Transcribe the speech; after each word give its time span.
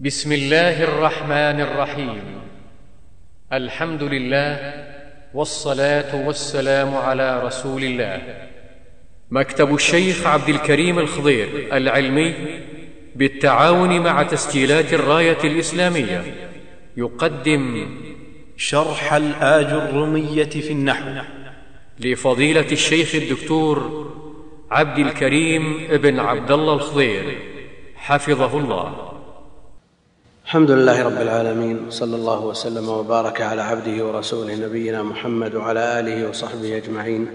بسم 0.00 0.32
الله 0.32 0.84
الرحمن 0.84 1.60
الرحيم. 1.60 2.20
الحمد 3.52 4.02
لله 4.02 4.74
والصلاة 5.34 6.26
والسلام 6.26 6.94
على 6.94 7.42
رسول 7.42 7.84
الله. 7.84 8.46
مكتب 9.30 9.74
الشيخ 9.74 10.26
عبد 10.26 10.48
الكريم 10.48 10.98
الخضير 10.98 11.48
العلمي 11.72 12.34
بالتعاون 13.14 14.00
مع 14.00 14.22
تسجيلات 14.22 14.92
الراية 14.92 15.44
الإسلامية. 15.44 16.22
يقدم 16.96 17.88
شرح 18.56 19.12
الآج 19.12 19.66
الرمية 19.66 20.44
في 20.44 20.72
النحو 20.72 21.24
لفضيلة 22.00 22.72
الشيخ 22.72 23.14
الدكتور 23.14 24.06
عبد 24.70 24.98
الكريم 24.98 25.86
بن 25.90 26.20
عبد 26.20 26.50
الله 26.50 26.74
الخضير. 26.74 27.38
حفظه 27.96 28.58
الله. 28.58 29.15
الحمد 30.46 30.70
لله 30.70 31.02
رب 31.02 31.20
العالمين 31.20 31.90
صلى 31.90 32.16
الله 32.16 32.44
وسلم 32.44 32.88
وبارك 32.88 33.40
على 33.40 33.62
عبده 33.62 34.04
ورسوله 34.04 34.54
نبينا 34.54 35.02
محمد 35.02 35.54
وعلى 35.54 36.00
آله 36.00 36.28
وصحبه 36.28 36.76
أجمعين. 36.76 37.28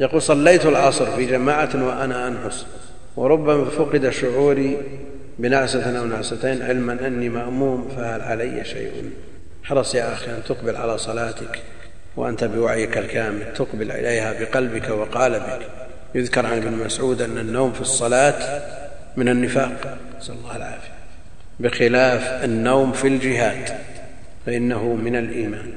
يقول 0.00 0.22
صليت 0.22 0.66
العصر 0.66 1.06
في 1.16 1.26
جماعة 1.26 1.70
وأنا 1.74 2.28
أنحس 2.28 2.66
وربما 3.16 3.64
فقد 3.64 4.10
شعوري 4.10 4.78
بنعسه 5.38 5.98
أو 5.98 6.04
نعستين 6.04 6.62
علما 6.62 7.06
أني 7.06 7.28
مأموم 7.28 7.88
فهل 7.96 8.20
علي 8.20 8.64
شيء؟ 8.64 9.10
حرص 9.64 9.94
يا 9.94 10.12
أخي 10.12 10.30
أن 10.30 10.42
تقبل 10.48 10.76
على 10.76 10.98
صلاتك 10.98 11.62
وأنت 12.16 12.44
بوعيك 12.44 12.98
الكامل 12.98 13.52
تقبل 13.54 13.92
إليها 13.92 14.40
بقلبك 14.40 14.90
وقالبك. 14.90 15.60
يذكر 16.14 16.46
عن 16.46 16.56
ابن 16.56 16.72
مسعود 16.72 17.22
أن 17.22 17.38
النوم 17.38 17.72
في 17.72 17.80
الصلاة 17.80 18.62
من 19.16 19.28
النفاق. 19.28 19.98
نسأل 20.20 20.34
الله 20.34 20.56
العافية. 20.56 20.91
بخلاف 21.62 22.44
النوم 22.44 22.92
في 22.92 23.08
الجهاد 23.08 23.68
فإنه 24.46 24.94
من 24.94 25.16
الإيمان. 25.16 25.72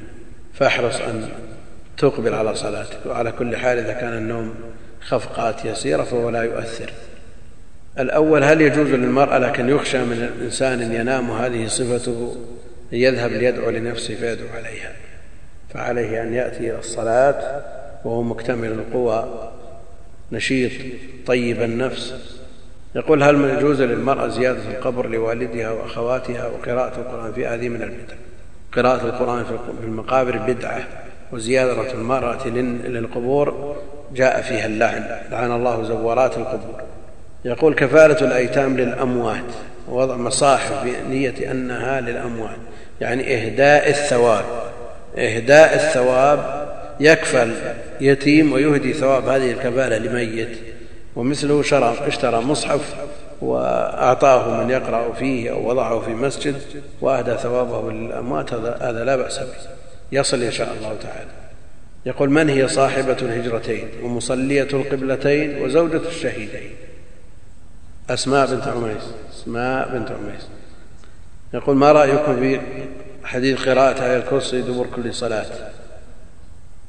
فاحرص 0.54 0.96
أن 1.02 1.30
تقبل 1.98 2.34
على 2.34 2.56
صلاتك 2.56 3.06
وعلى 3.06 3.32
كل 3.32 3.58
حال 3.58 3.78
إذا 3.78 3.94
كان 3.94 4.18
النوم 4.18 4.56
خفقات 5.02 5.66
يسيرة 5.66 6.04
فهو 6.04 6.30
لا 6.30 6.44
يؤثر. 6.44 6.92
الأول 8.00 8.44
هل 8.44 8.62
يجوز 8.62 8.88
للمرأة 8.88 9.38
لكن 9.38 9.70
يخشى 9.70 9.98
من 9.98 10.30
الانسان 10.38 10.92
ينام 10.92 11.32
هذه 11.32 11.68
صفته 11.68 12.38
يذهب 12.92 13.32
ليدعو 13.32 13.70
لنفسه 13.70 14.16
فيدعو 14.16 14.48
عليها؟ 14.56 14.92
فعليه 15.74 16.24
أن 16.24 16.34
يأتي 16.34 16.70
إلى 16.70 16.80
الصلاة 16.80 17.62
وهو 18.06 18.24
مكتمل 18.24 18.72
القوى 18.72 19.52
نشيط 20.32 20.72
طيب 21.26 21.62
النفس 21.62 22.14
يقول 22.96 23.24
هل 23.24 23.58
يجوز 23.58 23.82
للمرأة 23.82 24.28
زيادة 24.28 24.60
القبر 24.72 25.10
لوالدها 25.10 25.72
وأخواتها 25.72 26.48
وقراءة 26.48 26.98
القرآن 26.98 27.34
في 27.34 27.48
هذه 27.48 27.70
من 27.70 27.82
البدع؟ 27.82 28.16
قراءة 28.76 29.06
القرآن 29.06 29.44
في 29.82 29.86
المقابر 29.86 30.38
بدعة 30.38 30.84
وزيادة 31.32 31.94
المرأة 31.94 32.48
للقبور 32.48 33.76
جاء 34.14 34.42
فيها 34.42 34.66
اللعن 34.66 35.06
لعن 35.32 35.52
الله 35.52 35.84
زوارات 35.84 36.38
القبور. 36.38 36.82
يقول 37.46 37.76
كفالة 37.76 38.22
الأيتام 38.22 38.78
للأموات 38.78 39.54
ووضع 39.90 40.16
مصاحف 40.16 40.84
بنية 40.84 41.52
أنها 41.52 42.02
للأموات. 42.02 42.58
يعني 43.02 43.36
إهداء 43.36 43.90
الثواب 43.90 44.46
إهداء 45.18 45.76
الثواب 45.76 46.68
يكفل 47.00 47.54
يتيم 48.02 48.54
ويهدي 48.54 48.94
ثواب 48.94 49.28
هذه 49.28 49.52
الكفالة 49.52 49.98
لميت. 49.98 50.75
ومثله 51.16 51.62
شرى 51.62 51.96
اشترى 52.08 52.42
مصحف 52.42 52.96
وأعطاه 53.42 54.64
من 54.64 54.70
يقرأ 54.70 55.14
فيه 55.14 55.52
أو 55.52 55.70
وضعه 55.70 56.00
في 56.00 56.12
مسجد 56.12 56.62
وأهدى 57.02 57.38
ثوابه 57.38 57.92
للأموات. 57.92 58.54
هذا 58.54 59.04
لا 59.06 59.16
بأس 59.16 59.40
به. 59.40 59.46
يصل 60.12 60.44
إن 60.44 60.52
شاء 60.52 60.74
الله 60.78 60.96
تعالى. 61.04 61.30
يقول 62.06 62.30
من 62.30 62.50
هي 62.50 62.68
صاحبة 62.68 63.18
الهجرتين 63.22 63.90
ومصلية 64.04 64.68
القبلتين 64.74 65.62
وزوجة 65.62 66.08
الشهيدين؟ 66.08 66.76
أسماء 68.10 68.48
بنت 68.48 68.68
عميس. 68.68 69.04
أسماء 69.34 69.90
بنت 69.90 70.12
عميس. 70.12 70.48
يقول 71.54 71.76
ما 71.76 71.92
رأيكم 71.92 72.40
في 72.40 72.60
حديث 73.24 73.70
قراءة 73.70 74.06
آية 74.06 74.18
الكرسي 74.18 74.62
دبر 74.62 74.86
كل 74.96 75.14
صلاة؟ 75.14 75.46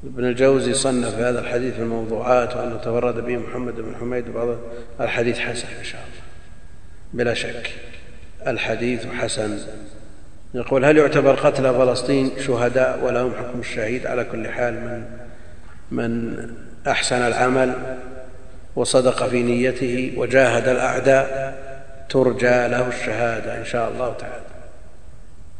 ابن 0.04 0.24
الجوزي 0.24 0.74
صنف 0.74 1.14
هذا 1.14 1.40
الحديث 1.40 1.74
في 1.74 1.80
الموضوعات 1.80 2.56
وانه 2.56 2.76
تفرد 2.76 3.24
به 3.24 3.36
محمد 3.36 3.74
بن 3.74 3.94
حميد 4.00 4.28
وبعض 4.28 4.56
الحديث 5.00 5.38
حسن 5.38 5.68
إن 5.78 5.84
شاء 5.84 6.00
الله. 6.00 6.22
بلا 7.12 7.34
شك 7.34 7.70
الحديث 8.46 9.06
حسن. 9.06 9.58
يقول 10.54 10.84
هل 10.84 10.96
يعتبر 10.96 11.34
قتلى 11.34 11.72
فلسطين 11.74 12.30
شهداء 12.46 13.04
ولهم 13.04 13.32
حكم 13.34 13.60
الشهيد؟ 13.60 14.06
على 14.06 14.24
كل 14.24 14.48
حال 14.48 14.74
من 14.74 15.04
من 15.90 16.36
أحسن 16.86 17.16
العمل 17.16 17.96
وصدق 18.76 19.26
في 19.26 19.42
نيته 19.42 20.12
وجاهد 20.16 20.68
الأعداء 20.68 21.56
ترجى 22.08 22.68
له 22.68 22.88
الشهادة 22.88 23.58
إن 23.58 23.64
شاء 23.64 23.90
الله 23.90 24.14
تعالى. 24.18 24.44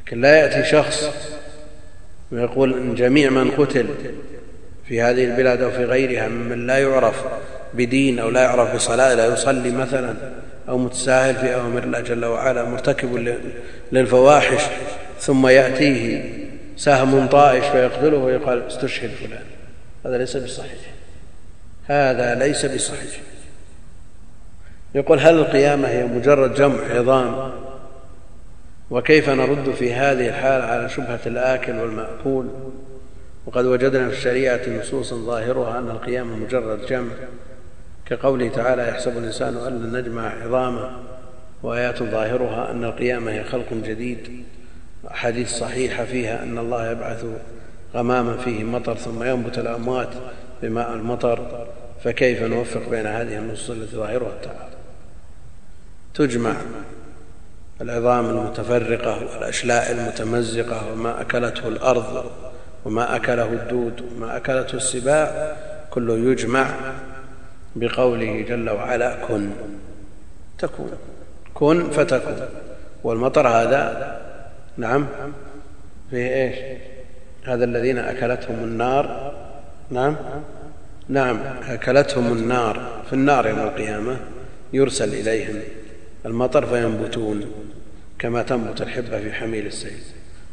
لكن 0.07 0.21
لا 0.21 0.37
يأتي 0.37 0.71
شخص 0.71 1.11
ويقول 2.33 2.75
إن 2.75 2.95
جميع 2.95 3.31
من 3.31 3.51
قتل 3.51 3.87
في 4.89 5.03
هذه 5.03 5.25
البلاد 5.25 5.63
أو 5.63 5.71
في 5.71 5.85
غيرها 5.85 6.29
ممن 6.29 6.67
لا 6.67 6.79
يعرف 6.79 7.25
بدين 7.75 8.19
أو 8.19 8.31
لا 8.31 8.43
يعرف 8.43 8.75
بصلاة 8.75 9.15
لا 9.15 9.27
يصلي 9.27 9.71
مثلا 9.71 10.15
أو 10.69 10.79
متساهل 10.79 11.35
في 11.35 11.55
أوامر 11.55 11.83
الله 11.83 12.01
جل 12.01 12.25
وعلا 12.25 12.65
مرتكب 12.65 13.37
للفواحش 13.93 14.63
ثم 15.21 15.47
يأتيه 15.47 16.25
سهم 16.77 17.27
طائش 17.27 17.65
فيقتله 17.65 18.17
ويقال 18.17 18.63
استشهد 18.67 19.11
فلان. 19.11 19.45
هذا 20.07 20.19
ليس 20.19 20.37
بصحيح. 20.37 20.81
هذا 21.87 22.35
ليس 22.35 22.67
بصحيح. 22.67 23.21
يقول 24.95 25.21
هل 25.21 25.35
القيامة 25.39 25.89
هي 25.89 26.05
مجرد 26.05 26.55
جمع 26.55 26.79
عظام 26.91 27.53
وكيف 28.91 29.31
نرد 29.31 29.71
في 29.71 29.95
هذه 29.95 30.29
الحال 30.29 30.63
على 30.63 30.89
شبهة 30.89 31.21
الآكل 31.27 31.77
والمأكول؟ 31.77 32.49
وقد 33.47 33.65
وجدنا 33.65 34.09
في 34.09 34.15
الشريعة 34.17 34.61
نصوصا 34.81 35.17
ظاهرها 35.17 35.79
أن 35.79 35.91
القيامه 35.91 36.37
مجرد 36.37 36.87
جمع 36.87 37.13
كقوله 38.07 38.49
تعالى 38.49 38.89
يحسب 38.89 39.19
الإنسان 39.19 39.57
أن 39.57 39.83
لن 39.83 39.97
نجمع 39.97 40.43
عظامه 40.43 40.91
وآيات 41.63 42.03
ظاهرها 42.03 42.71
أن 42.71 42.85
القيامه 42.85 43.33
هي 43.33 43.45
خلق 43.45 43.73
جديد. 43.73 44.45
احاديث 45.11 45.51
صحيحه 45.51 46.05
فيها 46.05 46.43
أن 46.43 46.59
الله 46.59 46.91
يبعث 46.91 47.25
غماما 47.95 48.37
فيه 48.37 48.65
مطر 48.65 48.95
ثم 48.95 49.23
ينبت 49.23 49.59
الأموات 49.59 50.11
بماء 50.63 50.93
المطر. 50.93 51.67
فكيف 52.05 52.43
نوفق 52.43 52.89
بين 52.91 53.07
هذه 53.07 53.39
النصوص 53.39 53.71
التي 53.71 53.97
ظاهرها 53.97 54.29
التعارض 54.29 54.77
تجمع 56.15 56.57
العظام 57.81 58.31
المتفرقة 58.31 59.19
والأشلاء 59.33 59.93
المتمزقة 59.93 60.93
وما 60.93 61.21
أكلته 61.21 61.69
الأرض 61.69 62.25
وما 62.85 63.17
أكله 63.17 63.53
الدود 63.53 64.03
وما 64.03 64.37
أكلته 64.37 64.77
السباع 64.77 65.57
كله 65.91 66.15
يجمع 66.15 66.67
بقوله 67.77 68.45
جل 68.49 68.71
وعلا 68.71 69.17
كن. 69.29 69.51
تكون. 70.59 70.91
كن 71.55 71.91
فتكون. 71.91 72.37
والمطر 73.05 73.49
هذا 73.49 74.17
نعم 74.77 75.07
فيه 76.11 76.45
إيش؟ 76.45 76.79
هذا 77.45 77.65
الذين 77.65 77.99
أكلتهم 77.99 78.65
النار. 78.65 79.35
نعم. 79.91 80.17
نعم 81.09 81.41
أكلتهم 81.69 82.33
النار. 82.33 83.03
في 83.07 83.13
النار 83.13 83.47
يوم 83.49 83.59
القيامة 83.59 84.17
يرسل 84.73 85.09
إليهم. 85.09 85.61
المطر 86.27 86.67
فينبتون 86.67 87.45
كما 88.19 88.43
تنبت 88.43 88.83
الحبة 88.83 89.21
في 89.21 89.33
حميل 89.33 89.67
السيل. 89.67 90.01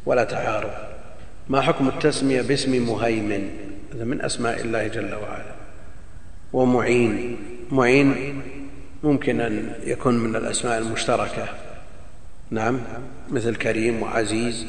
ولا 0.06 0.24
تعارض 0.24 0.72
ما 1.50 1.62
حكم 1.62 1.88
التسمية 1.88 2.42
باسم 2.42 2.88
مهيمن؟ 2.88 3.50
هذا 3.94 4.04
من 4.04 4.22
أسماء 4.22 4.62
الله 4.62 4.88
جل 4.88 5.14
وعلا. 5.14 5.54
ومعين. 6.54 7.38
معين 7.72 8.42
ممكن 9.04 9.42
أن 9.42 9.74
يكون 9.84 10.20
من 10.20 10.36
الأسماء 10.36 10.78
المشتركة. 10.78 11.48
نعم 12.52 12.80
مثل 13.32 13.56
كريم 13.56 14.02
وعزيز. 14.02 14.66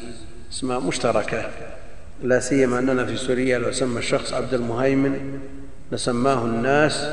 أسماء 0.51 0.79
مشتركة. 0.79 1.49
لا 2.23 2.39
سيما 2.39 2.79
أننا 2.79 3.05
في 3.05 3.17
سوريا 3.17 3.59
لو 3.59 3.71
سمى 3.71 3.99
الشخص 3.99 4.33
عبد 4.33 4.53
المهيمن 4.53 5.39
لسماه 5.91 6.45
الناس 6.45 7.07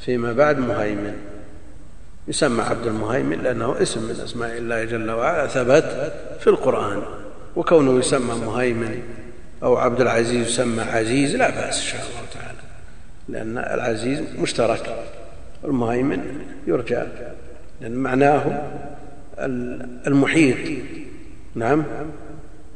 فيما 0.00 0.32
بعد 0.32 0.58
مهيمن. 0.58 1.31
يسمى 2.28 2.62
عبد 2.62 2.86
المهيمن 2.86 3.42
لأنه 3.42 3.82
اسم 3.82 4.02
من 4.02 4.20
أسماء 4.24 4.58
الله 4.58 4.84
جل 4.84 5.10
وعلا 5.10 5.46
ثبت 5.46 6.12
في 6.40 6.46
القرآن. 6.46 7.02
وكونه 7.56 7.98
يسمى 7.98 8.34
مهيمن 8.46 9.02
أو 9.62 9.76
عبد 9.76 10.00
العزيز 10.00 10.46
يسمى 10.46 10.82
عزيز 10.82 11.36
لا 11.36 11.50
بأس 11.50 11.78
إن 11.78 11.86
شاء 11.86 12.00
الله 12.00 12.28
تعالى 12.34 12.58
لأن 13.28 13.58
العزيز 13.58 14.20
مشترك. 14.38 14.96
المهيمن 15.64 16.40
يرجى 16.66 17.02
لأن 17.80 17.94
معناه 17.94 18.62
المحيط. 20.06 20.56
نعم. 21.54 21.84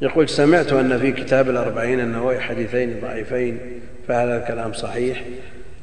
يقول 0.01 0.29
سمعت 0.29 0.73
أن 0.73 0.99
في 0.99 1.11
كتاب 1.11 1.49
الأربعين 1.49 1.99
النووي 1.99 2.39
حديثين 2.39 2.99
ضعيفين 3.01 3.59
فهذا 4.07 4.37
الكلام 4.37 4.73
صحيح. 4.73 5.23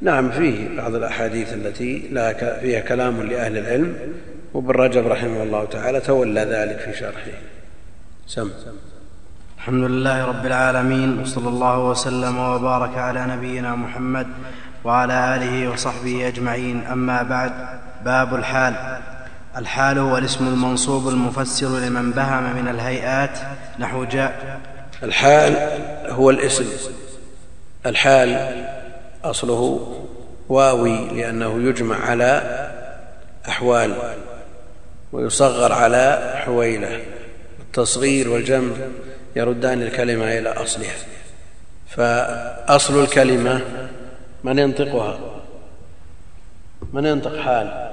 نعم 0.00 0.30
فيه 0.30 0.76
بعض 0.76 0.94
الأحاديث 0.94 1.52
التي 1.52 2.08
لا 2.12 2.58
فيها 2.60 2.80
كلام 2.80 3.22
لأهل 3.22 3.58
العلم 3.58 3.96
وابن 4.54 4.70
رجب 4.70 5.06
رحمه 5.06 5.42
الله 5.42 5.64
تعالى 5.64 6.00
تولى 6.00 6.40
ذلك 6.40 6.78
في 6.78 6.98
شرحه. 6.98 7.30
سم. 8.26 8.50
الحمد 9.56 9.90
لله 9.90 10.24
رب 10.24 10.46
العالمين 10.46 11.18
وصلى 11.18 11.48
الله 11.48 11.88
وسلم 11.88 12.38
وبارك 12.38 12.98
على 12.98 13.26
نبينا 13.26 13.74
محمد 13.74 14.26
وعلى 14.84 15.36
آله 15.36 15.70
وصحبه 15.70 16.28
أجمعين. 16.28 16.86
أما 16.92 17.22
بعد 17.22 17.52
باب 18.04 18.34
الحال. 18.34 18.74
الحال 19.56 19.98
هو 19.98 20.18
الاسم 20.18 20.46
المنصوب 20.46 21.08
المفسر 21.08 21.78
لمن 21.78 22.10
بهم 22.10 22.56
من 22.56 22.68
الهيئات 22.68 23.38
نحو 23.78 24.04
جاء. 24.04 24.60
الحال 25.02 25.56
هو 26.08 26.30
الاسم. 26.30 26.64
الحال 27.86 28.64
أصله 29.30 29.94
واوي 30.48 31.08
لأنه 31.08 31.68
يجمع 31.68 31.96
على 31.96 32.42
أحوال 33.48 33.94
ويصغر 35.12 35.72
على 35.72 36.32
حويلة. 36.36 37.00
التصغير 37.60 38.28
والجمع 38.28 38.76
يردان 39.36 39.82
الكلمة 39.82 40.38
إلى 40.38 40.48
أصلها. 40.48 40.94
فأصل 41.88 43.02
الكلمة 43.02 43.60
من 44.44 44.58
ينطقها؟ 44.58 45.18
من 46.92 47.06
ينطق 47.06 47.36
حال 47.36 47.90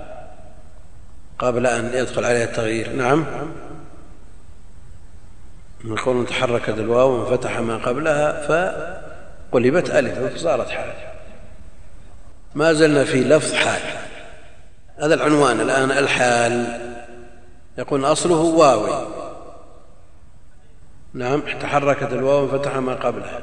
قبل 1.39 1.68
أن 1.68 1.92
يدخل 1.94 2.25
عليها 2.25 2.44
التغيير؟ 2.44 2.89
نعم. 2.89 3.25
من 5.84 5.95
قول 5.95 6.27
تحركت 6.27 6.69
الواو 6.69 7.12
وانفتح 7.12 7.60
ما 7.60 7.77
قبلها 7.77 8.48
فقلبت 9.51 9.89
ألف 9.89 10.19
فصارت 10.19 10.69
حال. 10.69 11.11
ما 12.56 12.74
زلنا 12.74 13.03
في 13.03 13.24
لفظ 13.24 13.53
حال. 13.53 13.81
هذا 14.98 15.13
العنوان 15.13 15.59
الآن 15.62 15.92
الحال. 15.92 16.81
يقول 17.77 18.06
أصله 18.06 18.36
واوي 18.36 19.07
نعم 21.13 21.42
تحركت 21.62 22.13
الواو 22.13 22.42
وانفتح 22.42 22.75
ما 22.75 22.94
قبلها. 22.94 23.42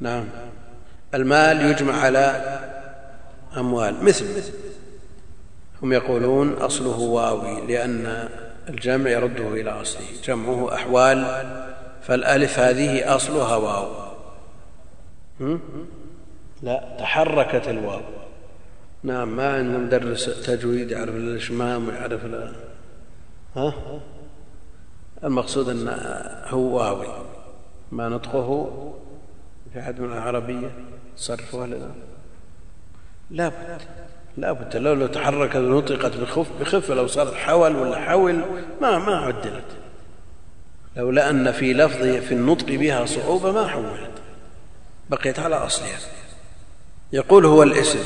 نعم. 0.00 0.24
المال 1.14 1.60
يجمع 1.60 2.00
على 2.00 2.58
أموال. 3.56 4.04
مثل 4.04 4.26
هم 5.82 5.92
يقولون 5.92 6.52
أصله 6.52 6.98
واوي 6.98 7.66
لأن 7.66 8.28
الجمع 8.68 9.10
يرده 9.10 9.48
إلى 9.48 9.70
أصله. 9.70 10.06
جمعه 10.24 10.74
أحوال 10.74 11.44
فالألف 12.02 12.58
هذه 12.58 13.16
أصلها 13.16 13.56
واو. 13.56 14.06
لا 16.66 16.96
تحركت 16.98 17.68
الواو. 17.68 18.00
نعم 19.02 19.36
ما 19.36 19.56
عندنا 19.56 19.78
مدرس 19.78 20.46
تجويد 20.46 20.90
يعرف 20.90 21.14
الاشمام 21.14 21.88
ويعرف 21.88 22.20
ها؟ 23.56 23.74
المقصود 25.24 25.68
أن 25.68 25.88
هو 26.48 26.76
واوي. 26.76 27.06
ما 27.92 28.08
نطقه؟ 28.08 28.70
في 29.72 29.80
أحد 29.80 30.00
من 30.00 30.12
العربية 30.12 30.70
صرفها 31.16 31.66
لنا 31.66 31.90
لا؟ 33.30 33.48
بد 33.48 33.80
لا 34.36 34.52
بد 34.52 34.76
لو 34.76 34.94
لو 34.94 35.06
تحركت 35.06 35.56
ونطقت 35.56 36.16
بخف 36.16 36.46
بخف 36.60 36.90
لو 36.90 37.06
صارت 37.06 37.34
حول 37.34 37.76
ولا 37.76 38.00
حول 38.00 38.40
ما 38.80 38.98
ما 38.98 39.16
عدلت. 39.16 39.76
لولا 40.96 41.30
أن 41.30 41.52
في 41.52 41.72
لفظ 41.72 42.02
في 42.26 42.34
النطق 42.34 42.66
بها 42.66 43.06
صعوبة 43.06 43.52
ما 43.52 43.66
حولت. 43.66 44.10
بقيت 45.10 45.38
على 45.38 45.56
أصلها. 45.56 46.15
يقول 47.12 47.46
هو 47.46 47.62
الاسم 47.62 47.98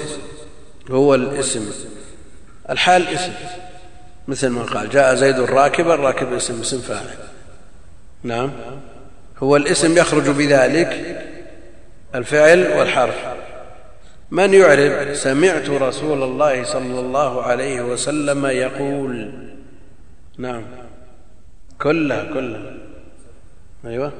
هو 0.91 1.15
الاسم. 1.15 1.71
الحال 2.71 3.09
اسم. 3.09 3.33
مثل 4.29 4.49
ما 4.49 4.63
قال 4.63 4.91
جاء 4.91 5.15
زيد 5.15 5.41
راكبا 5.41 5.95
راكب 5.95 6.33
اسم 6.33 6.61
اسم 6.61 6.79
فاعل. 6.79 7.07
نعم. 8.23 8.51
هو 9.39 9.57
الاسم 9.57 9.99
يخرج 9.99 10.29
بذلك 10.29 11.21
الفعل 12.15 12.73
والحرف. 12.79 13.15
من 14.31 14.55
يعرب؟ 14.55 15.15
سمعت 15.15 15.69
رسول 15.69 16.23
الله 16.23 16.65
صلى 16.65 17.01
الله 17.01 17.43
عليه 17.43 17.83
وسلم 17.83 18.47
يقول. 18.47 19.33
نعم. 20.39 20.63
كلها 21.83 22.25
كلها. 22.25 22.73
أيوه. 23.87 24.13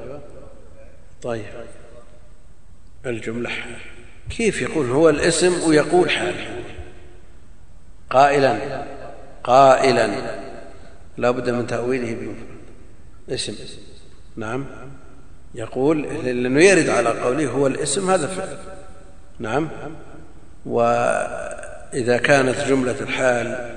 طيب. 1.21 1.45
الجملة. 3.05 3.49
كيف 4.37 4.61
يقول 4.61 4.91
هو 4.91 5.09
الاسم 5.09 5.69
ويقول 5.69 6.09
حال؟ 6.09 6.35
قائلا. 8.09 8.57
قائلا. 9.43 10.09
لا 11.17 11.31
بد 11.31 11.49
من 11.49 11.67
تأويله 11.67 12.13
بمفرد. 12.13 12.61
اسم. 13.29 13.55
نعم. 14.35 14.65
يقول 15.55 16.01
لأنه 16.01 16.63
يرد 16.63 16.89
على 16.89 17.09
قوله 17.09 17.47
هو 17.47 17.67
الاسم 17.67 18.09
هذا 18.09 18.27
فعل. 18.27 18.57
نعم. 19.39 19.69
وإذا 20.65 22.17
كانت 22.17 22.59
جملة 22.59 22.99
الحال 23.01 23.69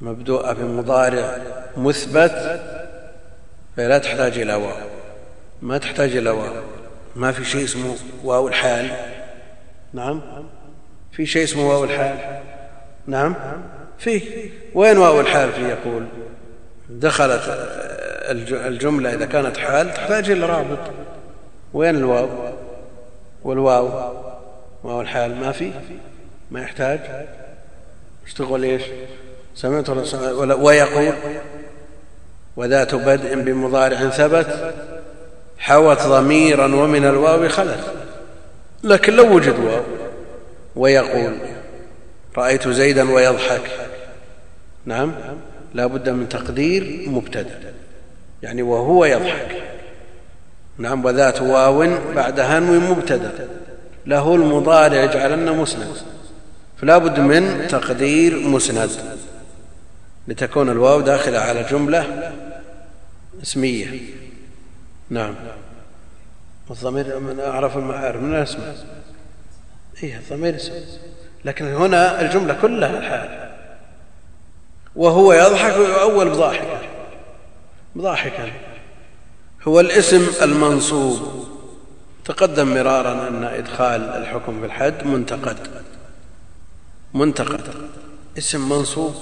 مبدوءة 0.00 0.52
بمضارع 0.52 1.38
مثبت 1.76 2.60
فلا 3.76 3.98
تحتاج 3.98 4.38
إلى 4.38 4.54
واو. 4.54 4.88
ما 5.62 5.78
تحتاج 5.78 6.16
إلى 6.16 6.30
واو. 6.30 6.62
ما 7.16 7.32
في 7.32 7.44
شيء 7.44 7.64
اسمه 7.64 7.96
واو 8.24 8.48
الحال. 8.48 9.19
نعم. 9.92 10.20
في 11.12 11.26
شيء 11.26 11.44
اسمه 11.44 11.68
واو 11.68 11.84
الحال. 11.84 12.16
نعم. 13.06 13.34
فيه. 13.98 14.50
وين 14.74 14.98
واو 14.98 15.20
الحال 15.20 15.52
في 15.52 15.68
يقول. 15.68 16.06
دخلت 16.90 17.42
الجملة 18.50 19.14
إذا 19.14 19.26
كانت 19.26 19.56
حال 19.56 19.94
تحتاج 19.94 20.30
إلى 20.30 20.46
رابط. 20.46 20.78
وين 21.72 21.96
الواو؟ 21.96 22.28
والواو. 23.44 24.12
واو 24.84 25.00
الحال 25.00 25.36
ما 25.36 25.52
في. 25.52 25.72
ما 26.50 26.60
يحتاج. 26.60 27.00
اشتغل 28.26 28.62
إيش؟ 28.62 28.82
سمعت 29.54 29.90
ويقول 29.90 31.14
وذات 32.56 32.94
بدء 32.94 33.42
بمضارع 33.42 34.08
ثبت 34.08 34.74
حوت 35.58 36.02
ضميرا 36.02 36.64
ومن 36.64 37.04
الواو 37.04 37.48
خلت. 37.48 37.99
لكن 38.84 39.12
لو 39.12 39.36
وجد 39.36 39.58
واو 39.58 39.82
ويقول 40.76 41.38
رأيت 42.36 42.68
زيدا 42.68 43.10
ويضحك. 43.10 43.70
نعم 44.84 45.12
لا 45.74 45.86
بد 45.86 46.08
من 46.08 46.28
تقدير 46.28 47.04
مبتدأ 47.08 47.72
يعني 48.42 48.62
وهو 48.62 49.04
يضحك. 49.04 49.62
نعم 50.78 51.04
وذات 51.04 51.42
واو 51.42 51.86
بعد 52.14 52.40
هنو 52.40 52.80
مبتدأ 52.80 53.48
له 54.06 54.34
المضارع 54.34 55.02
يجعلن 55.02 55.56
مسند. 55.56 55.96
فلا 56.80 56.98
بد 56.98 57.20
من 57.20 57.66
تقدير 57.68 58.38
مسند 58.38 58.90
لتكون 60.28 60.68
الواو 60.68 61.00
داخلة 61.00 61.38
على 61.38 61.62
جملة 61.70 62.32
اسمية. 63.42 64.00
نعم. 65.10 65.34
الضمير 66.70 67.18
من 67.18 67.40
أعرف 67.40 67.76
المعارف 67.76 68.22
من 68.22 68.34
الأسماء 68.34 68.76
إيه 70.02 70.16
الضمير 70.16 70.56
اسم 70.56 70.72
لكن 71.44 71.74
هنا 71.74 72.20
الجملة 72.20 72.58
كلها 72.62 72.98
الحال 72.98 73.50
وهو 74.96 75.32
يضحك 75.32 75.76
ويؤول 75.76 76.30
بضاحكا 76.30 76.80
بضاحكا 77.94 78.52
هو 79.68 79.80
الاسم 79.80 80.26
المنصوب. 80.42 81.46
تقدم 82.24 82.74
مرارا 82.74 83.28
أن 83.28 83.44
إدخال 83.44 84.02
الحكم 84.02 84.60
في 84.60 84.66
الحد 84.66 85.06
منتقد. 85.06 85.56
منتقد. 87.14 87.74
اسم 88.38 88.68
منصوب. 88.68 89.14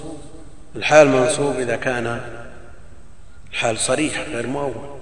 الحال 0.76 1.08
منصوب 1.08 1.56
إذا 1.56 1.76
كان 1.76 2.20
الحال 3.50 3.78
صريح 3.78 4.28
غير 4.28 4.46
مؤول. 4.46 4.97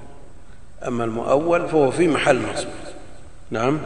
أما 0.83 1.05
المؤول 1.05 1.69
فهو 1.69 1.91
في 1.91 2.09
محل 2.09 2.43
نصب 2.43 2.69
نعم. 3.51 3.81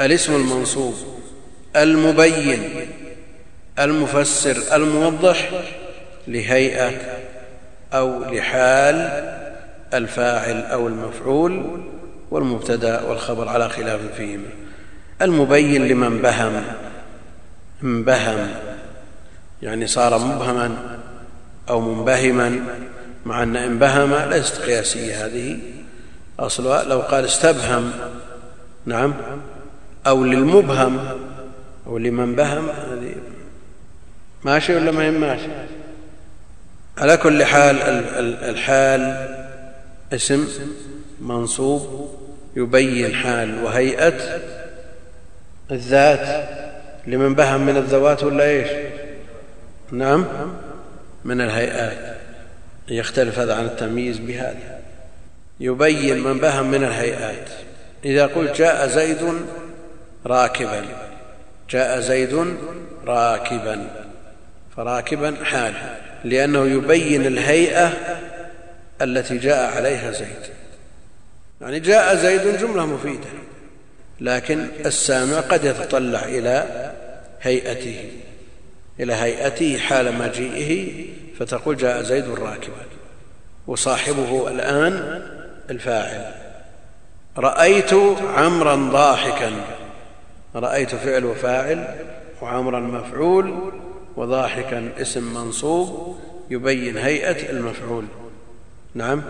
الاسم 0.00 0.34
المنصوب 0.34 0.94
المبين 1.76 2.88
المفسر 3.78 4.76
الموضح 4.76 5.50
لهيئة 6.28 6.90
أو 7.92 8.24
لحال 8.24 8.96
الفاعل 9.94 10.60
أو 10.62 10.88
المفعول 10.88 11.82
والمبتدأ 12.30 13.02
والخبر 13.02 13.48
على 13.48 13.68
خلاف 13.68 14.00
فيهما. 14.16 14.48
المبين 15.22 15.88
لمن 15.88 16.22
بهم 16.22 16.64
من 17.82 18.04
بهم 18.04 18.48
يعني 19.62 19.86
صار 19.86 20.18
مبهما 20.18 20.98
أو 21.68 21.80
منبهما 21.80 22.60
مع 23.26 23.42
أن 23.42 23.56
انبهم 23.56 24.30
ليست 24.30 24.58
قياسية 24.58 25.26
هذه. 25.26 25.58
أصلها 26.38 26.84
لو 26.84 27.00
قال 27.00 27.24
استبهم 27.24 27.92
نعم 28.86 29.14
أو 30.06 30.24
للمبهم 30.24 30.98
أو 31.86 31.98
لمن 31.98 32.34
بهم 32.34 32.68
هذه 32.68 33.14
ماشي 34.44 34.74
ولا 34.76 34.90
ما 34.90 35.02
هي 35.02 35.10
ماشي؟ 35.10 35.48
على 36.98 37.16
كل 37.16 37.44
حال 37.44 37.76
الحال 38.44 39.28
اسم 40.12 40.48
منصوب 41.20 42.10
يبين 42.56 43.14
حال 43.14 43.64
وهيئة 43.64 44.40
الذات. 45.70 46.48
لمن 47.06 47.34
بهم 47.34 47.66
من 47.66 47.76
الذوات 47.76 48.24
ولا 48.24 48.44
إيش؟ 48.44 48.68
نعم 49.90 50.26
من 51.24 51.40
الهيئات. 51.40 52.15
يختلف 52.88 53.38
هذا 53.38 53.54
عن 53.54 53.64
التمييز 53.64 54.18
بهذا. 54.18 54.80
يبين 55.60 56.18
من 56.18 56.38
بهم 56.38 56.70
من 56.70 56.84
الهيئات. 56.84 57.48
إذا 58.04 58.26
قلت 58.26 58.56
جاء 58.56 58.88
زيد 58.88 59.18
راكبا. 60.26 60.84
جاء 61.70 62.00
زيد 62.00 62.56
راكبا. 63.06 63.90
فراكبا 64.76 65.36
حال. 65.44 65.74
لأنه 66.24 66.66
يبين 66.66 67.26
الهيئة 67.26 67.92
التي 69.02 69.38
جاء 69.38 69.76
عليها 69.76 70.10
زيد. 70.10 70.52
يعني 71.60 71.80
جاء 71.80 72.16
زيد 72.16 72.58
جملة 72.58 72.86
مفيدة. 72.86 73.28
لكن 74.20 74.66
السامع 74.86 75.40
قد 75.40 75.64
يتطلع 75.64 76.24
إلى 76.24 76.92
هيئته. 77.42 78.10
إلى 79.00 79.12
هيئته 79.12 79.78
حال 79.78 80.14
مجيئه 80.14 81.06
فتقول 81.38 81.76
جاء 81.76 82.02
زيد 82.02 82.28
راكبا 82.28 82.86
وصاحبه 83.66 84.48
الآن 84.48 85.22
الفاعل. 85.70 86.34
رأيت 87.38 87.94
عمرا 88.36 88.76
ضاحكا. 88.76 89.52
رأيت 90.54 90.94
فعل 90.94 91.24
وفاعل 91.24 91.94
وعمرا 92.42 92.80
مفعول 92.80 93.72
وضاحكا. 94.16 94.92
اسم 95.00 95.34
منصوب 95.34 96.16
يبين 96.50 96.96
هيئة 96.96 97.50
المفعول. 97.50 98.04
نعم. 98.94 99.22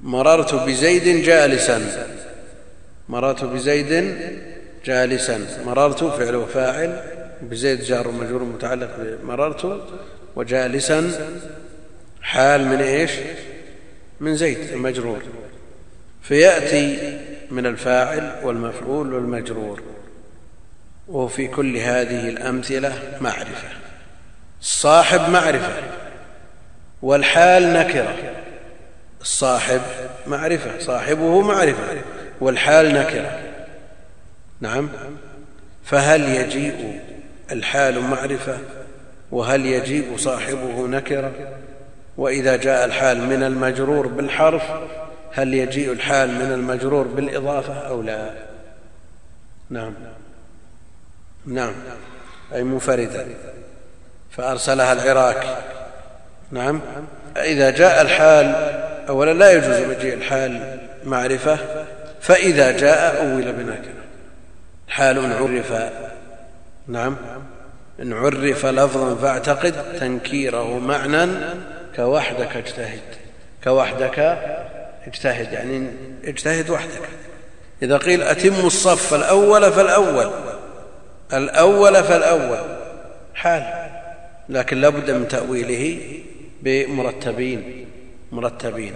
مررت 0.00 0.54
بزيد 0.54 1.24
جالسا. 1.24 2.06
مررت 3.08 3.44
بزيد 3.44 4.18
جالسا. 4.84 5.62
مررت 5.66 6.04
فعل 6.04 6.36
وفاعل. 6.36 7.02
بزيد 7.42 7.80
جار 7.80 8.08
ومجرور 8.08 8.44
متعلق 8.44 8.90
مررت 9.24 9.80
وجالسا 10.36 11.10
حال 12.22 12.64
من 12.64 12.80
إيش؟ 12.80 13.10
من 14.20 14.36
زيد 14.36 14.58
المجرور. 14.58 15.22
فيأتي 16.22 17.18
من 17.50 17.66
الفاعل 17.66 18.40
والمفعول 18.42 19.14
والمجرور. 19.14 19.82
وفي 21.08 21.48
كل 21.48 21.76
هذه 21.76 22.28
الأمثلة 22.28 23.18
معرفة. 23.20 23.68
الصاحب 24.60 25.30
معرفة 25.30 25.82
والحال 27.02 27.72
نكرة. 27.72 28.16
الصاحب 29.20 29.80
معرفة 30.26 30.78
صاحبه 30.78 31.40
معرفة 31.40 32.02
والحال 32.40 32.94
نكرة. 32.94 33.40
نعم. 34.60 34.88
فهل 35.84 36.28
يجيء 36.28 37.00
الحال 37.52 38.00
معرفة؟ 38.00 38.58
وهل 39.34 39.66
يجيء 39.66 40.16
صاحبه 40.16 40.86
نكره 40.86 41.32
وإذا 42.16 42.56
جاء 42.56 42.84
الحال 42.84 43.20
من 43.20 43.42
المجرور 43.42 44.06
بالحرف 44.06 44.62
هل 45.32 45.54
يجيء 45.54 45.92
الحال 45.92 46.28
من 46.28 46.52
المجرور 46.52 47.06
بالإضافة 47.06 47.74
أو 47.74 48.02
لا؟ 48.02 48.30
نعم. 49.70 49.94
نعم. 51.46 51.72
أي 52.54 52.62
منفردا 52.62 53.26
فأرسلها 54.30 54.92
العراك. 54.92 55.58
نعم. 56.50 56.80
إذا 57.36 57.70
جاء 57.70 58.02
الحال 58.02 58.46
أولا 59.08 59.32
لا 59.32 59.52
يجوز 59.52 59.96
مجيء 59.96 60.14
الحال 60.14 60.78
معرفة 61.04 61.58
فإذا 62.20 62.70
جاء 62.70 63.20
أول 63.20 63.52
بنكرة. 63.52 64.04
حال 64.88 65.32
عرف. 65.32 65.92
نعم. 66.88 67.16
إن 68.02 68.12
عرف 68.12 68.66
لفظا 68.66 69.14
فاعتقد 69.14 69.98
تنكيره 70.00 70.78
معنى 70.78 71.26
كوحدك 71.96 72.56
اجتهد. 72.56 73.00
كوحدك 73.64 74.18
اجتهد 75.06 75.52
يعني 75.52 75.86
اجتهد 76.24 76.70
وحدك. 76.70 77.08
إذا 77.82 77.96
قيل 77.96 78.22
أتم 78.22 78.66
الصف 78.66 79.14
الأول 79.14 79.72
فالأول. 79.72 80.30
الأول 81.32 82.04
فالأول. 82.04 82.58
حال. 83.34 83.64
لكن 84.48 84.80
لا 84.80 84.88
بد 84.88 85.10
من 85.10 85.28
تأويله 85.28 85.98
بمرتبين. 86.62 87.86
مرتبين. 88.32 88.94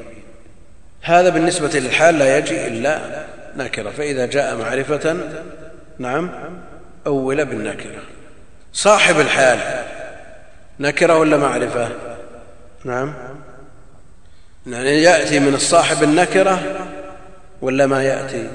هذا 1.03 1.29
بالنسبة 1.29 1.69
للحال 1.79 2.19
لا 2.19 2.39
يجي 2.39 2.67
إلا 2.67 3.01
نكرة 3.57 3.91
فإذا 3.91 4.27
جاء 4.27 4.57
معرفة 4.57 5.17
نعم 5.99 6.31
أول 7.07 7.45
بالنكرة 7.45 8.03
صاحب 8.79 9.21
الحال. 9.21 9.59
نكرة 10.81 11.19
ولا 11.19 11.37
معرفة؟ 11.37 11.89
نعم. 12.85 13.15
يعني 14.67 15.03
يأتي 15.03 15.41
من 15.41 15.55
الصاحب 15.55 16.03
النكرة 16.03 16.61
ولا 17.61 17.87
ما 17.87 18.03
يأتي؟ 18.05 18.49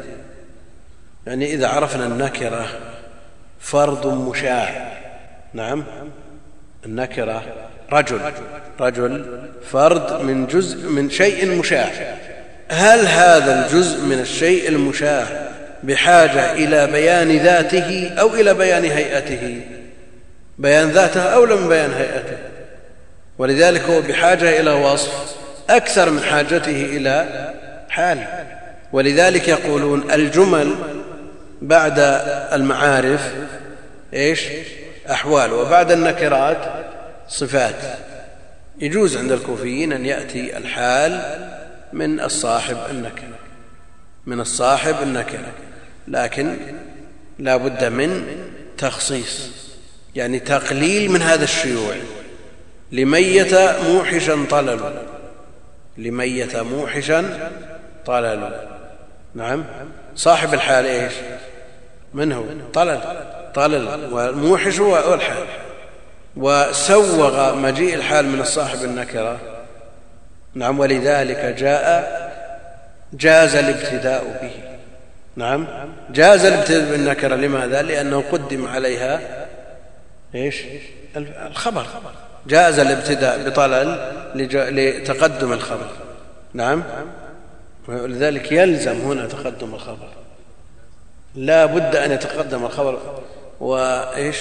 يعني 1.28 1.54
إذا 1.54 1.68
عرفنا 1.68 2.06
النكرة 2.06 2.68
فرد 3.60 4.08
مشاع. 4.08 4.94
نعم. 5.54 5.84
النكرة 6.86 7.44
رجل. 7.92 8.20
رجل 8.80 9.42
فرد 9.72 10.22
من 10.22 10.48
جزء 10.48 10.90
من 10.90 11.10
شيء 11.10 11.60
مشاع. 11.60 12.18
هل 12.70 13.08
هذا 13.08 13.66
الجزء 13.66 14.02
من 14.02 14.20
الشيء 14.20 14.70
المشاع 14.70 15.52
بحاجة 15.84 16.52
إلى 16.52 16.88
بيان 16.88 17.32
ذاته 17.38 18.12
أو 18.20 18.34
إلى 18.34 18.54
بيان 18.54 18.84
هيئته؟ 18.84 19.83
بيان 20.58 20.90
ذاته 20.90 21.22
أولى 21.22 21.56
من 21.56 21.70
بيان 21.70 21.94
هيئته. 21.94 22.38
ولذلك 23.38 23.82
هو 23.82 24.02
بحاجة 24.02 24.60
إلى 24.60 24.72
وصف 24.72 25.36
أكثر 25.70 26.10
من 26.10 26.24
حاجته 26.24 26.86
إلى 26.86 27.50
حال. 27.90 28.28
ولذلك 28.94 29.48
يقولون 29.48 30.12
الجمل 30.12 30.76
بعد 31.62 32.00
المعارف 32.54 33.34
إيش؟ 34.14 34.48
أحوال 35.12 35.54
وبعد 35.54 35.92
النكرات 35.92 36.58
صفات. 37.28 37.76
يجوز 38.80 39.18
عند 39.18 39.32
الكوفيين 39.32 39.94
أن 39.94 40.06
يأتي 40.06 40.58
الحال 40.58 41.22
من 41.94 42.20
الصاحب 42.20 42.78
النكره 42.90 43.38
من 44.26 44.40
الصاحب 44.40 44.96
النكره 45.04 45.52
لكن 46.08 46.58
لا 47.40 47.58
بد 47.58 47.84
من 47.84 48.28
تخصيص. 48.78 49.50
يعني 50.16 50.40
تقليل 50.40 51.12
من 51.12 51.22
هذا 51.22 51.44
الشيوع. 51.44 51.96
لميت 52.92 53.54
موحشا 53.88 54.46
طلل. 54.50 54.80
لميت 55.98 56.56
موحشا 56.56 57.50
طلل. 58.06 58.52
نعم. 59.36 59.66
صاحب 60.16 60.54
الحال 60.54 60.86
إيش؟ 60.86 61.14
من 62.14 62.32
هو؟ 62.32 62.44
طلل. 62.74 63.00
طلل. 63.56 64.14
والموحش 64.14 64.80
هو 64.80 65.14
الحال 65.14 65.46
وسوغ 66.38 67.56
مجيء 67.56 67.96
الحال 67.96 68.26
من 68.26 68.42
الصاحب 68.42 68.84
النكرة. 68.84 69.40
نعم. 70.54 70.80
ولذلك 70.80 71.56
جاء 71.60 72.24
جاز 73.14 73.56
الابتداء 73.56 74.40
به. 74.42 74.52
نعم. 75.36 75.68
جاز 76.10 76.46
الابتداء 76.46 76.92
بالنكرة. 76.92 77.36
لماذا؟ 77.36 77.82
لأنه 77.82 78.24
قدم 78.32 78.68
عليها 78.68 79.43
إيش؟ 80.36 80.64
الخبر. 81.18 81.86
جاز 82.48 82.80
الابتداء 82.80 83.50
بطلل 83.50 84.12
لتقدم 84.36 85.54
الخبر. 85.54 85.88
نعم. 86.54 86.84
ولذلك 87.88 88.52
يلزم 88.52 88.96
هنا 88.96 89.28
تقدم 89.28 89.74
الخبر. 89.74 90.10
لا 91.36 91.66
بد 91.66 91.96
أن 91.96 92.12
يتقدم 92.12 92.66
الخبر 92.66 93.00
وايش 93.60 94.38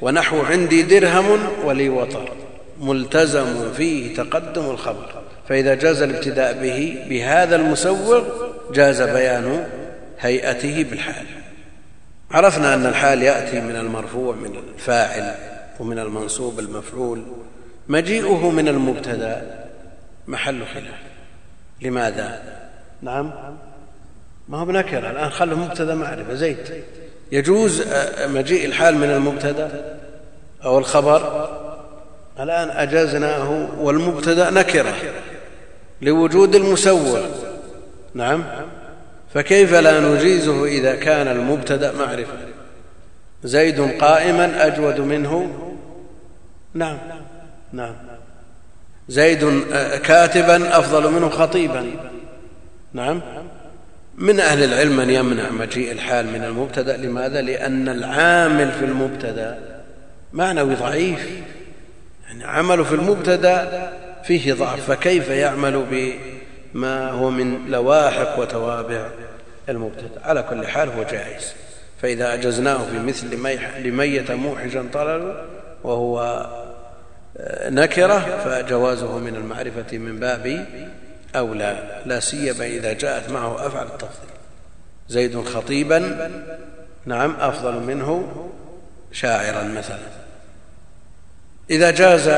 ونحو 0.00 0.40
عندي 0.40 0.82
درهم 0.82 1.48
ولي 1.64 1.88
وطر. 1.88 2.32
ملتزم 2.80 3.72
فيه 3.72 4.16
تقدم 4.16 4.70
الخبر. 4.70 5.22
فإذا 5.48 5.74
جاز 5.74 6.02
الابتداء 6.02 6.52
به 6.52 7.04
بهذا 7.08 7.56
المسوغ 7.56 8.24
جاز 8.72 9.02
بيان 9.02 9.66
هيئته 10.20 10.82
بالحال. 10.90 11.26
عرفنا 12.34 12.74
أن 12.74 12.86
الحال 12.86 13.22
يأتي 13.22 13.60
من 13.60 13.76
المرفوع 13.76 14.34
من 14.34 14.56
الفاعل 14.74 15.34
ومن 15.80 15.98
المنصوب 15.98 16.58
المفعول. 16.58 17.22
مجيئه 17.88 18.50
من 18.50 18.68
المبتدا 18.68 19.64
محل 20.26 20.66
خلاف. 20.66 20.98
لماذا؟ 21.82 22.42
نعم. 23.02 23.30
ما 24.48 24.58
هو 24.58 24.64
بنكرة. 24.64 25.10
الآن 25.10 25.30
خله 25.30 25.56
مبتدا 25.56 25.94
معرفة. 25.94 26.34
زيد. 26.34 26.84
يجوز 27.32 27.82
مجيء 28.26 28.66
الحال 28.66 28.94
من 28.96 29.10
المبتدا 29.10 29.98
أو 30.64 30.78
الخبر؟ 30.78 31.48
الآن 32.40 32.70
اجزناه 32.70 33.68
والمبتدا 33.78 34.50
نكرة 34.50 34.94
لوجود 36.02 36.54
المسوى 36.54 37.22
نعم. 38.14 38.44
فكيف 39.34 39.74
لا 39.74 40.00
نجيزه 40.00 40.64
إذا 40.64 40.94
كان 40.94 41.28
المبتدأ 41.28 41.92
معرفة؟ 41.92 42.38
زيد 43.44 43.80
قائما 43.80 44.66
أجود 44.66 45.00
منه؟ 45.00 45.50
نعم. 46.74 46.98
نعم. 47.72 47.94
زيد 49.08 49.62
كاتبا 50.04 50.78
أفضل 50.78 51.12
منه 51.12 51.28
خطيبا. 51.28 51.90
نعم. 52.92 53.20
من 54.18 54.40
أهل 54.40 54.64
العلم 54.64 54.96
من 54.96 55.10
يمنع 55.10 55.50
مجيء 55.50 55.92
الحال 55.92 56.26
من 56.26 56.44
المبتدأ؟ 56.44 56.96
لماذا؟ 56.96 57.40
لأن 57.40 57.88
العامل 57.88 58.72
في 58.72 58.84
المبتدأ 58.84 59.58
معنوي 60.32 60.74
ضعيف. 60.74 61.28
يعني 62.26 62.44
عمله 62.44 62.84
في 62.84 62.94
المبتدأ 62.94 63.92
فيه 64.24 64.52
ضعف. 64.52 64.90
فكيف 64.90 65.28
يعمل 65.28 65.84
بما 66.74 67.10
هو 67.10 67.30
من 67.30 67.66
لواحق 67.68 68.38
وتوابع؟ 68.38 69.23
المبتدأ. 69.68 70.20
على 70.24 70.42
كل 70.42 70.66
حال 70.66 70.88
هو 70.88 71.02
جائز. 71.02 71.52
فإذا 72.02 72.34
أجزناه 72.34 72.78
في 72.90 72.98
مثل 72.98 73.36
لمية 73.78 74.34
موحجا 74.34 74.84
طلل 74.92 75.46
وهو 75.84 76.46
نكرة 77.64 78.18
فجوازه 78.44 79.18
من 79.18 79.36
المعرفة 79.36 79.98
من 79.98 80.20
باب 80.20 80.66
أولى. 81.36 82.00
لا 82.06 82.20
سيما 82.20 82.66
إذا 82.66 82.92
جاءت 82.92 83.30
معه 83.30 83.66
أفعل 83.66 83.86
التفضيل. 83.86 84.30
زيد 85.08 85.44
خطيبا 85.44 86.30
نعم 87.06 87.36
أفضل 87.40 87.82
منه 87.82 88.28
شاعرا 89.12 89.62
مثلا. 89.62 89.98
إذا 91.70 91.90
جاز 91.90 92.28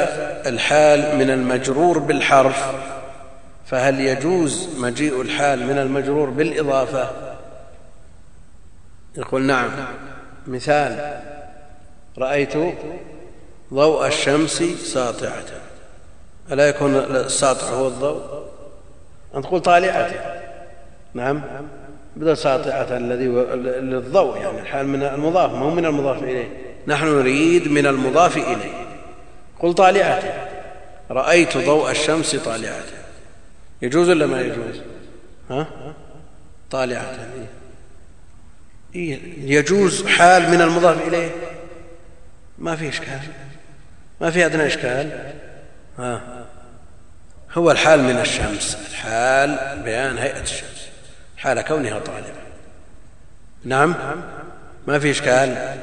الحال 0.46 1.16
من 1.16 1.30
المجرور 1.30 1.98
بالحرف 1.98 2.64
فهل 3.66 4.00
يجوز 4.00 4.68
مجيء 4.78 5.20
الحال 5.20 5.66
من 5.66 5.78
المجرور 5.78 6.30
بالإضافة؟ 6.30 7.10
يقول 9.16 9.42
نعم. 9.42 9.70
مثال 10.46 11.20
رأيت 12.18 12.52
ضوء 13.74 14.06
الشمس 14.06 14.62
ساطعة. 14.62 15.44
ألا 16.52 16.68
يكون 16.68 16.94
الساطع 16.96 17.66
هو 17.66 17.88
الضوء؟ 17.88 18.22
أن 19.36 19.42
تقول 19.42 19.60
طالعة. 19.60 20.10
نعم. 21.14 21.42
بدل 22.16 22.36
ساطعة 22.36 22.96
الذي 22.96 23.26
للضوء 23.80 24.36
يعني 24.36 24.60
الحال 24.60 24.88
من 24.88 25.02
المضاف 25.02 25.52
ما 25.52 25.62
هو 25.62 25.70
من 25.70 25.86
المضاف 25.86 26.22
إليه؟ 26.22 26.48
نحن 26.86 27.06
نريد 27.06 27.72
من 27.72 27.86
المضاف 27.86 28.36
إليه. 28.36 28.86
قل 29.60 29.74
طالعة. 29.74 30.22
رأيت 31.10 31.56
ضوء 31.56 31.90
الشمس 31.90 32.36
طالعة. 32.36 32.95
يجوز 33.82 34.08
ولا 34.08 34.26
ما 34.26 34.40
يجوز؟ 34.40 34.80
ها؟ 35.50 35.66
طالعة. 36.70 37.18
إيه؟ 38.94 39.20
يجوز 39.58 40.06
حال 40.06 40.50
من 40.50 40.60
المضاف 40.60 41.08
إليه؟ 41.08 41.30
ما 42.58 42.76
في 42.76 42.88
إشكال. 42.88 43.20
ما 44.20 44.30
في 44.30 44.46
أدنى 44.46 44.66
إشكال. 44.66 45.32
ها؟ 45.98 46.46
هو 47.52 47.70
الحال 47.70 48.02
من 48.02 48.18
الشمس. 48.18 48.76
الحال 48.90 49.82
بيان 49.82 50.18
هيئة 50.18 50.42
الشمس. 50.42 50.88
حال 51.36 51.60
كونها 51.60 51.98
طالبة 51.98 52.46
نعم؟ 53.64 53.94
ما 54.86 54.98
في 54.98 55.10
إشكال. 55.10 55.76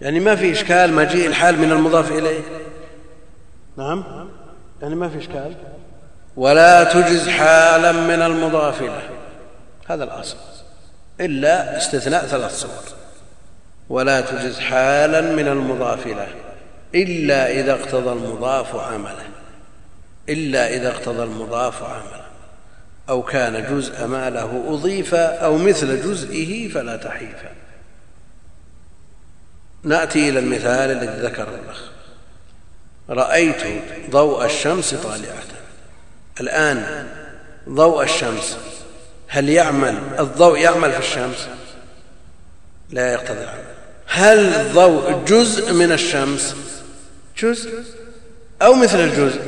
يعني 0.00 0.20
ما 0.20 0.36
في 0.36 0.52
إشكال 0.52 0.92
مجيء 0.92 1.26
الحال 1.26 1.58
من 1.58 1.72
المضاف 1.72 2.12
إليه. 2.12 2.40
نعم؟ 3.76 4.28
يعني 4.82 4.94
ما 4.94 5.08
في 5.08 5.18
إشكال. 5.18 5.54
ولا 6.36 6.84
تجز 6.84 7.28
حالا 7.28 7.92
من 7.92 8.22
المضاف 8.22 8.82
له 8.82 9.08
هذا 9.88 10.04
الأصل. 10.04 10.36
إلا 11.20 11.76
استثناء 11.76 12.26
ثلاث 12.26 12.60
صور. 12.60 12.84
ولا 13.88 14.20
تجز 14.20 14.58
حالا 14.58 15.20
من 15.20 15.48
المضاف 15.48 16.06
له 16.06 16.28
إلا 16.94 17.50
إذا 17.50 17.72
اقتضى 17.72 18.12
المضاف 18.12 18.76
عمله. 18.76 19.26
إلا 20.28 20.68
إذا 20.68 20.88
اقتضى 20.88 21.22
المضاف 21.22 21.82
عمله. 21.82 22.22
أو 23.08 23.22
كان 23.22 23.76
جزء 23.76 24.06
ما 24.06 24.30
له 24.30 24.64
أضيف 24.68 25.14
أو 25.14 25.58
مثل 25.58 26.02
جزئه 26.02 26.68
فلا 26.68 26.96
تحيف 26.96 27.36
نأتي 29.82 30.28
إلى 30.28 30.38
المثال 30.38 30.90
الذي 30.90 31.26
ذكره 31.26 31.58
الأخ. 31.64 31.82
رأيت 33.10 33.62
ضوء 34.10 34.44
الشمس 34.44 34.94
طالعة. 34.94 35.51
الآن 36.40 37.06
ضوء 37.68 38.04
الشمس. 38.04 38.56
هل 39.28 39.48
يعمل؟ 39.48 39.98
الضوء 40.18 40.58
يعمل 40.58 40.92
في 40.92 40.98
الشمس؟ 40.98 41.48
لا 42.90 43.12
يقتضي 43.12 43.42
العمل 43.42 43.64
هل 44.06 44.38
الضوء 44.38 45.24
جزء 45.26 45.72
من 45.72 45.92
الشمس؟ 45.92 46.56
جزء 47.38 47.70
أو 48.62 48.74
مثل 48.74 49.00
الجزء؟ 49.00 49.40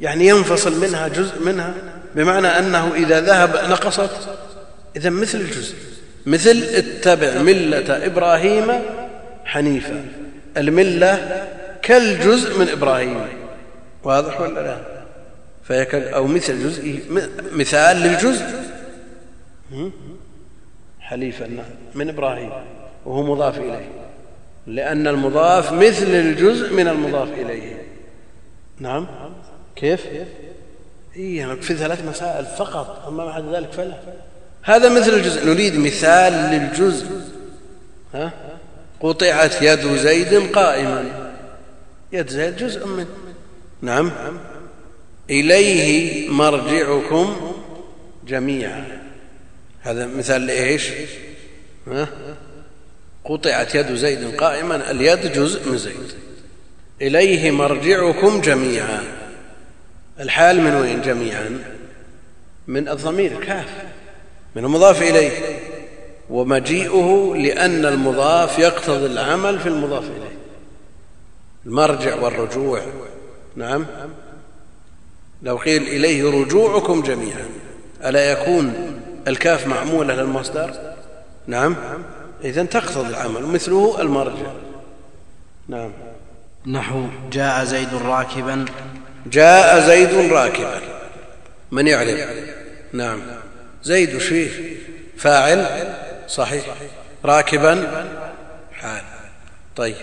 يعني 0.00 0.28
ينفصل 0.28 0.80
منها 0.80 1.08
جزء 1.08 1.44
منها 1.44 1.74
بمعنى 2.14 2.46
أنه 2.46 2.94
إذا 2.94 3.20
ذهب 3.20 3.70
نقصت. 3.70 4.10
إذا 4.96 5.10
مثل 5.10 5.40
الجزء. 5.40 5.74
مثل 6.26 6.62
اتبع 6.62 7.42
ملة 7.42 8.06
إبراهيم 8.06 8.82
حنيفا. 9.44 10.04
الملة 10.56 11.46
كالجزء 11.82 12.58
من 12.58 12.68
إبراهيم. 12.68 13.26
واضح 14.04 14.40
ولا 14.40 14.60
لا؟ 14.60 14.99
فيكل 15.70 16.08
أو 16.08 16.26
مثل 16.26 16.62
جزء 16.62 17.02
مثال 17.52 17.96
للجزء. 17.96 18.44
حليفا 21.00 21.64
من 21.94 22.08
إبراهيم 22.08 22.50
وهو 23.04 23.22
مضاف 23.22 23.58
إليه. 23.58 23.88
لأن 24.66 25.06
المضاف 25.08 25.72
مثل 25.72 26.06
الجزء 26.06 26.72
من 26.72 26.88
المضاف 26.88 27.28
إليه. 27.28 27.82
نعم. 28.78 29.06
كيف؟ 29.76 30.06
إيه 31.16 31.54
في 31.54 31.74
ثلاث 31.74 32.04
مسائل 32.04 32.46
فقط 32.46 33.06
أما 33.08 33.24
بعد 33.24 33.54
ذلك 33.54 33.72
فلا. 33.72 33.94
هذا 34.62 34.88
مثل 34.88 35.14
الجزء. 35.14 35.46
نريد 35.46 35.78
مثال 35.78 36.32
للجزء. 36.32 37.06
ها؟ 38.14 38.32
قطعت 39.00 39.62
يد 39.62 39.96
زيد 39.96 40.52
قائما. 40.52 41.32
يد 42.12 42.28
زيد 42.28 42.56
جزء 42.56 42.86
منه 42.86 43.06
نعم. 43.82 44.12
إليه 45.30 46.28
مرجعكم 46.28 47.54
جميعا. 48.26 49.02
هذا 49.80 50.06
مثال 50.06 50.46
لإيش؟ 50.46 50.88
ها؟ 51.86 52.08
قطعت 53.24 53.74
يد 53.74 53.94
زيد 53.94 54.36
قائما 54.36 54.90
اليد 54.90 55.32
جزء 55.32 55.70
من 55.70 55.78
زيد. 55.78 56.14
إليه 57.02 57.50
مرجعكم 57.50 58.40
جميعا. 58.40 59.02
الحال 60.20 60.60
من 60.60 60.74
وين 60.74 61.02
جميعا؟ 61.02 61.64
من 62.66 62.88
الضمير 62.88 63.44
كاف 63.44 63.68
من 64.56 64.64
المضاف 64.64 65.02
إليه. 65.02 65.30
ومجيئه 66.30 67.34
لأن 67.36 67.86
المضاف 67.86 68.58
يقتضي 68.58 69.06
العمل 69.06 69.60
في 69.60 69.68
المضاف 69.68 70.04
إليه. 70.04 70.36
المرجع 71.66 72.14
والرجوع. 72.14 72.82
نعم. 73.56 73.86
لو 75.42 75.56
قيل 75.56 75.82
إليه 75.82 76.30
رجوعكم 76.30 77.02
جميعا. 77.02 77.48
ألا 78.04 78.32
يكون 78.32 78.74
الكاف 79.28 79.66
معمولة 79.66 80.14
للمصدر 80.14 80.74
نعم. 81.46 81.76
إذن 82.44 82.68
تقتضي 82.68 83.08
العمل 83.08 83.42
مثله 83.42 84.00
المرجع. 84.00 84.52
نعم. 85.68 85.92
نحو 86.66 87.06
جاء 87.32 87.64
زيد 87.64 87.94
راكبا. 87.94 88.64
جاء 89.26 89.86
زيد 89.86 90.32
راكبا. 90.32 90.80
من 91.70 91.86
يعلم 91.86 92.46
نعم. 92.92 93.20
زيد 93.82 94.18
شيء 94.18 94.76
فاعل؟ 95.16 95.66
صحيح. 96.28 96.64
راكبا؟ 97.24 98.04
حال. 98.72 99.02
طيب. 99.76 99.96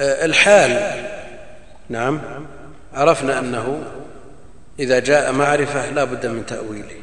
آه، 0.00 0.24
الحال. 0.24 1.04
نعم. 1.88 2.20
عرفنا 2.94 3.38
أنه 3.38 3.82
إذا 4.78 4.98
جاء 4.98 5.32
معرفة 5.32 5.90
لا 5.90 6.04
بد 6.04 6.26
من 6.26 6.46
تأويله 6.46 6.96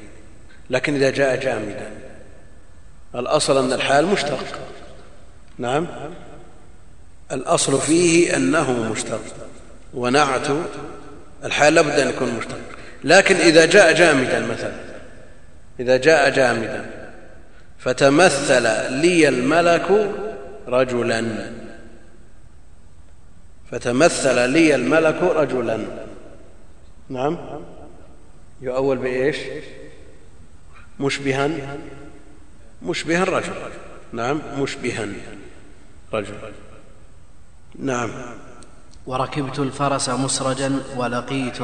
لكن 0.70 0.96
إذا 0.96 1.10
جاء 1.10 1.36
جامدا. 1.36 1.92
الأصل 3.16 3.66
أن 3.66 3.74
الحال 3.74 4.06
مشتق. 4.06 4.46
نعم. 5.58 5.88
الأصل 7.32 7.82
فيه 7.82 8.36
أنه 8.36 8.92
مشتق. 8.92 9.22
ونعت 9.94 10.48
الحال 11.44 11.74
لابد 11.74 12.00
أن 12.00 12.10
يكون 12.10 12.34
مشتق. 12.34 12.60
لكن 13.04 13.36
إذا 13.36 13.66
جاء 13.66 13.94
جامدا 13.94 14.40
مثلا 14.40 14.74
إذا 15.80 15.98
جاء 15.98 16.30
جامدا 16.30 16.86
فتمثل 17.80 18.92
لي 18.92 19.28
الملك 19.28 20.12
رجلا. 20.68 21.26
فتمثل 23.72 24.50
لي 24.50 24.76
الملك 24.76 25.22
رجلا. 25.22 26.09
نعم. 27.10 27.38
يؤول 28.62 28.98
بإيش؟ 28.98 29.38
مشبها. 31.00 31.50
مشبها 32.82 33.24
رجل. 33.24 33.54
نعم 34.14 34.42
مشبها. 34.58 35.08
رجل. 36.14 36.34
نعم. 37.80 38.10
وركبت 39.08 39.60
الفرس 39.60 40.10
مسرجا 40.10 40.84
ولقيت. 40.96 41.58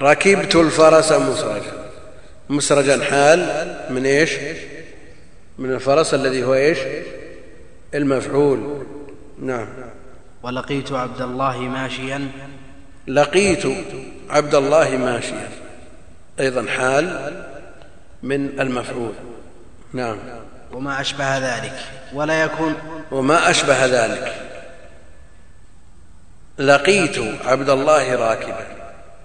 ركبت 0.00 0.56
الفرس 0.56 1.12
مسرجا. 1.12 1.90
مسرجا 2.50 3.04
حال 3.04 3.40
من 3.90 4.06
إيش؟ 4.06 4.32
من 5.58 5.72
الفرس 5.72 6.14
الذي 6.14 6.44
هو 6.44 6.54
إيش؟ 6.54 6.78
المفعول. 7.94 8.86
نعم. 9.42 9.68
ولقيت 10.42 10.92
عبد 10.92 11.22
الله 11.22 11.58
ماشيا. 11.58 12.30
لقيت. 13.06 13.66
عبد 14.32 14.54
الله 14.54 14.96
ماشيا. 14.96 15.48
أيضا 16.40 16.66
حال 16.66 17.32
من 18.22 18.60
المفعول. 18.60 19.12
نعم. 19.92 20.18
وما 20.72 21.00
أشبه 21.00 21.38
ذلك. 21.38 21.78
ولا 22.12 22.42
يكون 22.42 22.74
وما 23.10 23.50
أشبه 23.50 23.86
ذلك. 23.86 24.34
لقيت 26.58 27.18
عبد 27.44 27.70
الله 27.70 28.14
راكبا. 28.14 28.66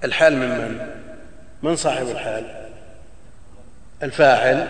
الحال 0.04 0.38
من 0.38 0.50
من؟ 0.50 0.88
من 1.64 1.76
صاحب 1.76 2.08
الحال؟ 2.08 2.70
الفاعل. 4.04 4.68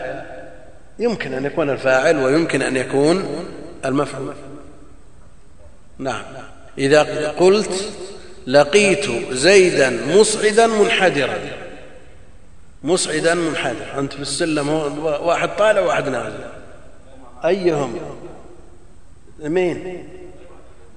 يمكن 0.99 1.33
أن 1.33 1.45
يكون 1.45 1.69
الفاعل 1.69 2.17
ويمكن 2.17 2.61
أن 2.61 2.77
يكون 2.77 3.45
المفعول. 3.85 4.33
نعم. 5.97 6.23
إذا 6.77 7.29
قلت 7.29 7.93
لقيت 8.47 9.31
زيدا 9.31 9.89
مصعدا 9.89 10.67
منحدرا. 10.67 11.37
مصعدا 12.83 13.33
منحدرا 13.33 13.99
أنت 13.99 14.13
في 14.13 14.21
السلم 14.21 14.69
واحد 14.99 15.49
طالع 15.57 15.81
وواحد 15.81 16.09
نازل. 16.09 16.39
أيهم؟ 17.45 17.99
مين؟ 19.39 20.07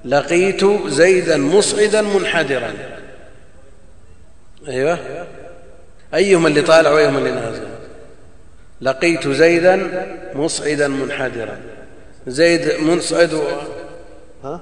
لقيت 0.05 0.65
زيدا 0.87 1.37
مصعدا 1.37 2.03
منحدرا. 2.03 2.75
أيوه. 4.69 4.99
أيهما 6.15 6.49
اللي 6.49 6.63
طالع 6.63 6.91
وأيهما 6.91 7.19
اللي 7.19 7.31
نازل؟ 7.31 7.69
لقيت 8.81 9.29
زيدا 9.29 10.07
مصعدا 10.35 10.89
منحدرا. 10.89 11.59
زيد 12.27 12.81
منصعد 12.81 13.33
و... 13.35 13.43
ها؟ 14.45 14.61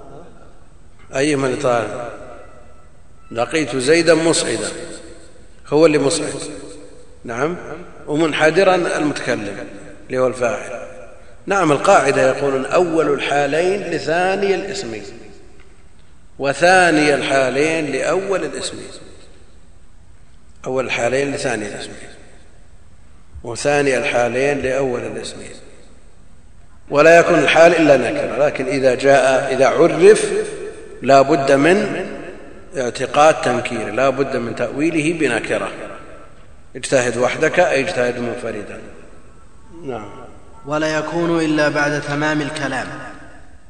أيهما 1.17 1.47
اللي 1.47 1.57
طالع؟ 1.63 2.28
لقيت 3.31 3.77
زيدا 3.77 4.15
مصعدا. 4.15 4.69
هو 5.69 5.87
اللي 5.87 5.99
مصعد. 5.99 6.35
نعم. 7.25 7.57
ومنحدرا 8.07 8.75
المتكلم 8.75 9.67
اللي 10.09 10.19
هو 10.19 10.27
الفاعل. 10.27 10.89
نعم 11.49 11.73
القاعدة 11.73 12.29
يقولون 12.29 12.67
أول 12.67 13.15
الحالين 13.15 13.81
لثاني 13.83 14.55
الاسمين 14.55 15.03
وثاني 16.39 17.15
الحالين 17.15 17.93
لأول 17.93 18.45
الاسمين 18.45 18.91
أول 20.67 20.85
الحالين 20.85 21.35
لثاني 21.35 21.67
الاسمين 21.67 22.09
وثاني 23.45 23.99
الحالين 23.99 24.59
لأول 24.59 25.01
الاسمين 25.01 25.51
ولا 26.91 27.19
يكون 27.19 27.39
الحال 27.39 27.77
إلا 27.77 27.97
نكرة 27.97 28.47
لكن 28.47 28.67
إذا 28.67 28.95
جاء 28.95 29.55
إذا 29.55 29.67
عرف 29.67 30.33
لا 31.03 31.23
بد 31.23 31.53
من 31.53 32.07
اعتقاد 32.77 33.41
تنكير 33.43 33.91
لا 33.91 34.09
بد 34.09 34.37
من 34.37 34.57
تأويله 34.57 35.19
بنكرة. 35.19 35.71
اجتهد 36.77 37.17
وحدك 37.17 37.61
أي 37.61 37.81
اجتهد 37.81 38.19
منفردا. 38.19 38.81
نعم. 39.85 40.11
ولا 40.67 40.99
يكون 40.99 41.45
إلا 41.45 41.69
بعد 41.69 42.01
تمام 42.01 42.41
الكلام. 42.41 42.87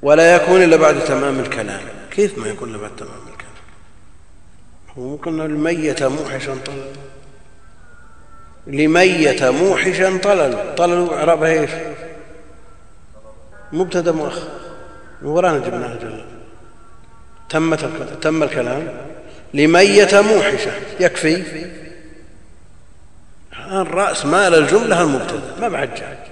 ولا 0.03 0.35
يكون 0.37 0.63
إلا 0.63 0.77
بعد 0.77 1.05
تمام 1.05 1.41
الكلام. 1.41 1.81
كيف 2.11 2.39
ما 2.39 2.49
يكون 2.49 2.71
إلا 2.71 2.79
بعد 2.79 2.97
تمام 2.97 3.11
الكلام؟ 3.11 3.53
ممكن 4.97 5.41
الميت 5.41 6.03
موحشا 6.03 6.55
طلل 6.67 6.93
لميت 8.67 9.45
موحشا 9.45 10.19
طلل 10.19 10.75
طلل 10.77 11.11
اعرابها 11.11 11.53
إيش؟ 11.53 11.71
مبتدأ 13.73 14.13
مؤخر. 14.13 14.49
ورانا 15.23 15.59
جبناها 15.59 15.97
جل. 15.97 16.38
تمت 17.49 17.91
تم 18.23 18.43
الكلام 18.43 18.89
لميت 19.55 20.15
موحشة. 20.15 20.73
يكفي؟ 21.01 21.67
الرأس 23.71 24.27
مال 24.27 24.55
الجملة 24.55 25.03
المبتدأ. 25.03 25.61
ما 25.61 25.69
بعد 25.69 25.95
جاء 25.95 26.29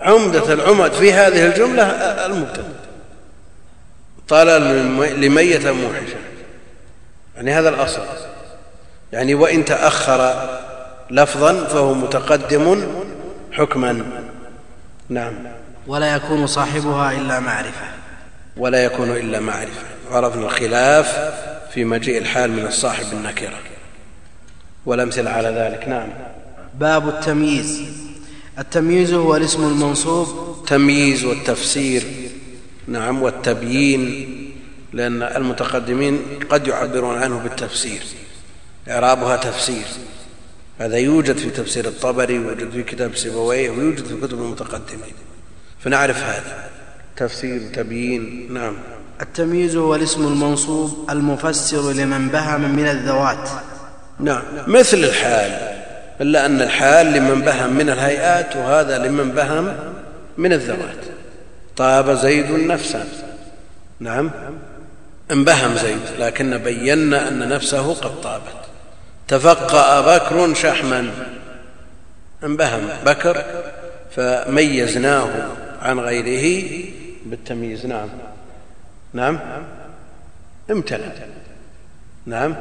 عمدة 0.00 0.52
العمد 0.52 0.92
في 0.92 1.12
هذه 1.12 1.46
الجملة 1.46 1.82
المبتدأ. 2.26 2.74
طال 4.28 4.46
لميت 5.20 5.66
موحشة. 5.66 6.16
يعني 7.36 7.52
هذا 7.52 7.68
الأصل. 7.68 8.02
يعني 9.12 9.34
وإن 9.34 9.64
تأخر 9.64 10.48
لفظا 11.10 11.64
فهو 11.64 11.94
متقدم 11.94 12.86
حكما. 13.52 14.04
نعم. 15.08 15.34
ولا 15.86 16.14
يكون 16.14 16.46
صاحبها 16.46 17.12
إلا 17.12 17.40
معرفة. 17.40 17.86
ولا 18.56 18.84
يكون 18.84 19.10
إلا 19.10 19.40
معرفة. 19.40 19.82
عرفنا 20.10 20.46
الخلاف 20.46 21.34
في 21.74 21.84
مجيء 21.84 22.18
الحال 22.18 22.50
من 22.50 22.66
الصاحب 22.66 23.06
النكرة. 23.12 23.58
والأمثلة 24.86 25.30
على 25.30 25.48
ذلك. 25.48 25.88
نعم. 25.88 26.08
باب 26.78 27.08
التمييز. 27.08 27.82
التمييز 28.58 29.12
هو 29.12 29.36
الاسم 29.36 29.64
المنصوب. 29.64 30.56
تمييز 30.66 31.24
والتفسير. 31.24 32.04
نعم. 32.86 33.22
والتبيين. 33.22 34.30
لأن 34.92 35.22
المتقدمين 35.22 36.18
قد 36.50 36.66
يعبرون 36.66 37.18
عنه 37.18 37.38
بالتفسير. 37.38 38.02
إعرابها 38.88 39.36
تفسير. 39.36 39.84
هذا 40.78 40.96
يوجد 40.96 41.36
في 41.36 41.50
تفسير 41.50 41.84
الطبري 41.84 42.38
ويوجد 42.38 42.70
في 42.70 42.82
كتاب 42.82 43.16
سيبويه 43.16 43.70
ويوجد 43.70 44.04
في 44.04 44.26
كتب 44.26 44.38
المتقدمين. 44.38 45.14
فنعرف 45.80 46.22
هذا. 46.22 46.73
تفسير 47.16 47.60
تبيين 47.74 48.54
نعم. 48.54 48.76
التمييز 49.20 49.76
هو 49.76 49.94
الاسم 49.94 50.26
المنصوب 50.26 51.10
المفسر 51.10 51.92
لمن 51.92 52.28
بهم 52.28 52.76
من 52.76 52.88
الذوات. 52.88 53.48
نعم. 54.20 54.42
مثل 54.66 54.96
الحال 54.96 55.74
إلا 56.20 56.46
أن 56.46 56.62
الحال 56.62 57.06
لمن 57.06 57.40
بهم 57.40 57.72
من 57.72 57.90
الهيئات 57.90 58.56
وهذا 58.56 58.98
لمن 58.98 59.30
بهم 59.30 59.76
من 60.38 60.52
الذوات. 60.52 61.04
طاب 61.76 62.10
زيد 62.10 62.50
نفسا 62.50 63.06
نعم. 64.00 64.30
انبهم 65.30 65.74
زيد 65.74 66.00
لكن 66.18 66.58
بينا 66.58 67.28
أن 67.28 67.48
نفسه 67.48 67.94
قد 67.94 68.20
طابت. 68.20 68.64
تفقأ 69.28 70.16
بكر 70.16 70.54
شحما. 70.54 71.10
انبهم 72.44 72.88
بكر 73.06 73.44
فميزناه 74.16 75.28
عن 75.82 76.00
غيره 76.00 76.64
بالتمييز. 77.24 77.86
نعم. 77.86 78.08
نعم. 79.12 79.38
امتلأ. 80.70 81.12
نعم. 82.26 82.54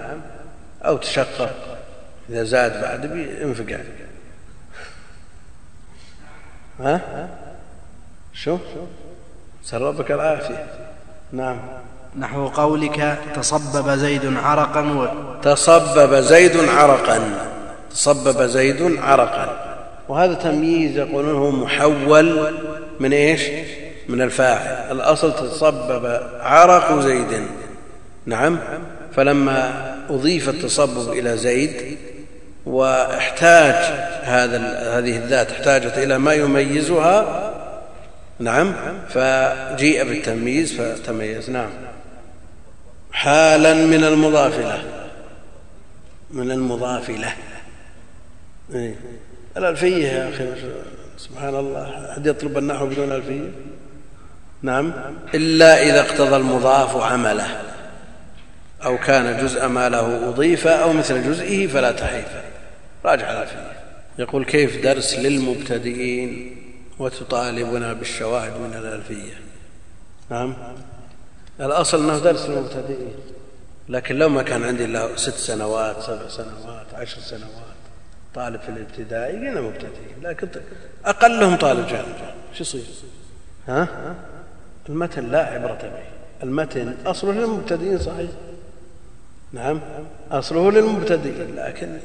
أو 0.86 0.98
تشقق. 0.98 1.78
إذا 2.30 2.44
زاد 2.44 2.82
بعد 2.82 3.06
بينفقع. 3.06 3.78
ها؟ 6.80 7.28
شو؟ 8.34 8.58
سربك 9.64 10.12
العافية. 10.12 10.68
نعم. 11.32 11.60
نحو 12.20 12.48
قولك 12.48 13.18
تصبب 13.36 13.90
زيد 13.90 14.38
عرقا 14.38 14.82
و... 14.82 15.08
تصبب 15.42 16.16
زيد 16.16 16.58
عرقا. 16.58 17.48
تصبب 17.92 18.46
زيد 18.46 18.98
عرقا. 18.98 19.74
وهذا 20.10 20.34
تمييز 20.34 20.98
يقولون 20.98 21.36
هو 21.36 21.52
محول 21.52 22.54
من 23.00 23.14
إيش؟ 23.14 23.42
من 24.14 24.22
الفاعل. 24.22 24.92
الأصل 24.92 25.36
تصبب 25.36 26.20
عرق 26.40 27.00
زيد. 27.00 27.48
نعم. 28.26 28.60
فلما 29.16 29.96
أضيف 30.10 30.50
التصبب 30.50 31.14
إلى 31.14 31.38
زيد 31.38 31.98
واحتاج 32.66 33.76
هذا 34.24 34.58
هذه 34.98 35.18
الذات 35.18 35.52
احتاجت 35.52 35.98
إلى 35.98 36.18
ما 36.18 36.34
يميزها 36.34 37.50
نعم 38.40 38.74
فجيء 39.10 40.04
بالتمييز 40.04 40.82
فتميز. 40.82 41.50
نعم. 41.50 41.70
حالا 43.12 43.74
من 43.74 44.04
المضاف 44.04 44.60
له 44.60 44.84
من 46.32 46.52
المضاف 46.52 47.10
له 47.10 47.34
إيه. 48.76 48.96
الألفية 49.58 50.08
يا 50.08 50.30
أخي 50.30 50.46
سبحان 51.18 51.56
الله. 51.56 52.12
أحد 52.12 52.28
يطلب 52.28 52.58
النحو 52.58 52.86
بدون 52.86 53.12
ألفية؟ 53.12 53.73
نعم. 54.64 54.94
إلا 55.34 55.84
إذا 55.84 56.00
اقتضى 56.02 56.36
المضاف 56.36 56.96
عمله 56.96 57.62
أو 58.86 58.98
كان 58.98 59.46
جزء 59.46 59.68
ما 59.68 59.90
له 59.90 60.30
أضيف 60.30 60.68
أو 60.68 60.94
مثل 60.94 61.24
جزئه 61.24 61.68
فلا 61.68 61.92
تحيف. 61.92 62.28
راجع 63.06 63.32
الألفية 63.32 63.74
يقول 64.20 64.46
كيف 64.46 64.84
درس 64.84 65.14
للمبتدئين 65.14 66.58
وتطالبنا 67.00 67.94
بالشواهد 67.94 68.52
من 68.52 68.74
الألفية؟ 68.74 69.34
نعم. 70.30 70.56
الأصل 71.60 72.04
أنه 72.04 72.20
درس 72.20 72.46
للمبتدئين 72.46 73.14
لكن 73.90 74.16
لو 74.16 74.30
ما 74.30 74.44
كان 74.44 74.64
عندي 74.64 74.86
إلا 74.86 75.16
ست 75.16 75.34
سنوات 75.34 76.02
سبع 76.02 76.28
سنوات 76.28 76.94
عشر 76.94 77.22
سنوات 77.22 77.74
طالب 78.36 78.62
في 78.62 78.70
الابتدائي 78.70 79.34
قلنا 79.34 79.62
مبتدئين 79.62 80.18
لكن 80.24 80.48
أقلهم 81.06 81.56
طالب 81.56 81.88
جامعة. 81.88 82.34
شو 82.54 82.62
يصير؟ 82.62 82.84
ها؟ 83.68 83.88
المتن 84.90 85.32
لا 85.32 85.46
عبرة 85.46 85.80
به. 85.82 86.44
المتن 86.44 86.96
أصله 87.06 87.32
للمبتدئين 87.32 88.00
صحيح؟ 88.00 88.30
نعم 89.54 89.80
أصله 90.32 90.72
للمبتدئين. 90.72 91.56
لكن 91.56 91.98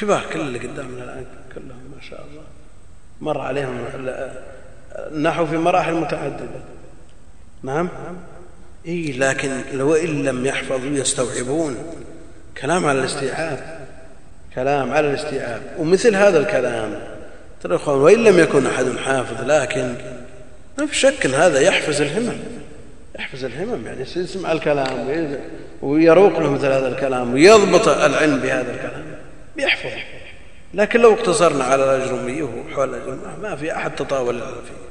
كبار 0.00 0.26
كل 0.32 0.40
اللي 0.40 0.58
قدامنا 0.58 1.04
الآن 1.04 1.24
كلهم 1.54 1.94
ما 1.96 2.02
شاء 2.10 2.24
الله. 2.30 2.42
مر 3.20 3.40
عليهم 3.40 3.84
النحو 4.94 5.46
في 5.46 5.56
مراحل 5.56 5.94
متعددة. 5.94 6.60
نعم؟ 7.62 7.88
إي 8.86 9.12
لكن 9.12 9.50
لو 9.72 9.94
إن 9.94 10.22
لم 10.22 10.46
يحفظوا 10.46 10.90
يستوعبون. 10.90 11.76
كلام 12.60 12.86
على 12.86 12.98
الاستيعاب. 12.98 13.86
كلام 14.54 14.92
على 14.92 15.10
الاستيعاب. 15.10 15.62
ومثل 15.78 16.16
هذا 16.16 16.38
الكلام 16.38 17.00
ترى 17.62 17.78
وإن 17.86 18.24
لم 18.24 18.38
يكن 18.38 18.66
أحد 18.66 18.84
حافظ 18.96 19.50
لكن 19.50 19.94
ما 20.80 20.86
في 20.86 20.94
شك 20.94 21.26
إن 21.26 21.34
هذا 21.34 21.60
يحفز 21.60 22.00
الهمم. 22.00 22.38
يحفز 23.18 23.44
الهمم 23.44 23.86
يعني 23.86 24.00
يسمع 24.00 24.52
الكلام 24.52 25.08
ويروق 25.82 26.38
له 26.38 26.50
مثل 26.50 26.66
هذا 26.66 26.88
الكلام 26.88 27.34
ويضبط 27.34 27.88
العلم 27.88 28.40
بهذا 28.40 28.74
الكلام. 28.74 29.04
بيحفظ 29.56 29.90
لكن 30.74 31.00
لو 31.00 31.14
اقتصرنا 31.14 31.64
على 31.64 31.84
الاجرميه 31.84 32.42
وحول 32.42 33.18
ما 33.42 33.56
في 33.56 33.76
أحد 33.76 33.94
تطاول 33.94 34.40
فيه. 34.40 34.90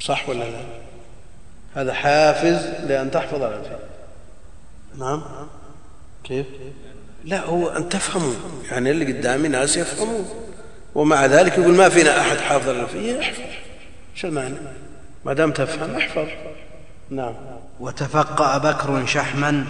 صح 0.00 0.28
ولا 0.28 0.44
لا؟ 0.44 0.60
هذا 1.74 1.92
حافز 1.92 2.66
لأن 2.86 3.10
تحفظ 3.10 3.42
الألفية 3.42 3.78
نعم. 4.98 5.22
كيف؟ 6.24 6.46
لا 7.24 7.40
هو 7.40 7.68
أن 7.68 7.88
تفهموا 7.88 8.34
يعني 8.70 8.90
اللي 8.90 9.12
قدامي 9.12 9.48
ناس 9.48 9.76
يفهموا 9.76 10.24
ومع 10.94 11.26
ذلك 11.26 11.58
يقول 11.58 11.74
ما 11.74 11.88
فينا 11.88 12.20
أحد 12.20 12.36
حافظ 12.36 12.68
الألفية 12.68 13.20
احفظ 13.20 13.42
شو 14.14 14.28
المعنى؟ 14.28 14.54
ما 15.24 15.32
دام 15.32 15.52
تفهم 15.52 15.96
احفظ. 15.96 16.26
نعم. 17.10 17.34
وتفقأ 17.80 18.58
بكر 18.58 19.06
شحما 19.06 19.64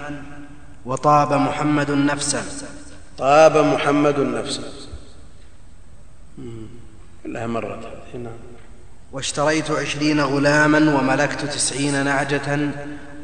وطاب 0.86 1.32
محمد 1.32 1.90
نفسا 1.90 2.42
طاب 3.18 3.56
محمد 3.56 4.20
نفسا 4.20 4.62
كلها 7.24 7.46
مرت. 7.46 7.78
نعم. 8.14 8.32
واشتريت 9.12 9.70
عشرين 9.70 10.20
غلاما 10.20 10.78
وملكت 10.78 11.44
تسعين 11.44 12.04
نعجة 12.04 12.70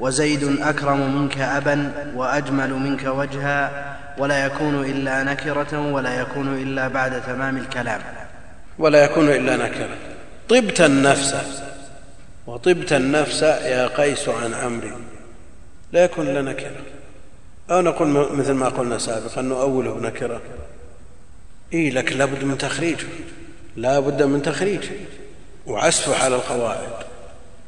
وزيد 0.01 0.63
أكرم 0.63 1.17
منك 1.17 1.39
أبا 1.39 1.93
وأجمل 2.17 2.73
منك 2.73 3.05
وجها 3.05 3.95
ولا 4.19 4.47
يكون 4.47 4.85
إلا 4.85 5.23
نكرة 5.23 5.93
ولا 5.93 6.21
يكون 6.21 6.63
إلا 6.63 6.89
بعد 6.89 7.23
تمام 7.23 7.57
الكلام. 7.57 8.01
ولا 8.79 9.05
يكون 9.05 9.29
إلا 9.29 9.57
نكرة. 9.57 9.97
طبت 10.49 10.81
النفس. 10.81 11.35
وطبت 12.47 12.93
النفس 12.93 13.43
يا 13.43 13.87
قيس 13.87 14.29
عن 14.29 14.55
عمري 14.55 14.93
لا 15.93 16.05
يكون 16.05 16.29
إلا 16.29 16.43
نكرة 16.43 16.77
أو 17.71 17.81
نقول 17.81 18.09
مثل 18.09 18.53
ما 18.53 18.69
قلنا 18.69 18.99
سابقا 18.99 19.43
نؤوله 19.43 20.01
نكرة. 20.01 20.41
إيه 21.73 21.91
لكن 21.91 22.19
لابد 22.19 22.45
من 22.45 22.59
تخريجه 22.59 23.07
لا 23.77 24.01
بد 24.01 24.23
من 24.23 24.43
تخريجه 24.43 24.91
وعسفه 25.67 26.25
على 26.25 26.37
القواعد. 26.37 26.93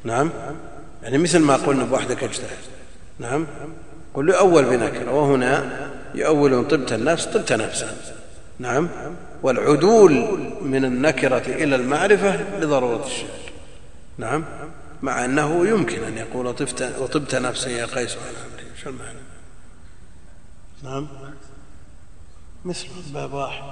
نعم؟ 0.04 0.30
يعني 1.02 1.18
مثل 1.18 1.38
ما 1.38 1.56
قلنا 1.56 1.84
بوحدك 1.84 2.24
اجتهد. 2.24 2.58
نعم؟ 3.18 3.46
قل 4.14 4.32
أول 4.32 4.64
بنكرة. 4.64 5.10
وهنا 5.10 5.88
يؤول 6.14 6.68
طبت 6.68 6.92
النفس 6.92 7.24
طبت 7.24 7.52
نفسا. 7.52 7.96
نعم؟ 8.58 8.88
والعدول 9.42 10.12
من 10.62 10.84
النكرة 10.84 11.42
إلى 11.46 11.76
المعرفة 11.76 12.58
لضرورة 12.60 13.06
الشعر 13.06 13.45
نعم. 14.18 14.44
مع 15.02 15.24
أنه 15.24 15.68
يمكن 15.68 16.04
أن 16.04 16.18
يقول 16.18 16.54
طبت, 16.54 16.94
وطبت 16.98 17.34
نفسا 17.34 17.70
يا 17.70 17.86
قيس 17.86 18.16
عن 18.16 18.34
أمري. 18.50 18.76
شو 18.82 18.90
المعنى؟ 18.90 19.18
نعم. 20.84 21.08
مثل 22.64 22.86
باب 23.14 23.32
واحد. 23.32 23.62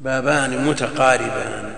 بابان 0.00 0.66
متقاربان. 0.66 1.74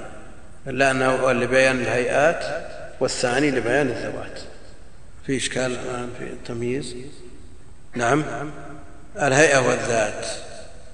إلا 0.66 0.90
أنه 0.90 1.32
لبيان 1.32 1.80
الهيئات 1.80 2.68
والثاني 3.00 3.50
لبيان 3.50 3.86
الذوات. 3.86 4.40
في 5.26 5.36
إشكال 5.36 5.72
الآن 5.72 6.10
في 6.18 6.24
التمييز؟ 6.24 6.96
نعم. 7.94 8.24
الهيئة 9.16 9.58
والذات. 9.58 10.26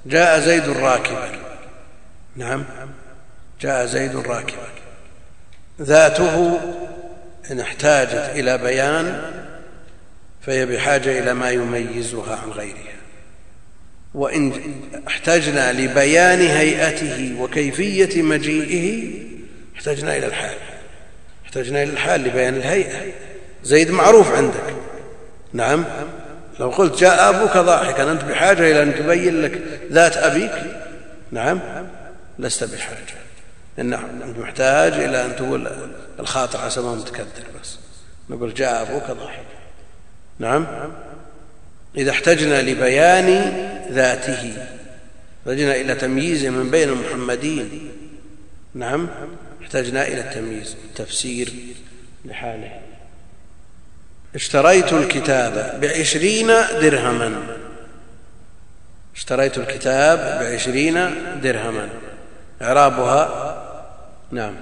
جاء 0.07 0.40
زيد 0.40 0.69
راكبا. 0.69 1.38
نعم. 2.37 2.64
جاء 3.61 3.87
زيد 3.87 4.17
راكبا. 4.17 4.84
ذاته 5.83 6.61
إن 7.51 7.61
احتاجت 7.61 8.31
إلى 8.35 8.59
بيان 8.59 9.31
فهي 10.47 10.67
بحاجة 10.67 11.19
إلى 11.19 11.35
ما 11.35 11.51
يميزها 11.51 12.37
عن 12.37 12.51
غيرها. 12.51 12.95
وإن 14.15 14.53
احتجنا 15.09 15.73
لبيان 15.73 16.41
هيئته 16.41 17.37
وكيفية 17.41 18.23
مجيئه 18.23 19.13
احتجنا 19.77 20.17
إلى 20.17 20.27
الحال. 20.27 20.57
احتجنا 21.45 21.83
إلى 21.83 21.93
الحال 21.93 22.21
لبيان 22.21 22.55
الهيئة. 22.55 23.13
زيد 23.65 23.91
معروف 23.91 24.33
عندك. 24.33 24.75
نعم. 25.53 25.85
لو 26.61 26.71
قلت 26.71 27.01
جاء 27.01 27.29
أبوك 27.29 27.57
ضاحكا 27.57 28.13
أنت 28.13 28.25
بحاجة 28.25 28.71
إلى 28.71 28.83
أن 28.83 28.95
تبين 28.95 29.43
لك 29.43 29.63
ذات 29.93 30.17
أبيك؟ 30.17 30.53
نعم. 31.33 31.61
لست 32.39 32.65
بحاجة. 32.65 33.24
أنت 33.79 34.39
محتاج 34.39 34.93
إلى 34.93 35.25
أن 35.25 35.37
تقول 35.37 35.71
الخاطر 36.21 36.59
عسى 36.61 36.81
ما 36.81 36.95
متكدر 36.95 37.45
بس. 37.61 37.79
نقول 38.31 38.55
جاء 38.55 38.83
أبوك 38.83 39.11
ضاحكا 39.11 39.45
نعم؟ 40.39 40.67
إذا 41.97 42.11
احتجنا 42.11 42.63
لبيان 42.63 43.29
ذاته 43.91 44.67
احتجنا 45.41 45.75
إلى 45.75 45.95
تمييزه 45.95 46.51
من 46.51 46.71
بين 46.71 46.89
المحمدين. 46.89 47.93
نعم؟ 48.75 49.09
احتجنا 49.63 50.07
إلى 50.09 50.21
التمييز 50.21 50.77
التفسير 50.85 51.53
لحاله. 52.25 52.81
اشتريت 54.35 54.93
الكتاب 54.93 55.81
بعشرين 55.81 56.47
درهما. 56.81 57.57
اشتريت 59.17 59.59
الكتاب 59.59 60.19
بعشرين 60.19 60.95
درهما. 61.41 61.89
إعرابها. 62.62 63.55
نعم. 64.31 64.55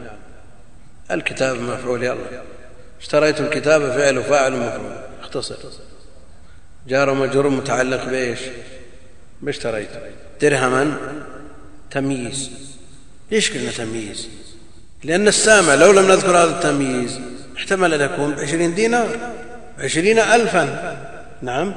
الكتاب 1.11 1.61
مفعول 1.61 2.03
يلا 2.03 2.43
اشتريت 3.01 3.41
الكتاب 3.41 3.83
فعل 3.83 4.19
وفاعل 4.19 4.53
مفعول. 4.53 4.93
اختصر. 5.21 5.57
جار 6.89 7.11
ومجرور 7.11 7.49
متعلق 7.49 8.05
بإيش؟ 8.05 8.41
باشتريت. 9.43 9.89
درهما. 10.41 10.97
تمييز. 11.91 12.51
ليش 13.31 13.53
قلنا 13.53 13.71
تمييز؟ 13.71 14.29
لأن 15.05 15.29
السامع 15.29 15.75
لو 15.75 15.93
لم 15.93 16.09
نذكر 16.09 16.39
هذا 16.39 16.57
التمييز 16.57 17.21
احتمل 17.57 17.95
أن 17.95 18.13
يكون 18.13 18.35
بعشرين 18.35 18.75
دينار 18.75 19.09
عشرين 19.79 20.19
ألفا. 20.19 20.97
نعم. 21.43 21.75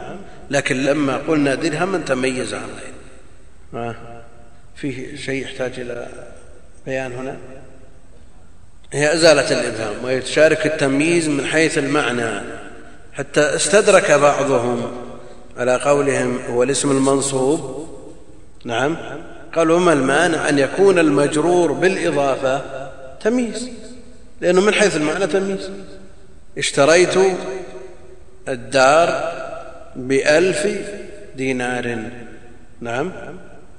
لكن 0.50 0.84
لما 0.84 1.18
قلنا 1.18 1.56
درهما 1.56 1.98
تميز 1.98 2.54
عن 2.54 2.70
غيره 3.74 4.15
فيه 4.76 5.16
شيء 5.16 5.44
يحتاج 5.44 5.80
إلى 5.80 6.08
بيان 6.86 7.12
هنا؟ 7.12 7.38
هي 8.94 9.14
أزالة 9.14 9.52
الإبهام 9.52 10.04
ويتشارك 10.04 10.66
التمييز 10.66 11.28
من 11.28 11.46
حيث 11.46 11.78
المعنى 11.78 12.42
حتى 13.14 13.42
استدرك 13.42 14.12
بعضهم 14.12 14.92
على 15.58 15.76
قولهم 15.76 16.40
هو 16.50 16.64
الاسم 16.64 16.92
المنصوب. 16.92 17.90
نعم. 18.66 18.98
قالوا 19.56 19.80
ما 19.80 19.94
المانع 19.94 20.50
أن 20.50 20.60
يكون 20.60 21.00
المجرور 21.00 21.72
بالإضافة 21.72 22.62
تمييز؟ 23.22 23.70
لأنه 24.42 24.62
من 24.62 24.74
حيث 24.74 24.96
المعنى 24.96 25.28
تمييز. 25.28 25.72
اشتريت 26.58 27.18
الدار 28.48 29.32
بألف 29.96 30.68
دينار. 31.36 32.10
نعم. 32.82 33.12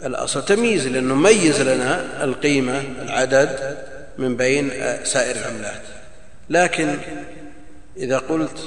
الأصل 0.05 0.45
تمييز 0.45 0.87
لأنه 0.87 1.15
ميز 1.15 1.61
لنا 1.61 2.25
القيمة 2.25 2.81
العدد 3.03 3.79
من 4.19 4.37
بين 4.37 4.71
سائر 5.05 5.37
العملات. 5.37 5.83
لكن 6.51 6.99
إذا 7.97 8.19
قلت 8.19 8.59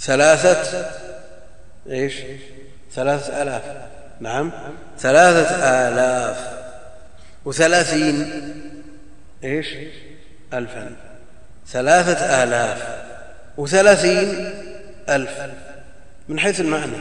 ثلاثة 0.00 0.90
إيش؟ 1.90 2.14
ثلاثة 2.94 3.42
آلاف. 3.42 3.62
نعم. 4.20 4.52
ثلاثة 4.98 5.54
آلاف 5.54 6.58
وثلاثين 7.44 8.44
إيش؟ 9.44 9.66
ألفا. 10.54 10.96
ثلاثة 11.68 12.42
آلاف 12.42 13.04
وثلاثين 13.56 14.54
ألف. 15.08 15.30
من 16.28 16.40
حيث 16.40 16.60
المعنى 16.60 16.96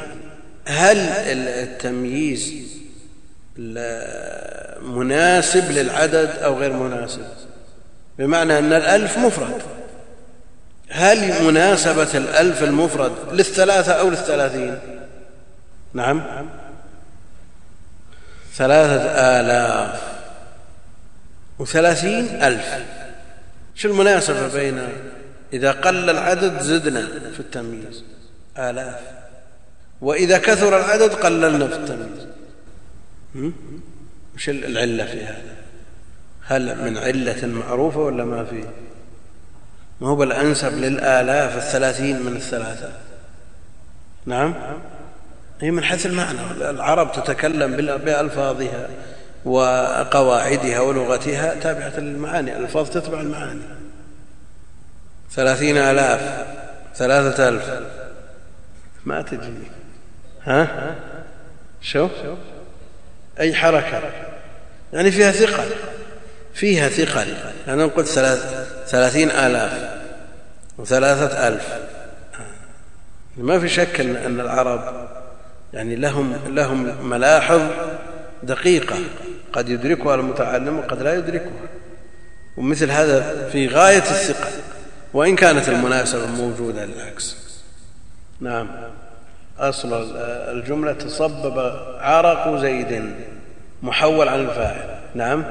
هل 0.65 0.97
التمييز 0.97 2.76
مناسب 4.81 5.71
للعدد 5.71 6.29
أو 6.43 6.59
غير 6.59 6.73
مناسب. 6.73 7.25
بمعنى 8.17 8.59
أن 8.59 8.73
الألف 8.73 9.17
مفرد. 9.17 9.61
هل 10.89 11.43
مناسبة 11.43 12.17
الألف 12.17 12.63
المفرد 12.63 13.11
للثلاثة 13.31 13.91
أو 13.91 14.09
للثلاثين؟ 14.09 14.79
نعم. 15.93 16.49
ثلاثة 18.55 19.03
آلاف. 19.39 20.01
وثلاثين 21.59 22.43
ألف. 22.43 22.65
شو 23.75 23.89
المناسبة 23.89 24.47
بين 24.47 24.87
إذا 25.53 25.71
قل 25.71 26.09
العدد 26.09 26.61
زدنا 26.61 27.07
في 27.33 27.39
التمييز؟ 27.39 28.03
آلاف. 28.57 28.99
وإذا 30.01 30.37
كثر 30.37 30.77
العدد 30.77 31.13
قللنا 31.13 31.67
في 31.67 31.75
التمييز. 31.75 32.27
وش 34.35 34.49
العلة 34.49 35.05
في 35.05 35.25
هذا؟ 35.25 35.55
هل 36.45 36.83
من 36.83 36.97
علة 36.97 37.47
معروفة 37.47 37.99
ولا 37.99 38.25
ما 38.25 38.45
في؟ 38.45 38.63
ما 40.01 40.07
هو 40.07 40.15
بالأنسب 40.15 40.73
للآلاف 40.73 41.57
الثلاثين 41.57 42.21
من 42.21 42.35
الثلاثة. 42.35 42.91
نعم؟ 44.25 44.55
هي 45.61 45.71
من 45.71 45.83
حيث 45.83 46.05
المعنى. 46.05 46.39
العرب 46.69 47.11
تتكلم 47.11 47.97
بألفاظها 47.97 48.89
وقواعدها 49.45 50.79
ولغتها 50.79 51.55
تابعة 51.59 51.99
للمعاني. 51.99 52.57
الألفاظ 52.57 52.89
تتبع 52.89 53.21
المعاني. 53.21 53.61
ثلاثين 55.31 55.77
آلاف 55.77 56.47
ثلاثة 56.95 57.49
ألف. 57.49 57.69
ما 59.05 59.21
تجي 59.21 59.53
ها؟ 60.43 60.95
شو؟ 61.81 62.09
أي 63.39 63.55
حركة. 63.55 64.01
يعني 64.93 65.11
فيها 65.11 65.31
ثقل. 65.31 65.69
فيها 66.53 66.89
ثقل. 66.89 67.27
أنا 67.67 67.85
قلت 67.85 68.07
ثلاثين 68.87 69.31
آلاف 69.31 69.97
وثلاثة 70.77 71.47
ألف. 71.47 71.67
ما 73.37 73.59
في 73.59 73.69
شك 73.69 73.99
أن 73.99 74.39
العرب 74.39 75.07
يعني 75.73 75.95
لهم 75.95 76.35
لهم 76.47 77.09
ملاحظ 77.09 77.61
دقيقة. 78.43 78.95
قد 79.53 79.69
يدركها 79.69 80.15
المتعلم 80.15 80.79
وقد 80.79 81.01
لا 81.01 81.15
يدركها. 81.15 81.51
ومثل 82.57 82.91
هذا 82.91 83.49
في 83.51 83.67
غاية 83.67 83.97
الثقة 83.97 84.49
وإن 85.13 85.35
كانت 85.35 85.69
المناسبة 85.69 86.25
موجودة 86.25 86.85
للعكس. 86.85 87.37
نعم. 88.39 88.69
أصل 89.59 90.11
الجملة 90.51 90.93
تصبب 90.93 91.59
عرق 91.99 92.55
زيد 92.57 93.13
محول 93.83 94.27
عن 94.27 94.39
الفاعل. 94.39 94.99
نعم. 95.15 95.45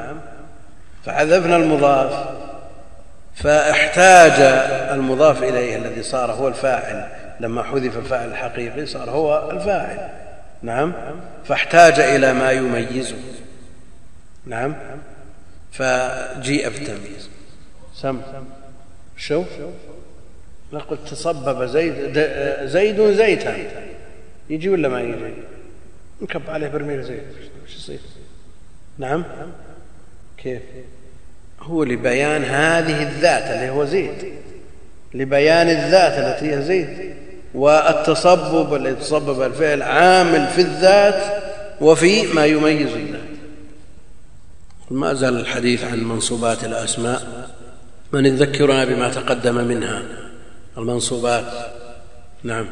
فحذفنا 1.04 1.56
المضاف 1.56 2.28
فاحتاج 3.34 4.40
المضاف 4.92 5.42
إليه 5.42 5.76
الذي 5.76 6.02
صار 6.02 6.32
هو 6.32 6.48
الفاعل. 6.48 7.08
لما 7.40 7.62
حذف 7.62 7.96
الفاعل 7.96 8.28
الحقيقي 8.28 8.86
صار 8.86 9.10
هو 9.10 9.50
الفاعل. 9.50 10.08
نعم. 10.62 10.92
فاحتاج 11.44 12.00
إلى 12.00 12.32
ما 12.32 12.50
يميزه. 12.50 13.16
نعم. 14.46 14.74
فجيء 15.72 16.68
بالتمييز. 16.68 17.30
سم. 17.94 18.20
شو؟ 19.16 19.44
لا 20.72 20.80
تصبب 21.10 21.64
زيد 21.64 22.18
زيد 22.64 23.00
زيتا. 23.00 23.56
يجي 24.50 24.68
ولا 24.68 24.88
ما 24.88 25.00
يجي؟ 25.00 25.34
نكب 26.22 26.42
عليه 26.48 26.68
برميل 26.68 27.02
زيت 27.02 27.24
إيش 27.66 27.76
يصير؟ 27.76 28.00
نعم. 28.98 29.24
كيف؟ 30.38 30.62
هو 31.60 31.84
لبيان 31.84 32.44
هذه 32.44 33.02
الذات 33.02 33.42
اللي 33.42 33.70
هو 33.70 33.84
زيد 33.84 34.32
لبيان 35.14 35.68
الذات 35.68 36.18
التي 36.18 36.54
هي 36.54 36.62
زيد 36.62 37.14
والتصبب 37.54 38.74
الذي 38.74 38.94
تصبب 38.94 39.42
الفعل 39.42 39.82
عامل 39.82 40.46
في 40.48 40.60
الذات 40.60 41.42
وفي 41.80 42.22
ما 42.22 42.46
يميز 42.46 42.92
الذات. 42.92 43.20
ما 44.90 45.14
زال 45.14 45.40
الحديث 45.40 45.84
عن 45.84 46.04
منصوبات 46.04 46.64
الأسماء. 46.64 47.50
من 48.12 48.26
يذكرنا 48.26 48.84
بما 48.84 49.08
تقدم 49.08 49.54
منها؟ 49.54 50.02
المنصوبات. 50.78 51.44
نعم. 52.42 52.66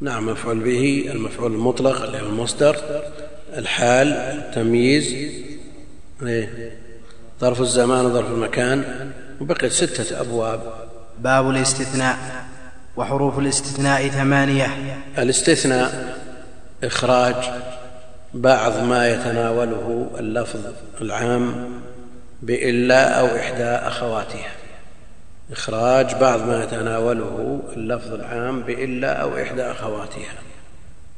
نعم 0.00 0.26
مفعول 0.28 0.58
به 0.60 1.10
المفعول 1.12 1.52
المطلق 1.52 2.02
اللي 2.02 2.20
هو 2.20 2.26
المصدر 2.26 2.76
الحال 3.56 4.08
التمييز 4.12 5.14
إيه؟ 6.22 6.72
ظرف 7.40 7.60
الزمان 7.60 8.04
وظرف 8.06 8.30
المكان 8.30 9.10
وبقيت 9.40 9.72
ستة 9.72 10.20
أبواب 10.20 10.60
باب 11.18 11.50
الاستثناء 11.50 12.16
وحروف 12.96 13.38
الاستثناء 13.38 14.08
ثمانية 14.08 14.66
الاستثناء 15.18 16.18
إخراج 16.84 17.34
بعض 18.34 18.82
ما 18.82 19.08
يتناوله 19.08 20.10
اللفظ 20.18 20.60
العام 21.00 21.70
بإلا 22.42 23.20
أو 23.20 23.26
إحدى 23.26 23.64
أخواتها 23.64 24.50
إخراج 25.52 26.14
بعض 26.14 26.40
ما 26.40 26.64
يتناوله 26.64 27.60
اللفظ 27.76 28.12
العام 28.12 28.62
بإلا 28.62 29.12
أو 29.12 29.42
إحدى 29.42 29.62
أخواتها 29.62 30.34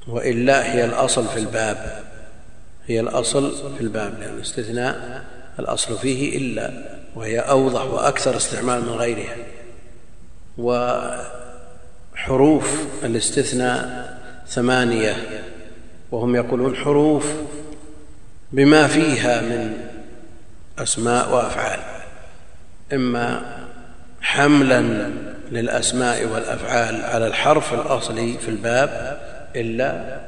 وإلا 0.09 0.75
هي 0.75 0.85
الأصل 0.85 1.29
في 1.29 1.39
الباب 1.39 2.05
هي 2.87 3.01
الأصل 3.01 3.75
في 3.77 3.81
الباب 3.81 4.19
لأن 4.21 4.35
الاستثناء 4.35 5.25
الأصل 5.59 5.99
فيه 5.99 6.39
إلا 6.39 6.71
وهي 7.15 7.39
أوضح 7.39 7.85
وأكثر 7.85 8.37
استعمال 8.37 8.83
من 8.83 8.89
غيرها 8.89 9.37
وحروف 12.19 12.87
الاستثناء 13.05 14.09
ثمانية 14.49 15.43
وهم 16.11 16.37
يقولون 16.37 16.77
حروف 16.77 17.27
بما 18.53 18.87
فيها 18.87 19.41
من 19.41 19.77
أسماء 20.79 21.35
وأفعال 21.35 21.81
إما 22.93 23.58
حملا 24.23 25.11
للأسماء 25.53 26.25
والأفعال 26.25 27.05
على 27.05 27.27
الحرف 27.27 27.75
الأصلي 27.75 28.39
في 28.39 28.49
الباب 28.49 29.19
إلا 29.57 30.19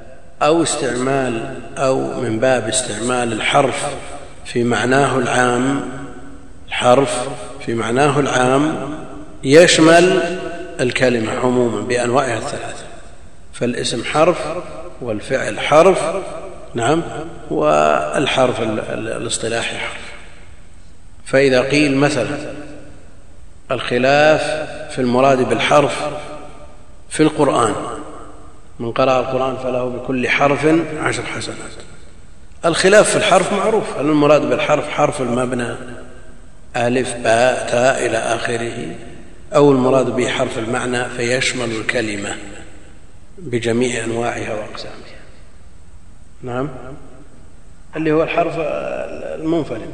أو 0.43 0.63
استعمال 0.63 1.55
أو 1.79 2.21
من 2.21 2.39
باب 2.39 2.69
استعمال 2.69 3.33
الحرف 3.33 3.87
في 4.45 4.65
معناه 4.65 5.19
العام 5.19 5.81
الحرف 6.69 7.29
في 7.67 7.75
معناه 7.75 8.21
العام 8.21 8.95
يشمل 9.45 10.39
الكلمة 10.81 11.33
عموما 11.33 11.81
بأنواعها 11.81 12.39
الثلاثة 12.39 12.85
فالاسم 13.53 14.05
حرف 14.05 14.39
والفعل 15.01 15.61
حرف 15.61 15.99
نعم 16.75 17.03
والحرف 17.51 18.61
الاصطلاحي 18.93 19.79
حرف. 19.79 20.01
فإذا 21.25 21.61
قيل 21.61 21.97
مثلا 21.97 22.29
الخلاف 23.71 24.43
في 24.93 24.99
المراد 24.99 25.49
بالحرف 25.49 26.09
في 27.09 27.23
القرآن. 27.23 27.75
من 28.79 28.93
قرأ 28.93 29.21
القرآن 29.21 29.57
فله 29.57 29.85
بكل 29.85 30.29
حرف 30.29 30.67
عشر 30.99 31.23
حسنات. 31.23 31.59
الخلاف 32.65 33.11
في 33.11 33.17
الحرف 33.17 33.53
معروف. 33.53 33.99
هل 33.99 34.07
المراد 34.07 34.43
بالحرف 34.43 34.89
حرف 34.89 35.21
المبنى؟ 35.21 35.75
ألف 36.77 37.15
باء 37.15 37.69
تاء 37.71 38.07
إلى 38.07 38.17
آخره. 38.19 38.97
أو 39.55 39.73
المراد 39.73 40.17
به 40.17 40.29
حرف 40.29 40.59
المعنى 40.59 41.05
فيشمل 41.05 41.71
الكلمة 41.71 42.37
بجميع 43.39 44.05
أنواعها 44.05 44.55
وأقسامها. 44.55 44.95
نعم. 46.43 46.69
اللي 47.97 48.13
هو 48.13 48.23
الحرف 48.23 48.55
المنفرد. 48.59 49.91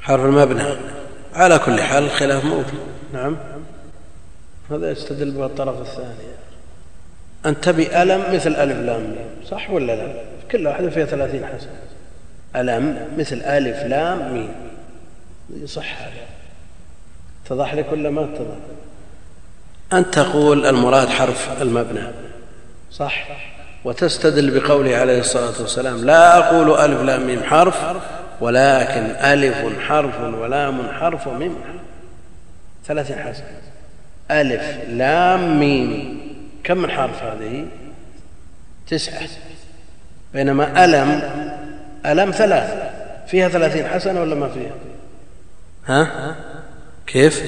حرف 0.00 0.24
المبنى. 0.24 0.64
على 1.34 1.58
كل 1.58 1.80
حال 1.80 2.04
الخلاف 2.04 2.44
موجود 2.44 2.80
نعم. 3.12 3.36
هذا 4.70 4.90
يستدل 4.90 5.30
به 5.30 5.46
الطرف 5.46 5.80
الثاني. 5.80 6.32
أن 7.46 7.60
تبي 7.60 8.02
ألم 8.02 8.34
مثل 8.34 8.50
ألف 8.50 8.78
لام. 8.78 9.16
صح 9.50 9.70
ولا 9.70 9.96
لا؟ 9.96 10.12
كل 10.50 10.66
واحدة 10.66 10.90
فيها 10.90 11.06
ثلاثين 11.06 11.46
حسنة. 11.46 11.80
ألم 12.56 13.08
مثل 13.18 13.36
ألف 13.36 13.76
لام 13.76 14.32
ميم. 14.32 14.54
يصح 15.50 16.02
هذا. 16.02 16.26
اتضح 17.46 17.74
لك 17.74 17.92
ولا 17.92 18.10
ما 18.10 18.24
اتضح؟ 18.24 18.56
أن 19.92 20.10
تقول 20.10 20.66
المراد 20.66 21.08
حرف 21.08 21.62
المبنى. 21.62 22.08
صح. 22.92 23.28
وتستدل 23.84 24.60
بقوله 24.60 24.96
عليه 24.96 25.20
الصلاة 25.20 25.60
والسلام 25.60 26.04
لا 26.04 26.38
أقول 26.38 26.80
ألف 26.80 27.00
لام 27.00 27.26
ميم 27.26 27.42
حرف. 27.42 27.76
ولكن 28.40 29.02
ألف 29.02 29.80
حرف 29.80 30.20
ولام 30.20 30.92
حرف 30.92 31.26
وميم 31.26 31.56
ثلاثين 32.86 33.18
حسنة 33.18 33.60
ألف 34.30 34.88
لام 34.88 35.60
ميم. 35.60 36.22
كم 36.64 36.78
من 36.78 36.90
حرف 36.90 37.22
هذه؟ 37.22 37.66
تسعة. 38.88 39.28
بينما 40.34 40.84
ألم 40.84 41.22
ألم 42.06 42.30
ثلاث. 42.30 42.92
فيها 43.26 43.48
ثلاثين 43.48 43.86
حسنة 43.86 44.20
ولا 44.20 44.34
ما 44.34 44.48
فيها؟ 44.48 44.72
ها؟ 45.86 46.36
كيف؟ 47.06 47.42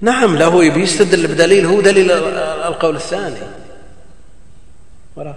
نعم 0.00 0.36
له 0.36 0.64
يبي 0.64 0.82
يستدل 0.82 1.26
بدليل 1.26 1.66
هو 1.66 1.80
دليل 1.80 2.10
القول 2.10 2.96
الثاني. 2.96 3.36
ورا 5.16 5.36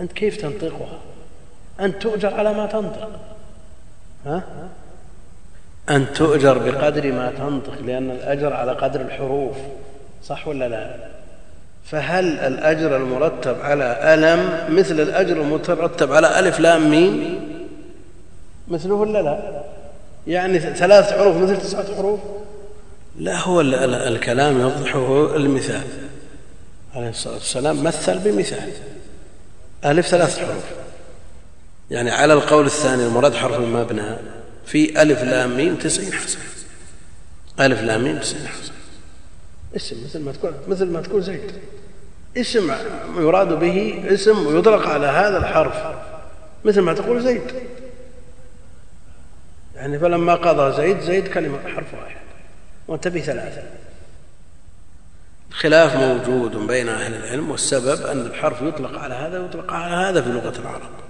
أنت 0.00 0.12
كيف 0.12 0.36
تنطقها؟ 0.36 1.00
أنت 1.80 2.02
تؤجر 2.02 2.34
على 2.34 2.54
ما 2.54 2.66
تنطق. 2.66 3.10
ها؟ 4.26 4.42
أن 5.90 6.12
تؤجر 6.14 6.58
بقدر 6.58 7.12
ما 7.12 7.32
تنطق 7.38 7.80
لأن 7.86 8.10
الأجر 8.10 8.52
على 8.52 8.72
قدر 8.72 9.00
الحروف 9.00 9.56
صح 10.24 10.48
ولا 10.48 10.68
لا؟ 10.68 10.94
فهل 11.84 12.38
الأجر 12.38 12.96
المرتب 12.96 13.60
على 13.60 14.14
ألم 14.14 14.76
مثل 14.78 15.00
الأجر 15.00 15.40
المترتب 15.42 16.12
على 16.12 16.38
ألف 16.38 16.60
لام 16.60 16.90
ميم؟ 16.90 17.40
مثله 18.68 18.94
ولا 18.94 19.22
لا؟ 19.22 19.62
يعني 20.26 20.58
ثلاث 20.58 21.12
حروف 21.12 21.36
مثل 21.36 21.56
تسعة 21.56 21.94
حروف؟ 21.96 22.20
لا 23.18 23.40
هو 23.40 23.60
الكلام 23.60 24.60
يوضحه 24.60 25.36
المثال. 25.36 25.82
عليه 26.94 27.08
الصلاة 27.08 27.34
والسلام 27.34 27.84
مثل 27.84 28.18
بمثال. 28.18 28.68
ألف 29.84 30.06
ثلاث 30.06 30.38
حروف. 30.38 30.64
يعني 31.90 32.10
على 32.10 32.32
القول 32.32 32.66
الثاني 32.66 33.06
المراد 33.06 33.34
حرف 33.34 33.56
المبنى 33.56 34.16
في 34.66 35.02
ألف 35.02 35.22
لام 35.22 35.56
ميم 35.56 35.76
تسعين 35.76 36.12
حسنة 36.12 36.42
ألف 37.60 37.80
لام 37.80 38.04
ميم 38.04 38.18
تسعين 38.18 38.46
حسنة 38.46 38.72
اسم 39.76 40.04
مثل 40.04 40.20
ما 40.20 40.32
تقول 40.32 40.54
مثل 40.68 40.86
ما 40.86 41.00
تقول 41.00 41.22
زيد. 41.22 41.52
اسم 42.36 42.72
يراد 43.16 43.48
به 43.58 44.04
اسم 44.06 44.58
يطلق 44.58 44.86
على 44.88 45.06
هذا 45.06 45.38
الحرف 45.38 45.96
مثل 46.64 46.80
ما 46.80 46.92
تقول 46.94 47.22
زيد. 47.22 47.42
يعني 49.74 49.98
فلما 49.98 50.34
قضى 50.34 50.76
زيد 50.76 51.00
زيد 51.00 51.28
كلمة 51.28 51.58
حرف 51.68 51.94
واحد. 51.94 52.20
وانتبه 52.88 53.20
ثلاثة. 53.20 53.62
الخلاف 55.50 55.96
موجود 55.96 56.66
بين 56.66 56.88
أهل 56.88 57.14
العلم 57.14 57.50
والسبب 57.50 58.06
أن 58.06 58.20
الحرف 58.20 58.62
يطلق 58.62 58.98
على 58.98 59.14
هذا 59.14 59.40
ويطلق 59.40 59.72
على 59.72 59.94
هذا 59.94 60.22
في 60.22 60.28
لغة 60.28 60.58
العرب. 60.58 61.01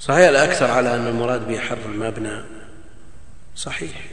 صحيح 0.00 0.28
الأكثر 0.28 0.70
على 0.70 0.94
أن 0.94 1.06
المراد 1.06 1.48
به 1.48 1.58
حرف 1.58 1.86
المبنى 1.86 2.42
صحيح. 3.56 4.04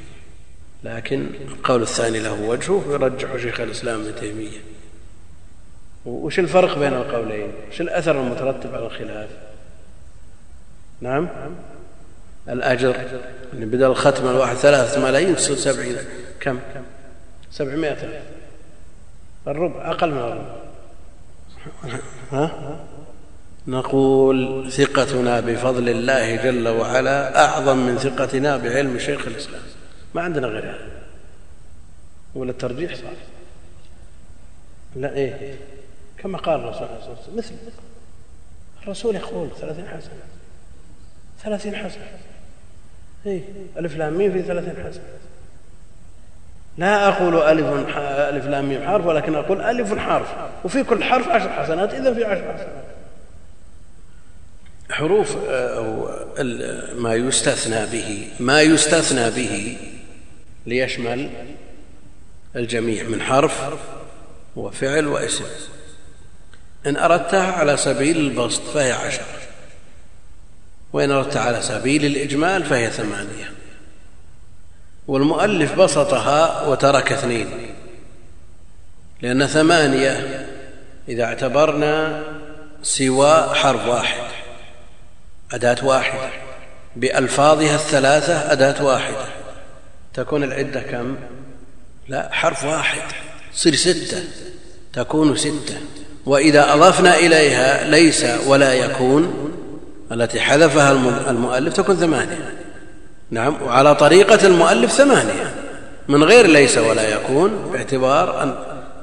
لكن 0.84 1.30
القول 1.48 1.82
الثاني 1.82 2.20
له 2.20 2.42
وجهه 2.42 2.84
يرجح 2.90 3.38
شيخ 3.38 3.60
الإسلام 3.60 4.02
ابن 4.02 4.16
تيمية. 4.16 4.60
وش 6.06 6.40
الفرق 6.40 6.80
بين 6.80 6.94
القولين؟ 6.94 7.52
وش 7.70 7.82
الأثر 7.82 8.22
المترتب 8.22 8.76
على 8.76 8.86
الخلاف؟ 8.86 9.30
نعم. 11.02 11.30
الأجر 12.50 12.96
اللي 13.54 13.66
بدل 13.66 13.92
الختم 13.92 14.28
الواحد 14.28 14.56
ثلاثة 14.56 15.06
ملايين 15.06 15.36
تصير 15.36 15.56
سبعين. 15.56 15.98
كم؟ 16.40 16.60
سبعمائة. 17.52 18.24
الربع 19.48 19.92
أقل 19.92 20.12
من 20.12 20.18
الربع. 20.18 20.56
ها؟ 22.32 22.86
نقول 23.68 24.72
ثقتنا 24.72 25.40
بفضل 25.40 25.90
الله 25.90 26.36
جل 26.36 26.68
وعلا 26.68 27.46
أعظم 27.46 27.78
من 27.78 27.98
ثقتنا 27.98 28.58
بعلم 28.58 29.00
شيخ 29.00 29.28
الإسلام. 29.28 29.62
ما 30.16 30.22
عندنا 30.22 30.48
غير 30.48 30.64
هذا. 30.64 30.92
ولا 32.36 32.52
الترجيح 32.52 32.96
صار؟ 32.96 33.14
لا 34.96 35.14
إيه. 35.14 35.56
كما 36.18 36.38
قال 36.38 36.60
الرسول 36.60 36.88
عليه 36.88 36.98
الصلاة 36.98 37.16
والسلام 37.16 37.38
مثل. 37.38 37.54
الرسول 38.84 39.16
يقول 39.16 39.50
ثلاثين 39.62 39.88
حسنة. 39.88 40.20
ثلاثين 41.44 41.76
حسنة. 41.76 42.08
إيه. 43.26 43.42
ألف 43.78 43.96
لام 43.96 44.14
ميم 44.14 44.32
في 44.32 44.42
ثلاثين 44.42 44.86
حسنة. 44.88 45.04
لا 46.78 47.08
أقول 47.08 47.36
ألف 47.36 47.98
ألف 48.00 48.46
لام 48.46 48.70
ميم 48.70 48.88
حرف 48.88 49.06
ولكن 49.06 49.36
أقول 49.36 49.62
ألف 49.62 49.94
حرف. 49.94 50.36
وفي 50.66 50.84
كل 50.84 51.04
حرف 51.04 51.28
عشر 51.28 51.50
حسنات 51.50 51.94
إذا 51.94 52.14
في 52.14 52.26
عشر 52.26 52.54
حسنات. 52.54 52.95
حروف 54.92 55.36
أو 55.50 56.10
ما 56.96 57.16
يستثنى 57.16 57.86
به 57.86 58.28
ما 58.40 58.62
يستثنى 58.62 59.30
به 59.30 59.78
ليشمل 60.66 61.30
الجميع 62.56 63.04
من 63.04 63.22
حرف 63.22 63.62
وفعل 64.56 65.08
واسم. 65.08 65.46
إن 66.86 66.98
أردتها 66.98 67.52
على 67.52 67.78
سبيل 67.78 68.18
البسط 68.18 68.62
فهي 68.62 68.92
عشر. 68.92 69.26
وإن 70.94 71.12
أردت 71.12 71.38
على 71.38 71.62
سبيل 71.62 72.06
الإجمال 72.06 72.64
فهي 72.64 72.90
ثمانية. 72.90 73.52
والمؤلف 75.08 75.76
بسطها 75.76 76.68
وترك 76.68 77.12
اثنين. 77.12 77.76
لأن 79.22 79.48
ثمانية 79.48 80.48
إذا 81.10 81.24
اعتبرنا 81.24 82.24
سوى 82.84 83.50
حرف 83.54 83.88
واحد. 83.88 84.25
أداة 85.56 85.86
واحدة. 85.86 86.30
بألفاظها 86.96 87.76
الثلاثة 87.76 88.52
أداة 88.52 88.86
واحدة. 88.86 89.26
تكون 90.14 90.44
العدة 90.44 90.80
كم؟ 90.80 91.16
لا 92.08 92.30
حرف 92.32 92.66
واحد. 92.66 93.02
تصير 93.54 93.76
ستة. 93.76 94.24
تكون 94.94 95.36
ستة. 95.36 95.78
وإذا 96.26 96.74
أضفنا 96.74 97.18
إليها 97.18 97.90
ليس 97.90 98.26
ولا 98.48 98.74
يكون 98.74 99.52
التي 100.12 100.42
حذفها 100.42 100.92
المؤلف 101.30 101.74
تكون 101.74 101.96
ثمانية. 101.96 102.54
نعم 103.32 103.62
وعلى 103.62 103.96
طريقة 103.96 104.48
المؤلف 104.48 104.92
ثمانية. 104.92 105.54
من 106.08 106.24
غير 106.24 106.48
ليس 106.48 106.78
ولا 106.78 107.10
يكون 107.10 107.70
باعتبار 107.74 108.44
أن 108.44 108.56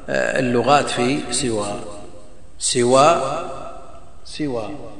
آه، 0.08 0.38
اللغات 0.38 0.90
في 0.90 1.20
سوى. 1.30 1.80
سوى. 2.58 3.22
سوى. 4.24 4.91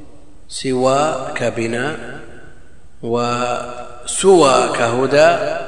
سوى 0.53 1.33
كبناء 1.35 2.21
وسوى 3.03 4.69
كهدى 4.69 5.59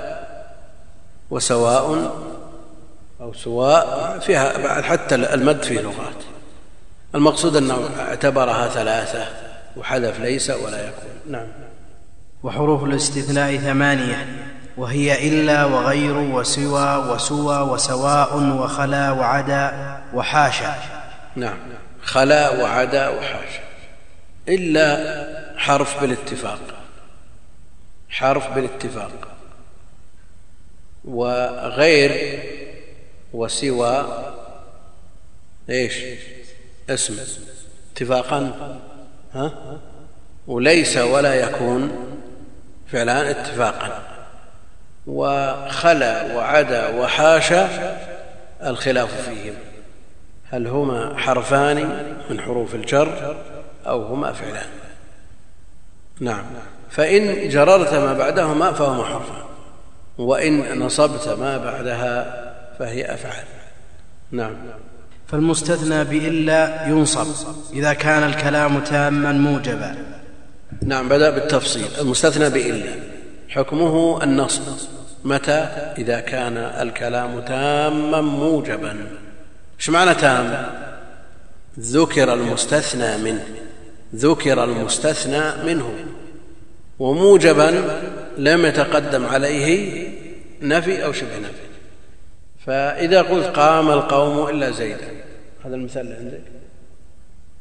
وسواء 1.31 2.13
أو 3.21 3.33
سواء 3.33 4.19
فيها 4.19 4.59
بعد 4.59 4.83
حتى 4.83 5.15
المد 5.15 5.63
فيه 5.63 5.81
لغات. 5.81 6.23
المقصود 7.15 7.57
أنه 7.57 7.89
اعتبرها 7.99 8.69
ثلاثة 8.69 9.27
وحذف 9.77 10.21
ليس 10.21 10.51
ولا 10.51 10.89
يكون. 10.89 11.11
نعم. 11.31 11.47
وحروف 12.43 12.85
الاستثناء 12.85 13.57
ثمانية. 13.57 14.27
وهي 14.77 15.29
إلا 15.29 15.65
وغير 15.65 16.17
وسوى 16.17 16.97
وسوى 16.97 17.59
وسواء 17.59 18.37
وخلا 18.37 19.11
وعدا 19.11 19.97
وحاشا. 20.15 20.75
نعم. 21.37 21.57
خلا 22.03 22.63
وعدا 22.63 23.09
وحاشا. 23.09 23.64
إلا 24.49 25.25
حرف 25.57 26.01
بالاتفاق. 26.01 26.61
حرف 28.09 28.55
بالاتفاق. 28.55 29.29
وغير 31.05 32.43
وسوى 33.33 34.25
إيش؟ 35.71 35.95
اسم. 36.91 37.17
اتفاقا. 37.93 38.81
ها؟ 39.35 39.79
وليس 40.47 40.97
ولا 40.97 41.35
يكون 41.35 41.91
فعلان 42.93 43.27
اتفاقا. 43.27 44.03
وخلا 45.07 46.37
وعدا 46.37 46.89
وحاشا 46.89 47.69
الخلاف 48.63 49.29
فيهم 49.29 49.55
هل 50.45 50.67
هما 50.67 51.19
حرفان 51.19 52.07
من 52.31 52.41
حروف 52.41 52.75
الجر؟ 52.75 53.37
أو 53.87 54.03
هما 54.03 54.33
فعلان. 54.33 54.67
نعم. 56.21 56.45
فإن 56.91 57.49
جررت 57.49 57.95
ما 57.95 58.13
بعدهما 58.13 58.73
فهما 58.73 59.05
حرفان 59.05 59.45
وإن 60.19 60.79
نصبت 60.79 61.29
ما 61.29 61.59
بعدها 61.59 62.45
فهي 62.79 63.15
أفعال. 63.15 63.45
نعم. 64.31 64.57
فالمستثنى 65.27 66.05
بإلا 66.05 66.89
ينصب 66.89 67.27
إذا 67.73 67.93
كان 67.93 68.23
الكلام 68.23 68.81
تاما 68.81 69.33
موجبا. 69.33 69.95
نعم 70.83 71.09
بدأ 71.09 71.31
بالتفصيل. 71.31 71.89
المستثنى 72.01 72.51
بإلا. 72.51 72.91
حكمه 73.49 74.23
النصب. 74.23 74.63
متى؟ 75.25 75.59
إذا 75.99 76.21
كان 76.21 76.57
الكلام 76.57 77.41
تاما 77.41 78.21
موجبا. 78.21 79.07
إيش 79.79 79.91
معنى 79.91 80.15
تام؟ 80.15 80.67
ذكر 81.81 82.35
المستثنى 82.35 83.17
منه. 83.17 83.47
ذكر 84.15 84.65
المستثنى 84.65 85.65
منه 85.65 85.95
وموجبا 86.99 88.01
لم 88.39 88.67
يتقدم 88.67 89.27
عليه 89.27 90.09
نفي 90.63 91.05
أو 91.05 91.13
شبه 91.13 91.39
نفي. 91.39 91.65
فإذا 92.67 93.23
قلت 93.23 93.47
قام 93.47 93.91
القوم 93.91 94.49
إلا 94.49 94.71
زيدا 94.71 95.09
هذا 95.65 95.75
المثال 95.75 96.03
اللي 96.03 96.15
عندك؟ 96.15 96.43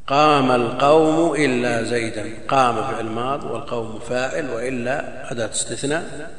قام 0.08 0.52
القوم 0.52 1.36
إلا 1.36 1.84
زيدا 1.84 2.30
قام 2.48 2.76
فعل 2.76 3.06
ماض 3.06 3.44
والقوم 3.44 4.00
فاعل 4.00 4.50
وإلا 4.50 5.32
أداة 5.32 5.50
استثناء 5.52 6.32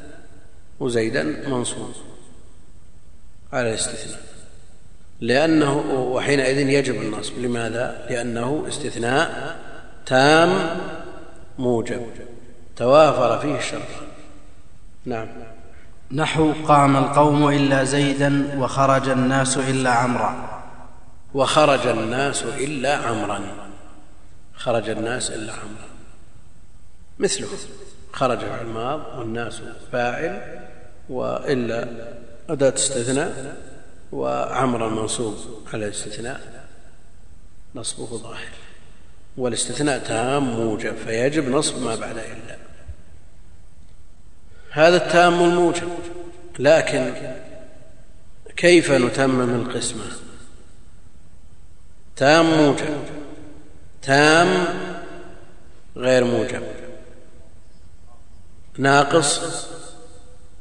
وزيدا 0.79 1.23
منصوب 1.47 1.91
على 3.53 3.69
الاستثناء 3.69 4.19
لأنه 5.21 5.77
وحينئذ 6.13 6.69
يجب 6.69 7.01
النصب. 7.01 7.39
لماذا؟ 7.39 8.05
لأنه 8.09 8.65
استثناء 8.67 9.55
تام 10.05 10.79
موجب. 11.59 12.01
توافر 12.75 13.39
فيه 13.39 13.57
الشرط 13.57 13.81
نعم. 15.05 15.27
نحو 16.11 16.53
قام 16.67 16.97
القوم 16.97 17.49
إلا 17.49 17.83
زيدا 17.83 18.59
وخرج 18.59 19.09
الناس 19.09 19.57
إلا 19.57 19.89
عمرا. 19.89 20.61
وخرج 21.33 21.87
الناس 21.87 22.43
إلا 22.43 22.97
عمرا. 22.97 23.41
خرج 24.55 24.89
الناس 24.89 25.29
إلا 25.29 25.53
عمرا. 25.53 25.89
مثله. 27.19 27.47
خرج 28.13 28.43
الماض 28.43 29.19
والناس 29.19 29.61
فاعل 29.91 30.59
وإلا 31.09 31.87
أداة 32.49 32.73
استثناء 32.73 33.57
وعمرا 34.11 34.89
منصوب 34.89 35.35
على 35.73 35.85
الاستثناء 35.85 36.41
نصبه 37.75 38.17
ظاهر. 38.17 38.64
والاستثناء 39.37 39.99
تام 39.99 40.43
موجب 40.43 40.95
فيجب 40.95 41.49
نصب 41.49 41.81
ما 41.81 41.95
بعد 41.95 42.17
إلا. 42.17 42.57
هذا 44.71 44.97
التام 44.97 45.43
الموجب 45.43 45.89
لكن 46.59 47.13
كيف 48.57 48.91
نتمم 48.91 49.55
القسمة 49.61 50.03
تام 52.15 52.45
موجب 52.45 53.03
تام 54.01 54.67
غير 55.95 56.23
موجب. 56.23 56.63
ناقص 58.77 59.41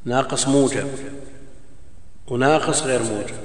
ناقص 0.04 0.48
موجب 0.48 0.88
وناقص 2.28 2.82
غير 2.82 3.02
موجب. 3.02 3.43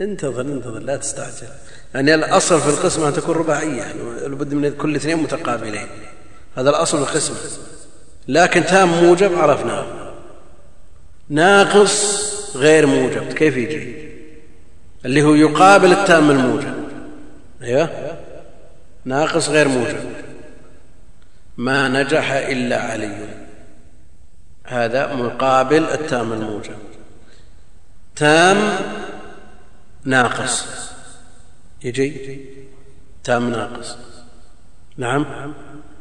انتظر 0.00 0.40
انتظر 0.40 0.78
لا 0.78 0.96
تستعجل. 0.96 1.48
يعني 1.94 2.14
الأصل 2.14 2.60
في 2.60 2.68
القسمة 2.68 3.08
أن 3.08 3.12
تكون 3.12 3.34
رباعية 3.34 3.78
يعني 3.78 4.02
لابد 4.20 4.54
من 4.54 4.76
كل 4.76 4.96
اثنين 4.96 5.16
متقابلين. 5.16 5.86
هذا 6.56 6.70
الأصل 6.70 7.04
في 7.04 7.10
القسمة. 7.10 7.36
لكن 8.28 8.64
تام 8.64 8.88
موجب 8.88 9.38
عرفناه. 9.38 9.86
ناقص 11.28 12.28
غير 12.56 12.86
موجب. 12.86 13.32
كيف 13.32 13.56
يجي؟ 13.56 14.08
اللي 15.04 15.22
هو 15.22 15.34
يقابل 15.34 15.92
التام 15.92 16.30
الموجب. 16.30 16.74
أيوه. 17.62 18.18
ناقص 19.04 19.48
غير 19.48 19.68
موجب. 19.68 20.10
ما 21.56 21.88
نجح 21.88 22.32
إلا 22.32 22.82
علي. 22.82 23.28
هذا 24.64 25.14
مقابل 25.14 25.84
التام 25.84 26.32
الموجب. 26.32 26.76
تام 28.16 28.56
ناقص. 30.08 30.66
يجي 31.84 32.40
تام 33.24 33.50
ناقص. 33.50 33.96
نعم؟ 34.96 35.54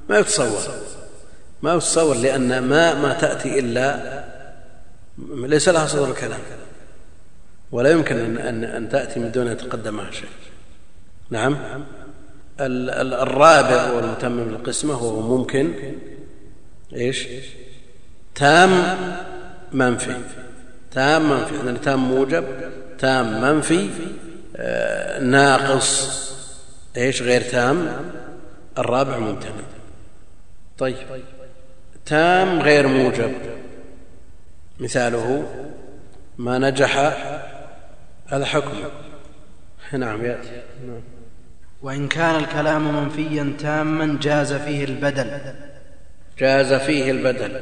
ما 0.10 0.20
يتصور. 0.20 0.74
ما 1.62 1.74
يتصور 1.74 2.16
لأن 2.16 2.60
ما 2.60 2.93
ما 2.93 3.14
تأتي 3.14 3.60
إلا 3.60 4.24
ليس 5.28 5.70
لها 5.70 5.88
صدر 5.88 6.12
الكلام. 6.12 6.39
ولا 7.72 7.89
يمكن 7.91 8.18
أن, 8.18 8.38
أن, 8.38 8.64
أن 8.64 8.89
تأتي 8.89 9.20
من 9.20 9.32
دون 9.32 9.47
أن 9.47 9.53
يتقدمها 9.53 10.12
شيء. 10.12 10.30
نعم؟ 11.30 11.58
الرابع 12.60 13.91
والمتمم 13.91 14.49
للقسمة 14.49 14.93
هو 14.93 15.38
ممكن. 15.38 15.74
إيش؟ 16.93 17.28
تام 18.36 18.97
منفي. 19.72 20.16
تام 20.91 21.30
منفي. 21.30 21.55
يعني 21.55 21.80
تام 21.80 22.12
موجب. 22.12 22.45
تام 22.99 23.41
منفي 23.41 23.89
آه 24.55 25.19
ناقص 25.19 26.17
إيش 26.97 27.21
غير 27.21 27.41
تام؟ 27.41 27.87
الرابع 28.77 29.17
ممتنع 29.17 29.51
طيب. 30.77 30.95
تام 32.05 32.59
غير 32.59 32.87
موجب. 32.87 33.33
مثاله 34.79 35.47
ما 36.37 36.57
نجح 36.57 36.97
هذا 38.27 38.45
حكم. 38.45 38.77
نعم 39.93 40.25
ياتي 40.25 40.61
نعم. 40.87 41.01
وإن 41.81 42.07
كان 42.07 42.35
الكلام 42.35 43.03
منفيا 43.03 43.53
تاما 43.59 44.19
جاز 44.21 44.53
فيه 44.53 44.83
البدل. 44.83 45.39
جاز 46.39 46.73
فيه 46.73 47.11
البدل 47.11 47.61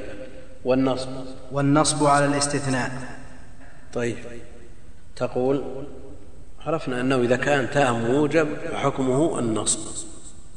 والنصب. 0.65 1.09
والنصب 1.51 2.05
على 2.05 2.25
الاستثناء. 2.25 2.91
طيب. 3.93 4.17
تقول 5.15 5.63
عرفنا 6.65 7.01
أنه 7.01 7.15
إذا 7.15 7.35
كان 7.35 7.71
تام 7.71 8.11
موجب 8.11 8.47
فحكمه 8.71 9.39
النصب 9.39 9.79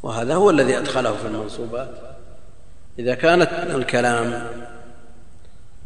وهذا 0.03 0.35
هو 0.35 0.51
الذي 0.51 0.79
أدخله 0.79 1.13
في 1.13 1.27
المنصوبات. 1.27 1.91
إذا 2.99 3.15
كانت 3.15 3.51
الكلام 3.53 4.47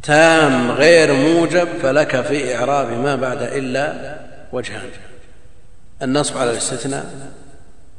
تام 0.03 0.71
غير 0.71 1.13
موجب 1.13 1.67
فلك 1.67 2.21
في 2.21 2.55
إعراب 2.55 2.91
ما 2.91 3.15
بعد 3.15 3.41
إلا 3.41 4.19
وجهان 4.53 4.89
النصب 6.01 6.37
على 6.37 6.51
الاستثناء 6.51 7.31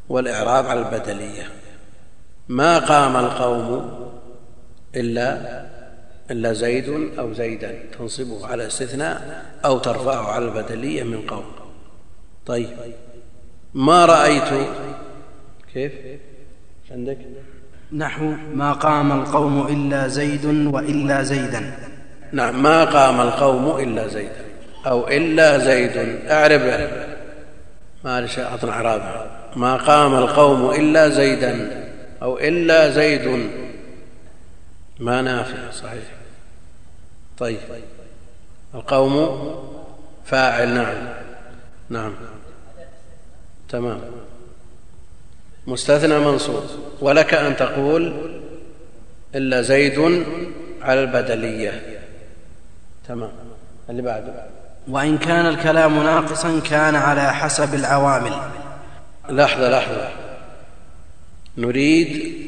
والإعراب 0.08 0.66
على 0.66 0.80
البدلية. 0.80 1.48
ما 2.48 2.78
قام 2.78 3.16
القوم 3.16 3.90
إلا 4.96 5.64
إلا 6.30 6.52
زيد 6.52 7.10
أو 7.18 7.32
زيدا 7.32 7.74
تنصبه 7.98 8.46
على 8.46 8.66
استثناء 8.66 9.44
أو 9.64 9.78
ترفعه 9.78 10.32
على 10.32 10.44
البدلية 10.44 11.02
من 11.02 11.20
قوم. 11.20 11.44
طيب. 12.46 12.68
ما 13.74 14.06
رأيت؟ 14.06 14.68
كيف؟ 15.74 15.92
عندك؟ 16.90 17.18
نحو 17.92 18.34
ما 18.54 18.72
قام 18.72 19.12
القوم 19.12 19.66
إلا 19.66 20.08
زيد 20.08 20.44
وإلا 20.46 21.22
زيدا. 21.22 21.72
نعم 22.32 22.62
ما 22.62 22.84
قام 22.84 23.20
القوم 23.20 23.78
إلا 23.78 24.08
زيدا 24.08 24.44
أو 24.86 25.08
إلا 25.08 25.58
زيد. 25.58 25.96
أعرب. 26.30 26.88
ما 28.04 28.20
ليش 28.20 28.38
أعطنا 28.38 28.72
أعرابها 28.72 29.30
ما 29.56 29.76
قام 29.76 30.14
القوم 30.14 30.70
إلا 30.70 31.08
زيدا 31.08 31.84
أو 32.22 32.38
إلا 32.38 32.90
زيد. 32.90 33.50
ما 34.98 35.22
نافع 35.22 35.70
صحيح. 35.70 36.04
طيب. 37.38 37.58
القوم 38.74 39.14
فاعل 40.26 40.74
نعم. 40.74 41.08
نعم. 41.88 42.14
تمام. 43.68 44.00
مستثنى 45.66 46.18
منصوب 46.18 46.64
ولك 47.00 47.34
أن 47.34 47.56
تقول 47.56 48.32
إلا 49.34 49.62
زيد 49.62 50.24
على 50.82 51.02
البدلية. 51.02 52.00
تمام. 53.08 53.32
اللي 53.90 54.02
بعده. 54.02 54.46
وإن 54.88 55.18
كان 55.18 55.46
الكلام 55.46 56.02
ناقصا 56.02 56.60
كان 56.60 56.94
على 56.94 57.34
حسب 57.34 57.74
العوامل. 57.74 58.32
لحظة 59.28 59.70
لحظة. 59.70 60.08
نريد 61.56 62.44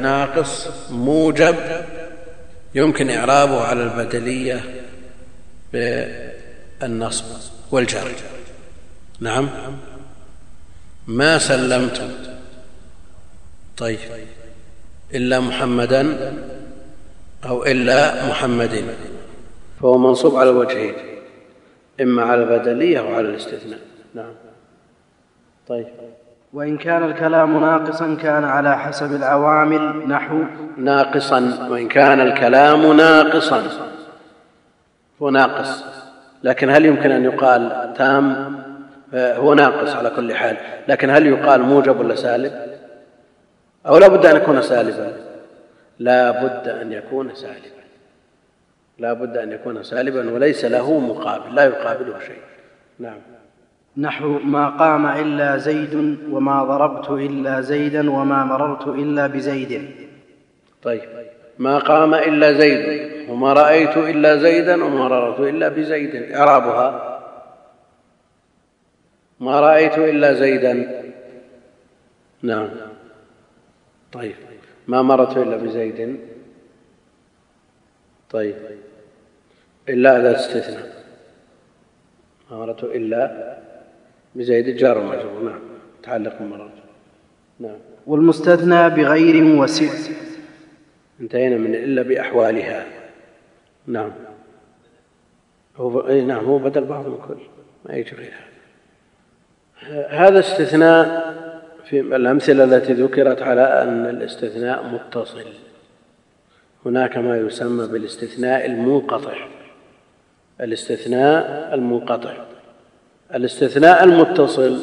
ناقص 0.00 0.68
موجب 0.90 1.56
يمكن 2.74 3.10
إعرابه 3.10 3.60
على 3.60 3.82
البدلية 3.82 4.84
بالنصب 5.72 7.24
والجر. 7.70 8.12
نعم. 9.20 9.48
ما 11.06 11.38
سلمت. 11.38 12.10
طيب. 13.76 13.98
إلا 15.14 15.40
محمدا 15.40 16.32
أو 17.44 17.64
إلا 17.64 18.28
محمد 18.28 18.94
فهو 19.80 19.98
منصوب 19.98 20.36
على 20.36 20.50
الوجهين 20.50 20.94
إما 22.00 22.22
على 22.22 22.42
البدلية 22.42 22.98
أو 23.00 23.14
على 23.14 23.28
الاستثناء. 23.28 23.80
نعم. 24.14 24.34
طيب. 25.68 25.86
وإن 26.54 26.76
كان 26.78 27.04
الكلام 27.04 27.60
ناقصا 27.60 28.16
كان 28.22 28.44
على 28.44 28.78
حسب 28.78 29.14
العوامل. 29.14 30.08
نحو 30.08 30.42
ناقصا 30.76 31.68
وإن 31.70 31.88
كان 31.88 32.20
الكلام 32.20 32.96
ناقصا. 32.96 33.62
هو 35.22 35.30
ناقص. 35.30 35.84
لكن 36.42 36.70
هل 36.70 36.84
يمكن 36.84 37.10
أن 37.10 37.24
يقال 37.24 37.92
تام؟ 37.96 38.54
هو 39.14 39.54
ناقص 39.54 39.94
على 39.94 40.10
كل 40.10 40.34
حال. 40.34 40.56
لكن 40.88 41.10
هل 41.10 41.26
يقال 41.26 41.62
موجب 41.62 42.00
ولا 42.00 42.14
سالب؟ 42.14 42.52
أو 43.86 43.98
لا 43.98 44.08
بد 44.08 44.26
أن 44.26 44.36
يكون 44.36 44.62
سالبا. 44.62 45.12
لا 45.98 46.30
بد 46.30 46.68
أن 46.68 46.92
يكون 46.92 47.34
سالبا. 47.34 47.84
لا 48.98 49.12
بد 49.12 49.36
أن 49.36 49.52
يكون 49.52 49.82
سالبا 49.82 50.30
وليس 50.30 50.64
له 50.64 51.00
مقابل. 51.00 51.54
لا 51.54 51.64
يقابله 51.64 52.18
شيء. 52.26 52.42
نعم. 52.98 53.33
نحو 53.98 54.38
ما 54.38 54.68
قام 54.68 55.06
إلا 55.06 55.56
زيد 55.56 55.94
وما 56.30 56.64
ضربت 56.64 57.10
إلا 57.10 57.60
زيدا 57.60 58.10
وما 58.10 58.44
مررت 58.44 58.86
إلا 58.86 59.26
بزيد. 59.26 59.90
طيب. 60.82 61.02
ما 61.58 61.78
قام 61.78 62.14
إلا 62.14 62.52
زيد 62.52 63.04
وما 63.30 63.52
رأيت 63.52 63.96
إلا 63.96 64.36
زيدا 64.36 64.84
وما 64.84 65.08
مررت 65.08 65.40
إلا 65.40 65.68
بزيد. 65.68 66.32
إعرابها. 66.32 67.20
ما 69.40 69.60
رأيت 69.60 69.98
إلا 69.98 70.32
زيدا. 70.32 71.02
نعم. 72.42 72.68
طيب. 74.12 74.34
ما 74.88 75.02
مررت 75.02 75.36
إلا 75.36 75.56
بزيد. 75.56 76.20
طيب. 78.30 78.56
إلا 79.88 80.16
هذا 80.16 80.36
استثناء. 80.36 81.04
ما 82.50 82.56
مررت 82.56 82.84
إلا 82.84 83.54
بزيد 84.34 84.76
جار 84.76 84.98
ومجرور 84.98 85.42
نعم. 85.42 85.60
تعلق 86.02 86.42
مررت 86.42 86.70
نعم. 87.60 87.76
والمستثنى 88.06 88.90
بغير 88.90 89.44
وسع 89.44 89.92
انتهينا 91.20 91.56
من 91.56 91.74
إلا 91.74 92.02
بأحوالها. 92.02 92.86
نعم. 93.86 94.10
هو 95.76 96.08
إي 96.08 96.20
نعم 96.20 96.44
هو 96.44 96.58
بدل 96.58 96.84
بعض 96.84 97.06
من 97.06 97.18
كل 97.28 97.42
ما 97.84 97.94
يجري 97.94 98.28
هذا 99.80 100.06
هذا 100.08 100.38
استثناء 100.38 101.34
في 101.84 102.00
الأمثلة 102.00 102.64
التي 102.64 102.92
ذكرت 102.92 103.42
على 103.42 103.82
أن 103.82 104.06
الاستثناء 104.06 104.84
متصل. 104.84 105.44
هناك 106.86 107.16
ما 107.18 107.36
يسمى 107.36 107.86
بالاستثناء 107.86 108.66
المنقطع. 108.66 109.34
الاستثناء 110.60 111.74
المنقطع. 111.74 112.34
الاستثناء 113.34 114.04
المتصل 114.04 114.78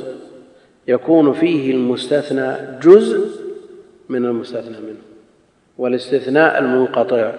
يكون 0.88 1.34
فيه 1.34 1.72
المستثنى 1.72 2.56
جزء 2.82 3.28
من 4.10 4.26
المستثنى 4.26 4.78
منه 4.78 5.02
والاستثناء 5.78 6.60
المنقطع 6.60 7.32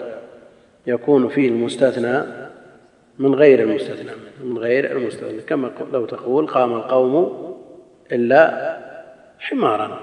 يكون 0.87 1.29
فيه 1.29 1.49
المستثنى 1.49 2.23
من 3.19 3.35
غير 3.35 3.59
المستثنى 3.59 4.11
منه 4.11 4.51
من 4.51 4.57
غير 4.57 4.97
المستثنى. 4.97 5.41
كما 5.41 5.71
لو 5.93 6.05
تقول 6.05 6.47
قام 6.47 6.73
القوم 6.73 7.55
إلا 8.11 8.73
حمارا 9.39 9.99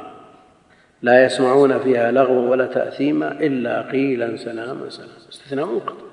لا 1.02 1.24
يسمعون 1.24 1.78
فيها 1.78 2.10
لغوا 2.12 2.48
ولا 2.50 2.66
تأثيما 2.66 3.32
إلا 3.32 3.82
قيلا 3.82 4.36
سلاما 4.36 4.90
سلاما. 4.90 5.12
استثناء 5.28 5.66
منقطع 5.66 6.06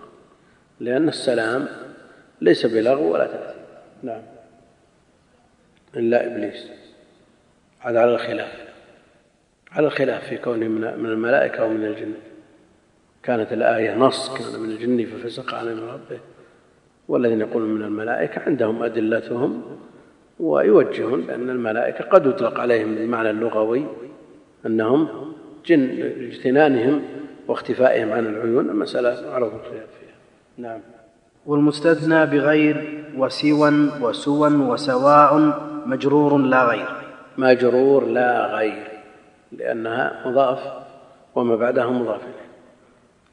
لأن 0.79 1.07
السلام 1.07 1.67
ليس 2.41 2.65
بلغو 2.65 3.13
ولا 3.13 3.25
تأثيم. 3.25 3.61
نعم. 4.03 4.21
إلا 5.97 6.27
إبليس. 6.27 6.67
هذا 7.79 7.99
على 7.99 8.13
الخلاف 8.13 8.67
على 9.71 9.87
الخلاف 9.87 10.27
في 10.29 10.37
كونه 10.37 10.67
من 10.67 11.05
الملائكة 11.05 11.59
أو 11.59 11.69
من 11.69 11.85
الجن. 11.85 12.13
كانت 13.23 13.53
الآية 13.53 13.95
نص 13.95 14.33
كان 14.33 14.61
من 14.61 14.69
الجن 14.69 15.05
ففسق 15.05 15.53
عن 15.53 15.67
ربه. 15.67 16.19
والذين 17.07 17.41
يقولون 17.41 17.69
من 17.69 17.81
الملائكة 17.81 18.41
عندهم 18.41 18.83
أدلتهم 18.83 19.61
ويوجهون 20.39 21.21
بأن 21.21 21.49
الملائكة 21.49 22.05
قد 22.05 22.25
يطلق 22.25 22.59
عليهم 22.59 22.95
بالمعنى 22.95 23.29
اللغوي 23.29 23.85
أنهم 24.65 25.07
جن 25.65 25.89
اجتنانهم 26.19 27.01
واختفائهم 27.47 28.11
عن 28.11 28.25
العيون 28.25 28.69
المسألة 28.69 29.29
معروف 29.31 29.53
الخلاف 29.53 29.87
فيها. 29.99 30.15
نعم. 30.57 30.79
والمستثنى 31.45 32.25
بغير 32.25 33.03
وسوى 33.17 33.89
وسوى 34.01 34.53
وسواء 34.53 35.61
مجرور 35.87 36.37
لا 36.37 36.63
غير. 36.63 36.87
مجرور 37.37 38.05
لا 38.05 38.45
غير 38.45 38.87
لأنها 39.51 40.23
مضاف 40.25 40.59
وما 41.35 41.55
بعدها 41.55 41.85
مضاف 41.85 42.21
إليه. 42.21 42.47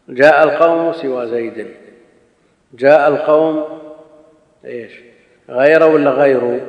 جاء 0.08 0.44
القوم 0.44 0.92
سوى 0.92 1.26
زيد. 1.26 1.66
جاء 2.74 3.08
القوم 3.08 3.64
إيش؟ 4.64 4.92
غير 5.48 5.82
ولا 5.82 6.10
غير؟ 6.10 6.60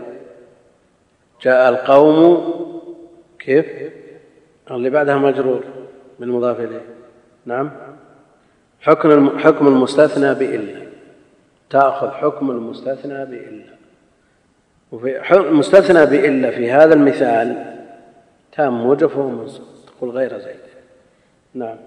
جاء 1.41 1.69
القوم 1.69 2.53
كيف؟ 3.39 3.65
اللي 4.71 4.89
بعدها 4.89 5.17
مجرور 5.17 5.63
بالمضاف 6.19 6.59
إليه. 6.59 6.85
نعم. 7.45 7.71
حكم 8.81 9.39
حكم 9.39 9.67
المستثنى 9.67 10.33
بإلا. 10.33 10.85
تأخذ 11.69 12.09
حكم 12.09 12.51
المستثنى 12.51 13.25
بإلا. 13.25 13.74
وفي 14.91 15.33
المستثنى 15.33 16.05
بإلا 16.05 16.51
في 16.51 16.71
هذا 16.71 16.93
المثال 16.93 17.75
تام 18.51 18.83
موجب 18.83 19.07
فهو 19.07 19.29
منصوب. 19.29 19.65
تقول 19.87 20.09
غير 20.09 20.37
زيد. 20.39 20.55
نعم. 21.53 21.77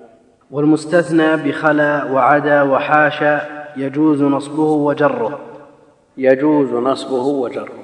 والمستثنى 0.51 1.37
بخلا 1.37 2.05
وعدا 2.05 2.63
وحاشا 2.63 3.41
يجوز 3.77 4.23
نصبه 4.23 4.63
وجره. 4.63 5.41
يجوز 6.17 6.73
نصبه 6.73 7.27
وجره 7.27 7.79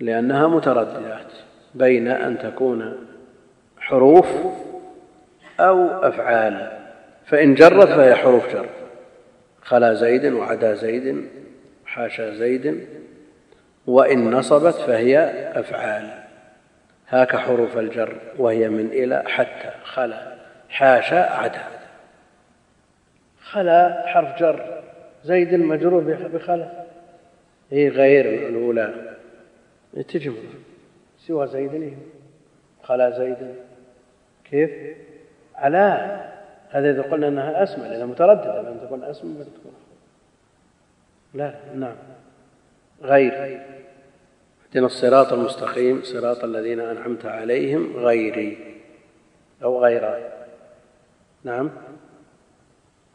لأنها 0.00 0.48
مترددات 0.48 1.32
بين 1.74 2.08
أن 2.08 2.38
تكون 2.38 3.06
حروف 3.78 4.26
أو 5.60 5.88
أفعال. 5.88 6.70
فإن 7.26 7.54
جرت 7.54 7.88
فهي 7.88 8.14
حروف 8.14 8.52
جر. 8.54 8.66
خلا 9.62 9.94
زيد 9.94 10.32
وعدا 10.32 10.74
زيد 10.74 11.28
حاشا 11.86 12.34
زيد 12.34 12.86
وإن 13.86 14.30
نصبت 14.30 14.74
فهي 14.74 15.18
أفعال. 15.54 16.24
هاك 17.08 17.36
حروف 17.36 17.78
الجر 17.78 18.16
وهي 18.38 18.68
من 18.68 18.86
إلى 18.86 19.22
حتى 19.26 19.70
خلا 19.84 20.34
حاشا 20.68 21.32
عدا. 21.32 21.64
خلا 23.40 24.06
حرف 24.06 24.38
جر 24.38 24.82
زيد 25.24 25.54
مجرور 25.54 26.28
بخلا. 26.34 26.84
هي 27.70 27.88
غير 27.88 28.48
الأولى. 28.48 29.16
تجمع 30.08 30.36
سوى 31.18 31.46
زيد 31.46 31.98
خلا 32.82 33.10
زيد. 33.10 33.54
كيف؟ 34.50 34.70
على. 35.54 36.20
هذا 36.70 36.90
إذا 36.90 37.02
قلنا 37.02 37.28
أنها 37.28 37.62
أسمى 37.62 37.88
لأنها 37.88 38.06
مترددة. 38.06 38.62
بأن 38.62 38.80
تكون 38.80 39.04
أسمى 39.04 39.44
تكون 39.44 39.72
لا 41.34 41.54
نعم. 41.74 41.96
غير. 43.02 43.73
اهدنا 44.74 44.86
الصراط 44.86 45.32
المستقيم 45.32 46.02
صراط 46.02 46.44
الذين 46.44 46.80
أنعمت 46.80 47.26
عليهم 47.26 47.92
غيري 47.96 48.58
أو 49.62 49.84
غير. 49.84 50.18
نعم. 51.44 51.70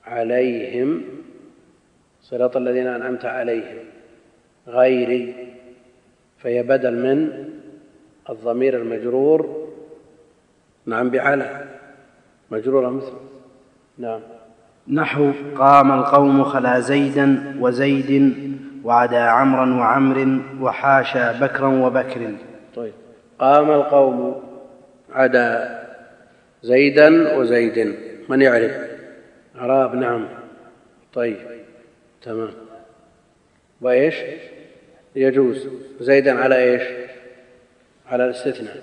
عليهم 0.06 1.04
صراط 2.22 2.58
الذين 2.58 2.88
أنعمت 2.88 3.26
عليهم 3.26 3.78
غيري. 4.68 5.48
فهي 6.38 6.64
بدل 6.64 6.96
من 6.96 7.50
الضمير 8.30 8.78
المجرور. 8.78 9.68
نعم 10.86 11.10
بعلى. 11.10 11.66
مجرورة 12.52 12.90
مثل. 12.90 13.14
نعم. 13.98 14.22
نحو 14.88 15.32
قام 15.56 15.92
القوم 15.92 16.44
خلا 16.44 16.80
زيدا 16.80 17.56
وزيد 17.60 18.49
وعدا 18.84 19.22
عمرا 19.22 19.76
وعمر 19.80 20.42
وحاشا 20.62 21.32
بكرا 21.32 21.68
وبكر. 21.68 22.36
طيب. 22.76 22.94
قام 23.40 23.72
القوم 23.72 24.44
عدا 25.12 25.80
زيدا 26.64 27.38
وزيد. 27.38 27.96
من 28.30 28.42
يعرف؟ 28.42 28.72
اعراب 29.60 29.96
نعم. 29.96 30.28
طيب. 31.14 31.38
تمام. 32.22 32.50
وإيش؟ 33.82 34.16
يجوز. 35.16 35.68
زيدا 36.00 36.40
على 36.40 36.56
إيش؟ 36.56 36.84
على 38.12 38.26
الاستثناء. 38.26 38.78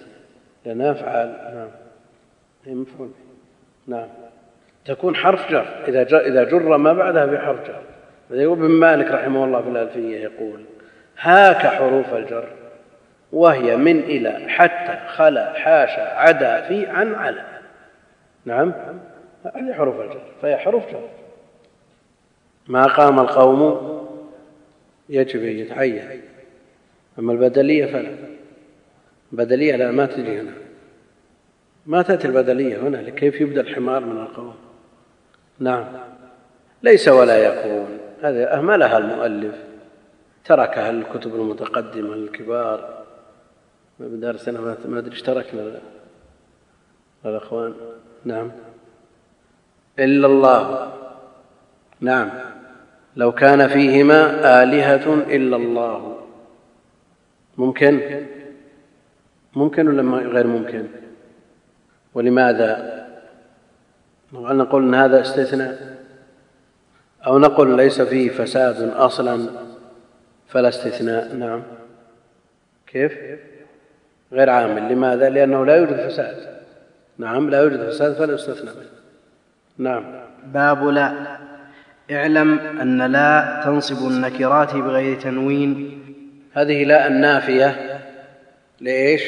لأنها 0.65 0.93
أفعال 0.93 1.55
نعم. 1.55 1.69
هي 2.67 2.75
مفعول 2.75 3.11
نعم. 3.87 4.09
تكون 4.85 5.17
حرف 5.17 5.51
جر. 5.51 5.67
إذا 5.89 6.03
جر, 6.03 6.27
إذا 6.27 6.45
جر 6.45 6.77
ما 6.77 6.93
بعدها 6.93 7.27
بحرف 7.27 7.67
جر. 7.69 7.83
ابن 8.31 8.69
مالك 8.69 9.11
رحمه 9.11 9.45
الله 9.45 9.63
في 9.63 9.69
الألفية 9.69 10.19
يقول 10.19 10.61
هاك 11.19 11.57
حروف 11.57 12.15
الجر 12.15 12.49
وهي 13.33 13.77
من 13.77 14.01
إلى 14.01 14.49
حتى 14.49 14.99
خلا 15.09 15.53
حاشا 15.53 16.19
عدا 16.19 16.61
في 16.69 16.87
عن 16.87 17.15
على. 17.15 17.45
نعم؟ 18.45 18.73
هذه 19.45 19.73
حروف 19.73 20.01
الجر 20.01 20.23
فهي 20.43 20.57
حروف 20.57 20.87
جر. 20.87 21.09
ما 22.69 22.83
قام 22.83 23.21
القوم 23.21 23.97
يجب 25.09 25.43
أن 25.43 25.59
يتعين 25.59 26.23
أما 27.19 27.33
البدلية 27.33 27.87
فلا. 27.87 28.17
البدلية 29.33 29.77
لا 29.77 29.91
ما 29.91 30.07
تجي 30.07 30.41
هنا. 30.41 30.53
ما 31.87 32.03
تأتي 32.03 32.27
البدلية 32.27 32.77
هنا 32.79 33.11
كيف 33.11 33.41
يبدأ 33.41 33.61
الحمار 33.61 34.05
من 34.05 34.21
القوم؟ 34.21 34.55
نعم. 35.59 35.85
ليس 36.83 37.09
ولا 37.09 37.37
يكون. 37.37 38.06
هذا 38.27 38.57
أهملها 38.59 38.99
المؤلف. 38.99 39.55
تركها 40.45 40.91
الكتب 40.91 41.35
المتقدمة 41.35 42.15
الكبار. 42.15 43.05
بدرسنا 44.01 44.61
ما 44.61 44.99
أدري 44.99 45.13
اشتركنا 45.13 45.81
الأخوان 47.25 47.75
نعم. 48.25 48.51
إلا 49.99 50.27
الله. 50.27 50.93
نعم. 52.01 52.31
لو 53.17 53.33
كان 53.33 53.69
فيهما 53.69 54.21
آلهة 54.63 55.15
إلا 55.15 55.57
الله. 55.57 56.19
ممكن؟ 57.59 58.27
ممكن 59.57 59.89
ولا 59.89 60.17
غير 60.17 60.47
ممكن؟ 60.47 60.87
ولماذا؟ 62.15 62.97
نقول 64.33 64.83
إن 64.83 64.95
هذا 64.95 65.21
استثناء. 65.21 65.96
أو 67.27 67.39
نقول 67.39 67.77
ليس 67.77 68.01
فيه 68.01 68.31
فساد 68.31 68.91
أصلا 68.91 69.51
فلا 70.49 70.69
استثناء. 70.69 71.35
نعم. 71.35 71.63
كيف؟ 72.87 73.19
غير 74.33 74.51
عامل 74.51 74.93
لماذا؟ 74.93 75.29
لأنه 75.29 75.67
لا 75.67 75.77
يوجد 75.77 76.09
فساد. 76.09 76.37
نعم 77.19 77.51
لا 77.51 77.61
يوجد 77.61 77.89
فساد 77.89 78.15
فلا 78.15 78.35
يستثنى 78.35 78.71
منه. 78.71 78.89
نعم. 79.79 80.05
باب 80.47 80.85
لا. 80.85 81.37
اعلم 82.11 82.59
أن 82.59 83.13
لا 83.13 83.63
تنصب 83.65 84.09
النكرات 84.09 84.75
بغير 84.75 85.21
تنوين. 85.21 86.01
هذه 86.53 86.85
لا 86.85 87.07
النافية 87.07 88.01
لإيش؟ 88.81 89.23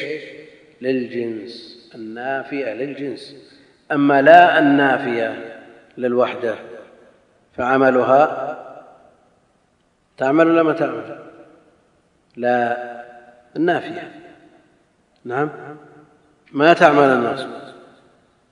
للجنس. 0.81 1.79
النافية 1.95 2.73
للجنس. 2.73 3.35
أما 3.91 4.21
لا 4.21 4.59
النافية 4.59 5.59
للوحدة 5.97 6.55
فعملها 7.59 8.55
تعمل 10.17 10.47
ولا 10.47 10.63
ما 10.63 10.73
تعمل؟ 10.73 11.19
لا 12.37 12.77
النافية. 13.55 14.11
نعم. 15.25 15.49
ما 16.51 16.73
تعمل 16.73 17.03
الناس 17.03 17.47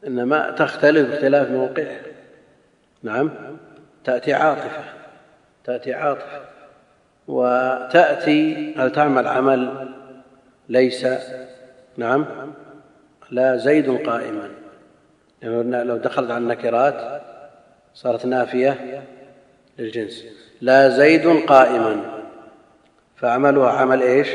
إنما 0.08 0.52
تختلف 0.52 1.14
اختلاف 1.14 1.52
موقعها 1.52 2.02
نعم. 3.04 3.32
تأتي 4.04 4.34
عاطفة 4.34 4.84
تأتي 5.64 5.94
عاطفة. 5.94 6.42
وتأتي 7.28 8.74
هل 8.78 8.92
تعمل 8.92 9.28
عمل 9.28 9.90
ليس؟ 10.70 11.08
نعم. 11.98 12.26
لا 13.32 13.58
زيد 13.58 14.08
قائما. 14.08 14.50
يعني 15.42 15.84
لو 15.84 15.98
دخلت 15.98 16.32
على 16.32 16.44
النكرات 16.44 17.22
صارت 17.98 18.26
نافية 18.26 19.04
للجنس. 19.80 20.26
لا 20.62 20.90
زيد 20.90 21.28
قائما. 21.28 22.24
فعملها 23.16 23.70
عمل 23.70 24.02
إيش؟ 24.02 24.28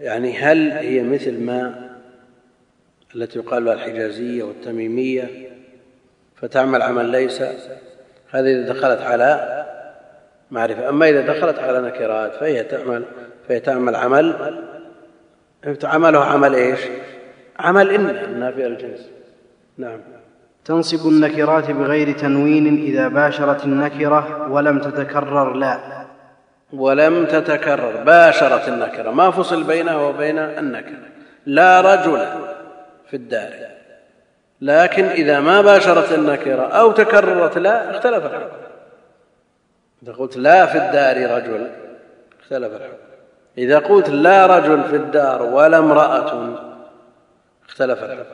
يعني 0.00 0.38
هل 0.38 0.70
هي 0.70 1.02
مثل 1.02 1.40
ما 1.40 1.90
التي 3.14 3.38
يقال 3.38 3.64
لها 3.64 3.74
الحجازية 3.74 4.42
والتميمية؟ 4.42 5.50
فتعمل 6.36 6.82
عمل 6.82 7.06
ليس. 7.06 7.42
هذه 8.30 8.52
إذا 8.52 8.72
دخلت 8.72 9.00
على 9.00 9.64
معرفة. 10.50 10.88
أما 10.88 11.08
إذا 11.08 11.20
دخلت 11.20 11.58
على 11.58 11.80
نكرات 11.80 12.34
فهي 12.34 12.64
تعمل 12.64 13.04
فهي 13.48 13.60
تعمل 13.60 13.96
عمل 13.96 14.34
عمله 15.84 16.24
عمل 16.24 16.54
إيش؟ 16.54 16.80
عمل 17.58 17.90
إن 17.90 18.10
النافيه 18.10 18.66
الجنس 18.66 19.08
نعم. 19.78 20.17
تنصب 20.64 21.08
النكرات 21.08 21.70
بغير 21.70 22.18
تنوين 22.18 22.82
إذا 22.82 23.08
باشرت 23.08 23.64
النكرة 23.64 24.52
ولم 24.52 24.78
تتكرر 24.78 25.52
لا. 25.52 25.78
ولم 26.72 27.26
تتكرر 27.26 28.02
باشرت 28.04 28.68
النكرة. 28.68 29.10
ما 29.10 29.30
فصل 29.30 29.62
بينها 29.62 29.96
وبين 29.96 30.38
النكرة. 30.38 31.08
لا 31.46 31.80
رجل 31.80 32.26
في 33.10 33.16
الدار. 33.16 33.50
لكن 34.60 35.04
إذا 35.04 35.40
ما 35.40 35.60
باشرت 35.60 36.12
النكرة 36.12 36.62
أو 36.62 36.92
تكررت 36.92 37.58
لا 37.58 37.90
اختلف 37.90 38.26
الحكم. 38.26 38.56
إذا 40.02 40.12
قلت 40.12 40.36
لا 40.36 40.66
في 40.66 40.78
الدار 40.78 41.36
رجل 41.36 41.70
اختلف 42.40 42.72
الحكم. 42.72 42.96
إذا 43.58 43.78
قلت 43.78 44.08
لا 44.08 44.46
رجل 44.46 44.84
في 44.84 44.96
الدار 44.96 45.42
ولا 45.42 45.78
امرأة 45.78 46.54
اختلف 47.68 48.02
الحكم. 48.02 48.24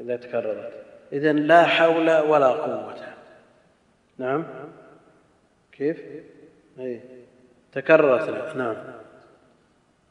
إذا 0.00 0.16
تكررت. 0.16 0.70
إذا 1.12 1.32
لا 1.32 1.66
حول 1.66 2.10
ولا 2.10 2.48
قوة. 2.48 2.94
نعم؟ 4.18 4.44
كيف؟ 5.72 6.02
أي 6.78 7.00
تكررت. 7.72 8.56
نعم. 8.56 8.76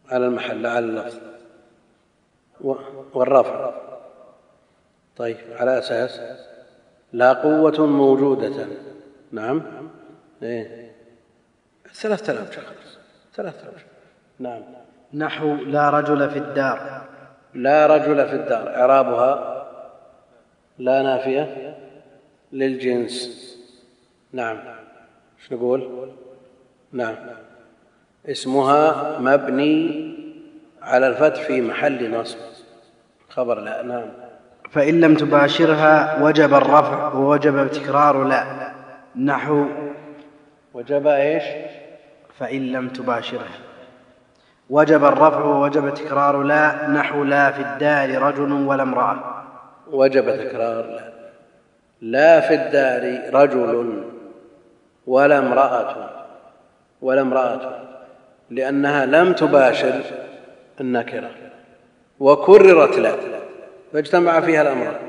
على 0.10 0.26
المحل 0.26 0.66
على 0.66 0.86
اللفظ. 0.86 1.20
والرفع. 3.14 3.72
طيب 5.18 5.38
على 5.60 5.80
أساس 5.80 6.22
لا 7.14 7.34
قوة 7.34 7.86
موجودة. 7.86 8.68
نعم؟ 9.32 9.64
إيه. 10.44 10.92
ثلاثة 11.94 12.34
آلاف 12.34 12.56
شخص. 12.56 13.00
ثلاثة 13.36 13.70
آلاف 13.70 13.86
نعم. 14.40 14.62
نحو 15.14 15.56
لا 15.56 15.90
رجل 15.90 16.30
في 16.30 16.40
الدار. 16.40 17.02
لا 17.54 17.88
رجل 17.88 18.28
في 18.28 18.36
الدار. 18.36 18.76
إعرابها 18.76 19.57
لا 20.80 21.02
نافية 21.02 21.78
للجنس. 22.54 23.48
نعم. 24.34 24.58
إيش 25.40 25.54
نقول؟ 25.54 26.12
نعم. 26.92 27.16
اسمها 28.26 29.20
مبني 29.20 30.14
على 30.82 31.08
الفتح 31.08 31.42
في 31.42 31.62
محل 31.62 32.12
نصب. 32.12 32.38
خبر 33.30 33.60
لا. 33.60 33.84
نعم. 33.84 34.10
فإن 34.72 35.02
لم 35.02 35.16
تباشرها 35.16 36.24
وجب 36.24 36.54
الرفع 36.54 37.14
ووجب 37.14 37.72
تكرار 37.72 38.24
لا. 38.24 38.72
نحو. 39.16 39.66
وجب 40.74 41.08
إيش؟ 41.08 41.44
فإن 42.40 42.72
لم 42.72 42.90
تباشرها. 42.90 43.60
وجب 44.70 45.06
الرفع 45.06 45.44
ووجب 45.44 45.94
تكرار 45.94 46.44
لا. 46.44 46.88
نحو 46.88 47.24
لا 47.24 47.52
في 47.52 47.62
الدار 47.62 48.22
رجل 48.22 48.52
ولا 48.52 48.84
امرأة. 48.84 49.47
وجب 49.92 50.36
تكرار 50.38 51.02
لا 52.02 52.40
في 52.40 52.54
الدار 52.54 53.34
رجل 53.34 54.04
ولا 55.08 55.38
امرأة 55.38 56.10
ولا 57.02 57.22
امرأة 57.22 57.82
لأنها 58.50 59.06
لم 59.06 59.34
تباشر 59.34 60.02
النكرة. 60.82 61.30
وكررت 62.20 62.98
لا 62.98 63.16
فاجتمع 63.94 64.40
فيها 64.42 64.62
الأمر. 64.62 65.00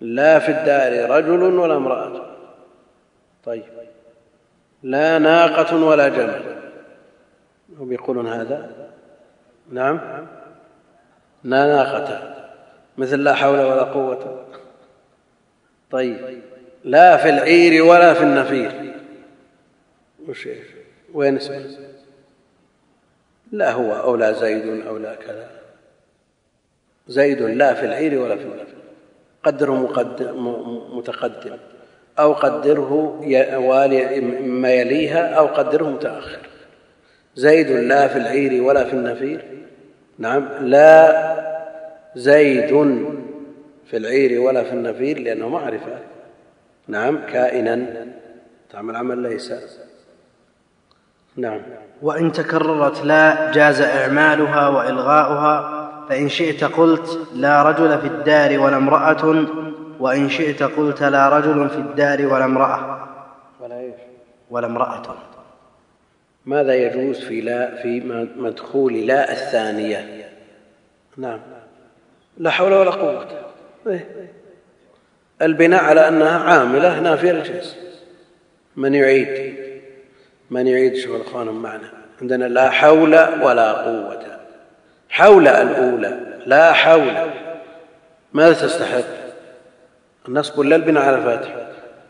لا 0.00 0.38
في 0.38 0.48
الدار 0.48 1.10
رجل 1.10 1.42
ولا 1.42 1.76
امرأة. 1.76 2.26
طيب. 3.44 3.64
لا 4.82 5.18
ناقة 5.18 5.84
ولا 5.84 6.08
جمل 6.08 6.42
هم 7.78 7.92
يقولون 7.92 8.26
هذا؟ 8.26 8.70
نعم. 9.70 10.00
لا 11.44 11.66
ناقة. 11.66 12.33
مثل 12.98 13.18
لا 13.18 13.34
حول 13.34 13.60
ولا 13.60 13.82
قوة. 13.82 14.46
طيب. 15.90 16.42
لا 16.84 17.16
في 17.16 17.28
العير 17.28 17.84
ولا 17.84 18.14
في 18.14 18.22
النفير. 18.22 18.94
وش 20.28 20.48
وين 21.14 21.36
اسمه؟ 21.36 21.64
لا 23.52 23.72
هو 23.72 23.92
أو 23.92 24.16
لا 24.16 24.32
زيد 24.32 24.86
أو 24.86 24.96
لا 24.96 25.14
كذا. 25.14 25.50
زيد 27.08 27.42
لا 27.42 27.74
في 27.74 27.86
العير 27.86 28.18
ولا 28.18 28.36
في 28.36 28.42
النفير. 28.42 28.74
قدره 29.42 29.72
متقدم. 30.92 31.56
أو 32.18 32.32
قدره 32.32 32.92
والي 33.56 34.20
ما 34.40 34.72
يليها 34.72 35.34
أو 35.34 35.46
قدره 35.46 35.84
متأخر. 35.84 36.48
زيد 37.34 37.70
لا 37.70 38.08
في 38.08 38.18
العير 38.18 38.62
ولا 38.62 38.84
في 38.84 38.92
النفير. 38.92 39.44
نعم. 40.18 40.48
لا 40.60 41.33
زيد 42.16 42.68
في 43.86 43.96
العير 43.96 44.40
ولا 44.40 44.64
في 44.64 44.72
النفير 44.72 45.18
لأنه 45.18 45.48
معرفة. 45.48 45.98
نعم 46.88 47.26
كائنا. 47.26 48.06
تعمل 48.70 48.96
عمل 48.96 49.18
ليس. 49.18 49.52
نعم. 51.36 51.60
وإن 52.02 52.32
تكررت 52.32 53.04
لا 53.04 53.52
جاز 53.52 53.80
إعمالها 53.80 54.68
وإلغاؤها 54.68 55.84
فإن 56.08 56.28
شئت 56.28 56.64
قلت 56.64 57.18
لا 57.34 57.62
رجل 57.62 57.98
في 57.98 58.06
الدار 58.06 58.60
ولا 58.60 58.76
امرأة 58.76 59.46
وإن 60.00 60.28
شئت 60.28 60.62
قلت 60.62 61.02
لا 61.02 61.28
رجل 61.28 61.68
في 61.68 61.76
الدار 61.76 62.26
ولا 62.26 62.44
امرأة. 62.44 63.08
ولا 63.60 63.80
إيش 63.80 63.94
ولا 64.50 64.66
امرأة. 64.66 65.02
ماذا 66.46 66.74
يجوز 66.74 67.20
في 67.20 67.40
لا 67.40 67.82
في 67.82 68.00
مدخول 68.36 69.06
لا 69.06 69.32
الثانية؟ 69.32 70.28
نعم. 71.16 71.38
لا 72.38 72.50
حول 72.50 72.72
ولا 72.72 72.90
قوة؟ 72.90 73.26
البناء 75.42 75.84
على 75.84 76.08
أنها 76.08 76.38
عاملة 76.38 77.00
نافية 77.00 77.32
للجنس 77.32 77.76
من 78.76 78.94
يعيد؟ 78.94 79.54
من 80.50 80.66
يعيد 80.66 80.96
شغل 80.96 81.20
اخوانهم 81.20 81.62
معنا. 81.62 81.90
عندنا 82.22 82.44
لا 82.44 82.70
حول 82.70 83.14
ولا 83.42 83.72
قوة. 83.72 84.40
حول 85.08 85.48
الأولى. 85.48 86.20
لا 86.46 86.72
حول. 86.72 87.12
ماذا 88.32 88.66
تستحق؟ 88.66 89.04
النصب 90.28 90.58
ولا 90.58 90.76
البناء 90.76 91.04
على 91.04 91.16
الفتح 91.16 91.54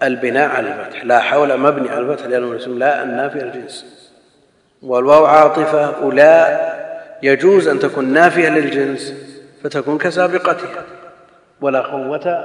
البناء 0.03 0.49
على 0.49 0.69
الفتح 0.69 1.05
لا 1.05 1.21
حول 1.21 1.57
مبني 1.61 1.89
على 1.89 2.01
الفتح 2.01 2.27
لأنه 2.27 2.57
اسم 2.57 2.79
لا 2.79 3.03
النافية 3.03 3.41
الجنس 3.41 3.87
والواو 4.83 5.25
عاطفة 5.27 6.05
ولا 6.05 6.75
يجوز 7.23 7.69
أن 7.69 7.79
تكون 7.79 8.13
نافية 8.13 8.49
للجنس. 8.49 9.15
فتكون 9.65 9.99
كسابقتها. 9.99 10.85
ولا 11.61 11.81
قوة 11.81 12.45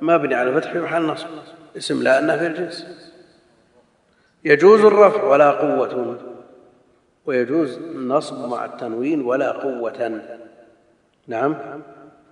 مبني 0.00 0.34
على 0.34 0.50
الفتح 0.50 0.72
في 0.72 0.80
محل 0.80 1.02
نصب 1.02 1.26
اسم 1.76 2.02
لا 2.02 2.18
النافية 2.18 2.46
الجنس. 2.46 2.86
يجوز 4.44 4.84
الرفع 4.84 5.24
ولا 5.24 5.50
قوة. 5.50 6.18
ويجوز 7.26 7.78
النصب 7.78 8.48
مع 8.48 8.64
التنوين 8.64 9.22
ولا 9.22 9.52
قوة. 9.52 10.20
نعم. 11.26 11.56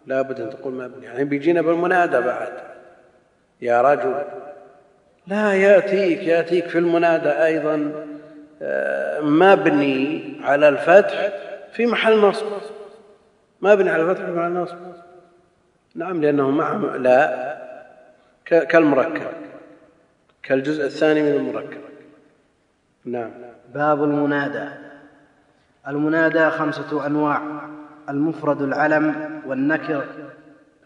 لا 0.07 0.23
بد 0.23 0.41
أن 0.41 0.51
تقول 0.51 0.75
مبني 0.75 1.07
يعني 1.07 1.25
بيجينا 1.25 1.63
بالمنادى 1.63 2.21
بعد. 2.21 2.53
يا 3.61 3.83
رجل 3.83 4.15
لا 5.27 5.53
يأتيك 5.53 6.23
يأتيك 6.23 6.67
في 6.69 6.79
المنادى 6.79 7.29
أيضا 7.29 7.93
آه، 8.63 9.21
مبني 9.21 10.37
على 10.45 10.69
الفتح 10.69 11.33
في 11.73 11.87
محل 11.87 12.19
نصب. 12.19 12.47
مبني 13.63 13.91
على 13.91 14.03
الفتح 14.03 14.25
في 14.25 14.31
محل 14.31 14.53
نصب. 14.53 14.77
نعم 15.95 16.21
لأنه 16.23 16.51
مع 16.51 16.73
لا 16.97 17.53
كالمركب 18.45 19.27
كالجزء 20.43 20.85
الثاني 20.85 21.23
من 21.23 21.29
المركب. 21.29 21.81
نعم. 23.05 23.31
باب 23.75 24.05
المنادى. 24.05 24.69
المنادى 25.89 26.51
خمسة 26.51 27.07
أنواع 27.07 27.43
المفرد 28.09 28.63
العلم 28.63 29.41
والنكر. 29.47 30.05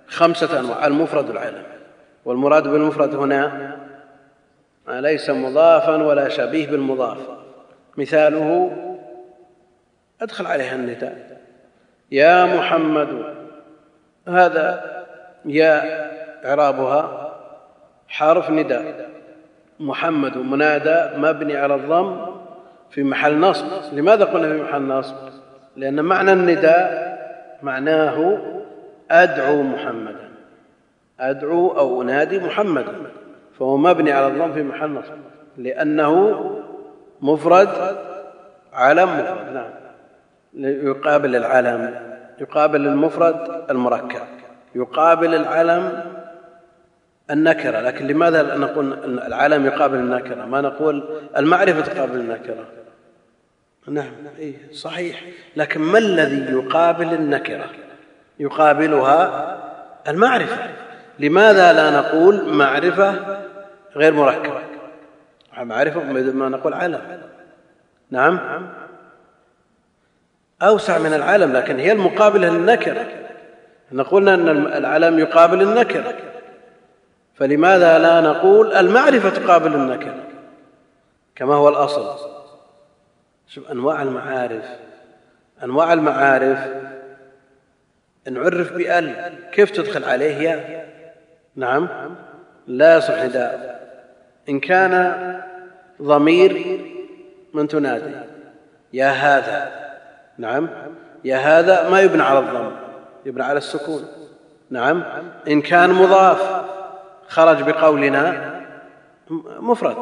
خمسة 0.07 0.61
أنواع 0.61 0.87
المفرد 0.87 1.31
العلم. 1.31 1.62
والمراد 2.24 2.68
بالمفرد 2.68 3.14
هنا 3.14 3.77
ما 4.89 5.01
ليس 5.01 5.31
مضافا 5.31 6.03
ولا 6.03 6.29
شبيه 6.29 6.70
بالمضاف؟ 6.70 7.18
مثاله 7.97 8.77
ادخل 10.20 10.47
عليها 10.47 10.74
النداء. 10.74 11.36
يا 12.11 12.57
محمد 12.57 13.09
هذا 14.28 14.96
يا 15.44 16.07
إعرابها 16.44 17.32
حرف 18.09 18.50
نداء. 18.50 19.11
محمد 19.80 20.36
منادى 20.36 21.18
مبني 21.18 21.57
على 21.57 21.74
الضم 21.74 22.26
في 22.90 23.02
محل 23.02 23.40
نصب. 23.40 23.66
لماذا 23.92 24.24
قلنا 24.24 24.48
في 24.48 24.62
محل 24.62 24.82
نصب؟ 24.82 25.14
لأن 25.76 26.04
معنى 26.04 26.32
النداء 26.32 27.16
معناه 27.62 28.38
أدعو 29.11 29.62
محمدا. 29.62 30.28
أدعو 31.20 31.78
أو 31.78 32.02
أنادي 32.02 32.38
محمدا. 32.38 32.92
فهو 33.59 33.76
مبني 33.76 34.12
على 34.12 34.26
الضم 34.26 34.52
في 34.52 34.62
محل 34.62 34.90
نصب. 34.90 35.12
لأنه 35.57 36.40
مفرد 37.20 37.68
علم 38.72 39.09
مفرد. 39.09 39.52
نعم. 39.54 39.86
يقابل 40.57 41.36
العلم 41.36 41.94
يقابل 42.40 42.86
المفرد 42.86 43.64
المركب 43.70 44.22
يقابل 44.74 45.34
العلم 45.34 46.02
النكرة. 47.30 47.80
لكن 47.80 48.07
لماذا 48.07 48.57
نقول 48.57 48.92
العلم 49.18 49.66
يقابل 49.66 49.98
النكرة؟ 49.98 50.44
ما 50.44 50.61
نقول 50.61 51.04
المعرفة 51.36 51.80
تقابل 51.80 52.20
النكرة. 52.20 52.66
نعم 53.88 54.12
إيه 54.38 54.72
صحيح. 54.72 55.22
لكن 55.57 55.80
ما 55.80 55.98
الذي 55.98 56.52
يقابل 56.52 57.14
النكرة؟ 57.14 57.64
يقابلها 58.38 59.57
المعرفة. 60.09 60.59
لماذا 61.18 61.72
لا 61.72 61.90
نقول 61.90 62.48
معرفة 62.48 63.14
غير 63.96 64.12
مركبة؟ 64.12 64.61
معرفة 65.59 66.02
ما 66.32 66.48
نقول 66.48 66.74
علم. 66.74 67.00
نعم؟ 68.11 68.40
أوسع 70.62 70.98
من 70.98 71.14
العلم 71.14 71.52
لكن 71.52 71.78
هي 71.78 71.92
المقابلة 71.92 72.48
للنكرة 72.48 73.07
نقول 73.92 74.28
أن 74.28 74.48
العلم 74.66 75.18
يقابل 75.18 75.62
النكرة 75.62 76.14
فلماذا 77.34 77.98
لا 77.98 78.20
نقول 78.20 78.72
المعرفة 78.72 79.30
تقابل 79.30 79.74
النكرة 79.74 80.24
كما 81.34 81.54
هو 81.54 81.68
الأصل. 81.68 82.30
شوف 83.46 83.70
أنواع 83.70 84.02
المعارف. 84.02 84.64
أنواع 85.62 85.92
المعارف 85.92 86.59
نعرف 88.30 88.72
بأل 88.72 89.34
كيف 89.52 89.70
تدخل 89.70 90.04
عليه؟ 90.04 90.36
يا؟ 90.36 90.86
نعم. 91.57 91.88
لا 92.66 92.96
يصح 92.96 93.22
نداء 93.22 93.86
إن 94.48 94.61
كان 94.61 95.42
ضمير 96.02 96.80
من 97.54 97.68
تنادي. 97.68 98.14
يا 98.92 99.09
هذا. 99.09 99.86
نعم. 100.39 100.68
يا 101.24 101.37
هذا 101.37 101.89
ما 101.91 102.01
يبنى 102.01 102.22
على 102.22 102.39
الضم 102.39 102.70
يبنى 103.26 103.45
على 103.45 103.59
السكون. 103.59 104.05
نعم. 104.70 105.05
إن 105.49 105.62
كان 105.62 105.91
مضاف 105.91 106.64
خرج 107.28 107.62
بقولنا 107.62 108.53
مفرد. 109.61 109.97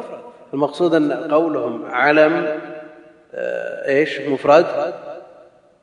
المقصود 0.53 0.95
أن 0.95 1.11
قولهم 1.13 1.85
علم 1.91 2.59
آه، 3.33 3.87
إيش؟ 3.87 4.21
مفرد. 4.21 4.65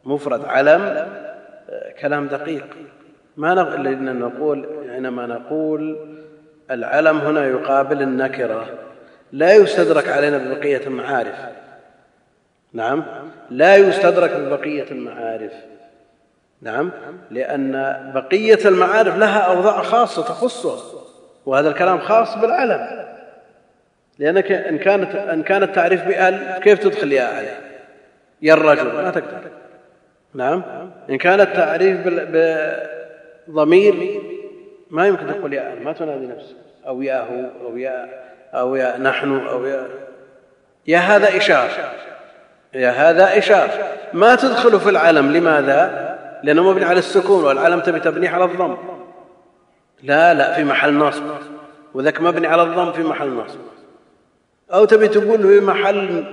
مفرد 0.05 0.45
علم 0.45 0.83
آه، 0.83 1.93
كلام 2.01 2.27
دقيق. 2.27 2.67
ما 3.37 3.55
نقول 3.55 4.67
حينما 4.91 5.27
نقول 5.27 6.09
العلم 6.71 7.19
هنا 7.19 7.47
يقابل 7.47 8.03
النكرة. 8.03 8.67
لا 9.33 9.55
يستدرك 9.55 10.09
علينا 10.09 10.39
ببقية 10.39 10.87
المعارف. 10.87 11.37
نعم. 12.73 13.05
لا 13.51 13.77
يستدرك 13.77 14.31
ببقيه 14.31 14.91
المعارف. 14.91 15.53
نعم. 16.63 16.91
لأن 17.31 17.73
بقية 18.15 18.59
المعارف 18.65 19.17
لها 19.17 19.39
أوضاع 19.39 19.83
خاصة 19.83 20.23
تخصها 20.23 21.03
وهذا 21.47 21.69
الكلام 21.69 21.99
خاص 21.99 22.39
بالعلم. 22.39 23.03
لأنك 24.19 24.53
إن 24.53 24.79
كانت 24.79 25.15
إن 25.15 25.43
كان 25.43 25.63
التعريف 25.63 26.05
بآل 26.05 26.61
كيف 26.63 26.79
تدخل 26.79 27.13
يا 27.13 27.25
عليه 27.25 27.61
يا 28.43 28.55
الرجل 28.55 28.93
ما 28.93 29.11
تقدر. 29.11 29.51
نعم. 30.35 30.63
إن 31.11 31.19
كان 31.19 31.41
التعريف 31.41 31.99
بضمير 33.49 34.21
ما 34.91 35.07
يمكن 35.07 35.27
تقول 35.27 35.53
يا 35.53 35.75
ما 35.75 35.93
تنادي 35.93 36.27
نفسك. 36.27 36.57
أو 36.87 37.03
يا 37.03 37.21
هو 37.21 37.67
أو 37.67 37.77
يا 37.77 38.09
أو 38.55 38.77
يا 38.77 38.99
نحن 38.99 39.47
أو 39.47 39.67
يا 39.67 39.89
يا 40.87 40.99
هذا 40.99 41.37
إشارة. 41.37 41.93
يا 42.75 42.91
هذا 42.91 43.39
إشارة. 43.39 43.71
ما 44.13 44.35
تدخل 44.35 44.81
في 44.81 44.91
العلم 44.91 45.33
لماذا؟ 45.33 46.13
لأنه 46.43 46.71
مبني 46.71 46.85
على 46.85 46.99
السكون 46.99 47.45
والعلم 47.45 47.81
تبي 47.81 48.01
تبنيه 48.01 48.31
على 48.31 48.45
الضم. 48.45 48.77
لا 50.03 50.35
لا 50.35 50.55
في 50.55 50.65
محل 50.65 50.95
نصب. 50.95 51.23
وذاك 51.95 52.21
مبني 52.21 52.47
على 52.47 52.63
الضم 52.63 52.93
في 52.93 53.03
محل 53.03 53.31
نصب. 53.31 53.61
أو 54.73 54.85
تبي 54.85 55.09
تقول 55.09 55.43
في 55.43 55.61
محل 55.61 56.25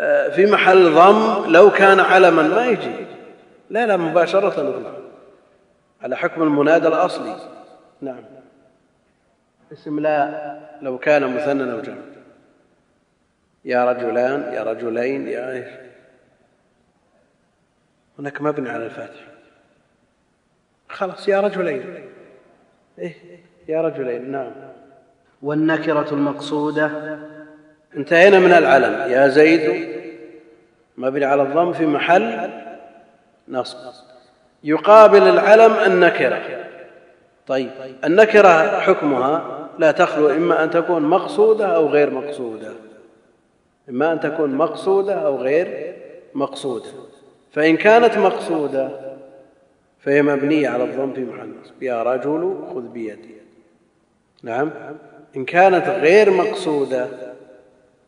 آه، 0.00 0.28
في 0.28 0.46
محل 0.46 0.94
ضم 0.94 1.52
لو 1.52 1.70
كان 1.70 2.00
علما 2.00 2.42
ما 2.42 2.66
يجي. 2.66 3.06
لا 3.70 3.86
لا 3.86 3.96
مباشرة. 3.96 4.62
نطلع 4.62 4.92
على 6.02 6.16
حكم 6.16 6.42
المنادى 6.42 6.88
الأصلي. 6.88 7.36
نعم. 8.02 8.20
اسم 9.72 10.00
لا 10.00 10.56
لو 10.82 10.98
كان 10.98 11.34
مثنى 11.36 11.72
أو 11.72 11.80
جمع. 11.80 11.96
يا 13.68 13.84
رجلان 13.84 14.52
يا 14.52 14.62
رجلين 14.62 15.28
يا 15.28 15.52
إيش؟ 15.52 15.68
هناك 18.18 18.42
مبني 18.42 18.70
على 18.70 18.84
الفاتح. 18.84 19.20
خلاص 20.88 21.28
يا 21.28 21.40
رجلين. 21.40 22.08
إيه 22.98 23.14
يا 23.68 23.82
رجلين 23.82 24.30
نعم. 24.32 24.52
والنكرة 25.42 26.06
المقصودة؟ 26.12 27.18
انتهينا 27.96 28.38
من 28.38 28.52
العلم. 28.52 29.12
يا 29.12 29.28
زيد 29.28 29.88
مبني 30.96 31.24
على 31.24 31.42
الضم 31.42 31.72
في 31.72 31.86
محل 31.86 32.50
نصب. 33.48 33.78
يقابل 34.64 35.22
العلم 35.22 35.72
النكرة. 35.72 36.64
طيب 37.46 37.70
النكرة 38.04 38.80
حكمها 38.80 39.68
لا 39.78 39.92
تخلو 39.92 40.30
إما 40.30 40.64
أن 40.64 40.70
تكون 40.70 41.02
مقصودة 41.02 41.66
أو 41.66 41.86
غير 41.86 42.10
مقصودة. 42.10 42.87
إما 43.90 44.12
أن 44.12 44.20
تكون 44.20 44.54
مقصودة 44.54 45.14
أو 45.14 45.36
غير 45.36 45.94
مقصودة. 46.34 46.90
فإن 47.52 47.76
كانت 47.76 48.18
مقصودة 48.18 48.90
فهي 50.00 50.22
مبنية 50.22 50.68
على 50.68 50.84
الضم 50.84 51.12
في 51.12 51.24
محل 51.24 51.52
يا 51.82 52.02
رجل 52.02 52.56
خذ 52.74 52.88
بيدي. 52.88 53.34
نعم. 54.42 54.70
إن 55.36 55.44
كانت 55.44 55.88
غير 55.88 56.30
مقصودة 56.30 57.06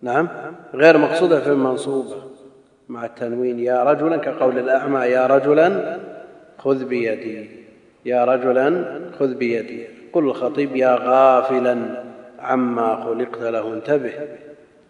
نعم. 0.02 0.28
غير 0.74 0.98
مقصودة 0.98 1.40
في 1.40 1.46
المنصوبة 1.46 2.16
مع 2.88 3.04
التنوين. 3.04 3.60
يا 3.60 3.84
رجلا 3.84 4.16
كقول 4.16 4.58
الأعمى 4.58 5.00
يا 5.00 5.26
رجلا 5.26 5.98
خذ 6.58 6.84
بيدي. 6.84 7.50
يا 8.04 8.24
رجلا 8.24 8.84
خذ 9.18 9.34
بيدي. 9.34 9.86
قل 10.12 10.24
الخطيب 10.24 10.76
يا 10.76 10.98
غافلا 11.00 12.02
عما 12.38 13.04
خلقت 13.04 13.42
له 13.42 13.74
انتبه. 13.74 14.12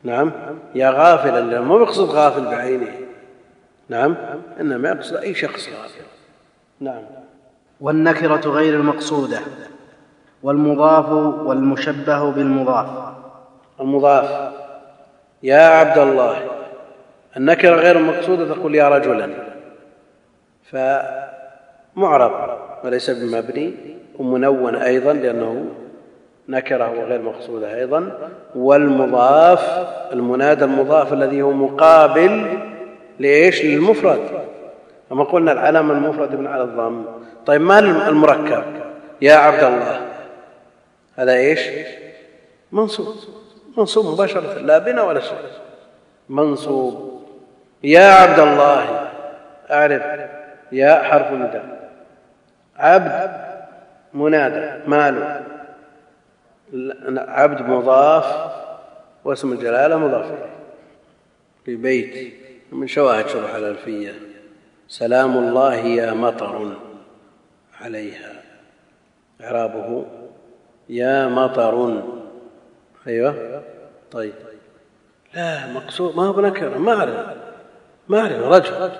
نعم. 0.04 0.32
يا 0.74 0.90
غافلا 0.90 1.40
لأنه 1.40 1.64
ما 1.64 1.82
يقصد 1.82 2.10
غافل 2.10 2.44
بعينه 2.44 2.92
نعم. 3.88 4.16
إنما 4.60 4.88
يقصد 4.88 5.16
أي 5.16 5.34
شخص 5.34 5.68
غافل. 5.68 6.04
نعم. 6.80 7.02
والنكرة 7.80 8.50
غير 8.50 8.74
المقصودة 8.74 9.40
والمضاف 10.42 11.08
والمشبه 11.46 12.30
بالمضاف. 12.30 13.14
المضاف. 13.80 14.52
يا 15.42 15.62
عبد 15.62 15.98
الله 15.98 16.36
النكرة 17.36 17.74
غير 17.74 17.98
المقصودة 17.98 18.54
تقول 18.54 18.74
يا 18.74 18.88
رجلا. 18.88 19.30
فمعرب 21.96 22.58
وليس 22.84 23.10
بمبني 23.10 23.74
ومنون 24.18 24.76
أيضا 24.76 25.12
لأنه 25.12 25.66
نكرة 26.50 26.90
وغير 26.98 27.22
مقصودة 27.22 27.74
أيضا. 27.74 28.12
والمضاف 28.54 29.88
المنادى 30.12 30.64
المضاف 30.64 31.12
الذي 31.12 31.42
هو 31.42 31.52
مقابل 31.52 32.58
لإيش؟ 33.18 33.64
للمفرد. 33.64 34.20
كما 35.10 35.24
قلنا 35.24 35.52
العلم 35.52 35.90
المفرد 35.90 36.34
من 36.34 36.46
على 36.46 36.62
الضم. 36.62 37.04
طيب 37.46 37.60
ما 37.60 37.78
المركب؟ 37.78 38.64
يا 39.22 39.34
عبد 39.34 39.64
الله. 39.64 40.00
هذا 41.16 41.32
إيش؟ 41.32 41.60
منصوب. 42.72 43.14
منصوب 43.78 44.14
مباشرة. 44.14 44.58
لا 44.58 44.78
بنا 44.78 45.02
ولا 45.02 45.20
شيء. 45.20 45.38
منصوب. 46.28 47.22
يا 47.84 48.04
عبد 48.04 48.38
الله. 48.38 49.08
أعرف. 49.70 50.02
يا 50.72 51.02
حرف 51.02 51.32
نداء 51.32 51.90
عبد 52.76 53.30
منادى 54.14 54.88
ماله 54.88 55.40
عبد 57.16 57.62
مضاف 57.62 58.52
واسم 59.24 59.52
الجلالة 59.52 59.96
مضاف 59.96 60.24
إليه. 60.24 60.56
في 61.64 61.76
بيت 61.76 62.34
من 62.72 62.86
شواهد 62.86 63.28
شرح 63.28 63.54
الألفية. 63.54 64.14
سلام 64.88 65.38
الله 65.38 65.74
يا 65.74 66.12
مطر 66.12 66.76
عليها. 67.80 68.42
إعرابه 69.40 70.06
يا 70.88 71.28
مطر. 71.28 72.02
أيوه. 73.06 73.62
طيب. 74.10 74.32
لا 75.34 75.72
مقصود 75.72 76.16
ما 76.16 76.26
هو 76.26 76.32
بنكرة 76.32 76.78
ما 76.78 76.92
أعرف. 76.94 77.36
ما 78.08 78.20
أعرف 78.20 78.42
رجل. 78.42 78.90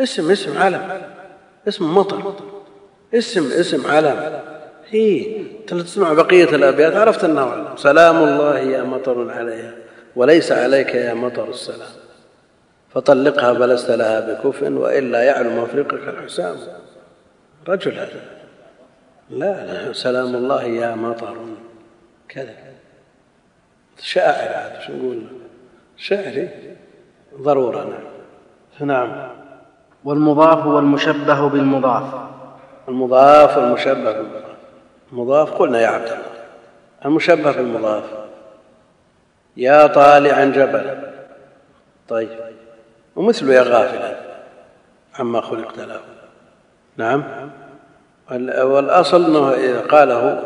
اسم 0.00 0.30
اسم 0.30 0.58
علم. 0.58 1.00
اسم 1.68 1.94
مطر. 1.94 2.34
اسم 3.14 3.52
اسم 3.60 3.86
علم. 3.86 4.40
هي 4.90 5.44
تسمع 5.66 6.12
بقية 6.12 6.44
الأبيات 6.44 6.96
عرفت 6.96 7.24
انه 7.24 7.76
سلام 7.76 8.16
الله 8.16 8.58
يا 8.58 8.82
مطر 8.82 9.30
عليها 9.30 9.72
وليس 10.16 10.52
عليك 10.52 10.94
يا 10.94 11.14
مطر 11.14 11.48
السلام. 11.48 11.88
فطلقها 12.94 13.54
فلست 13.54 13.90
لها 13.90 14.20
بكف 14.20 14.62
وإلا 14.62 15.22
يعلو 15.22 15.50
مفرقك 15.50 16.08
الحسام 16.08 16.56
رجل 17.68 17.92
هذا. 17.92 18.20
لا 19.30 19.66
لا 19.66 19.92
سلام 19.92 20.34
الله 20.34 20.62
يا 20.64 20.94
مطر. 20.94 21.36
كذا. 22.28 22.54
شاعر 24.02 24.48
هذا 24.48 24.80
شو 24.86 24.92
نقول؟ 24.92 25.22
شعري 25.96 26.48
ضرورة 27.40 27.84
نعم. 28.80 28.88
نعم. 28.88 29.28
والمضاف 30.04 30.66
والمشبه 30.66 31.48
بالمضاف. 31.48 32.14
المضاف 32.88 33.58
والمشبه 33.58 34.12
بالمضاف. 34.12 34.47
المضاف 35.12 35.52
قلنا 35.52 35.80
يا 35.80 35.86
عبد 35.86 36.06
الله. 36.06 36.22
المشبه 37.04 37.52
بالمضاف. 37.52 38.04
يا 39.56 39.86
طالعا 39.86 40.44
جبلا 40.44 41.10
طيب. 42.08 42.28
ومثل 43.16 43.50
يا 43.50 43.62
غافلا. 43.62 44.16
عما 45.18 45.40
خلقت 45.40 45.78
له. 45.78 46.00
نعم. 46.96 47.50
والأصل 48.60 49.24
إنه 49.24 49.52
إذا 49.52 49.80
قاله 49.80 50.42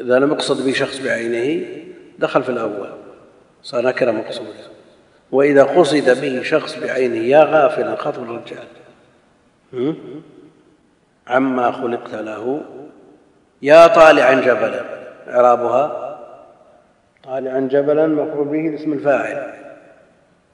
إذا 0.00 0.18
لم 0.18 0.32
يقصد 0.32 0.66
به 0.66 0.72
شخص 0.72 0.98
بعينه 0.98 1.66
دخل 2.18 2.42
في 2.42 2.48
الأول. 2.48 2.90
صار 3.62 3.86
نكره 3.86 4.10
مقصوده. 4.10 4.70
وإذا 5.32 5.64
قصد 5.64 6.20
به 6.20 6.42
شخص 6.42 6.78
بعينه 6.78 7.16
يا 7.16 7.44
غافلا 7.44 7.96
خطب 7.96 8.22
الرجال. 8.22 8.66
عما 11.26 11.72
خلقت 11.72 12.14
له. 12.14 12.62
يا 13.62 13.86
طالعا 13.86 14.34
جبلا. 14.34 14.84
إعرابها؟ 15.28 16.10
طالعا 17.24 17.60
جبلا 17.60 18.06
مفعول 18.06 18.48
به 18.48 18.74
اسم 18.74 18.92
الفاعل. 18.92 19.52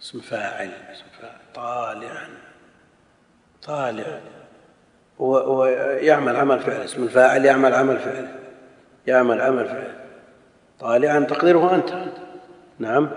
اسم 0.03 0.21
فاعل 0.21 0.71
اسم 0.93 1.05
فاعل. 1.21 1.33
طالعا. 1.55 2.29
طالع. 3.63 4.21
ويعمل 5.19 6.37
عمل 6.37 6.61
فعل. 6.61 6.81
اسم 6.81 7.03
الفاعل 7.03 7.45
يعمل 7.45 7.75
عمل 7.75 7.99
فعل. 7.99 8.29
يعمل 9.07 9.41
عمل 9.41 9.67
فعل. 9.67 9.93
طالعا 10.81 11.21
تقديره 11.21 11.75
أنت. 11.75 11.91
نعم. 12.79 13.11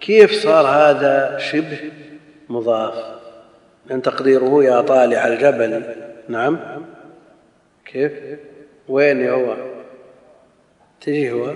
كيف 0.00 0.32
صار 0.32 0.66
هذا 0.66 1.38
شبه 1.38 1.92
مضاف 2.48 3.20
ان 3.90 4.02
تقديره 4.02 4.64
يا 4.64 4.80
طالع 4.80 5.26
الجبل؟ 5.26 5.94
نعم. 6.28 6.58
كيف؟ 7.84 8.12
وين 8.90 9.28
هو؟ 9.28 9.56
تجي 11.00 11.32
هو؟ 11.32 11.54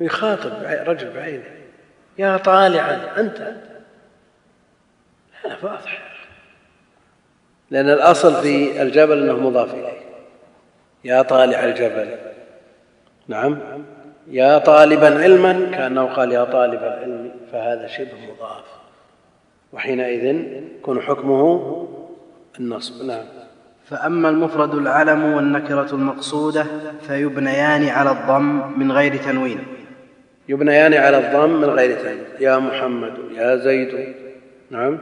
ويخاطب 0.00 0.52
رجل 0.88 1.10
بعينه. 1.10 1.44
يا 2.18 2.36
طالعا 2.36 3.20
أنت. 3.20 3.54
هذا 5.42 5.56
واضح 5.62 6.02
لأن 7.70 7.90
الأصل 7.90 8.42
في 8.42 8.82
الجبل 8.82 9.22
إنه 9.22 9.48
مضاف 9.48 9.74
إليه. 9.74 10.00
يا 11.04 11.22
طالع 11.22 11.64
الجبل. 11.64 12.16
نعم. 13.28 13.58
يا 14.26 14.58
طالبا 14.58 15.22
علما 15.22 15.70
كأنه 15.72 16.04
قال 16.04 16.32
يا 16.32 16.44
طالب 16.44 16.82
العلم 16.82 17.30
فهذا 17.52 17.86
شبه 17.86 18.32
مضاف. 18.32 18.64
وحينئذ 19.72 20.24
يكون 20.78 21.02
حكمه 21.02 21.88
النصب. 22.58 23.04
نعم. 23.06 23.24
فأما 23.90 24.28
المفرد 24.28 24.74
العلم 24.74 25.24
والنكرة 25.24 25.88
المقصودة 25.92 26.66
فيبنيان 27.06 27.88
على 27.88 28.10
الضم 28.10 28.78
من 28.78 28.92
غير 28.92 29.16
تنوين. 29.16 29.64
يبنيان 30.48 30.94
على 30.94 31.18
الضم 31.18 31.60
من 31.60 31.64
غير 31.64 31.98
تنوين. 31.98 32.24
يا 32.40 32.58
محمد 32.58 33.14
يا 33.34 33.56
زيد 33.56 34.14
نعم. 34.70 34.98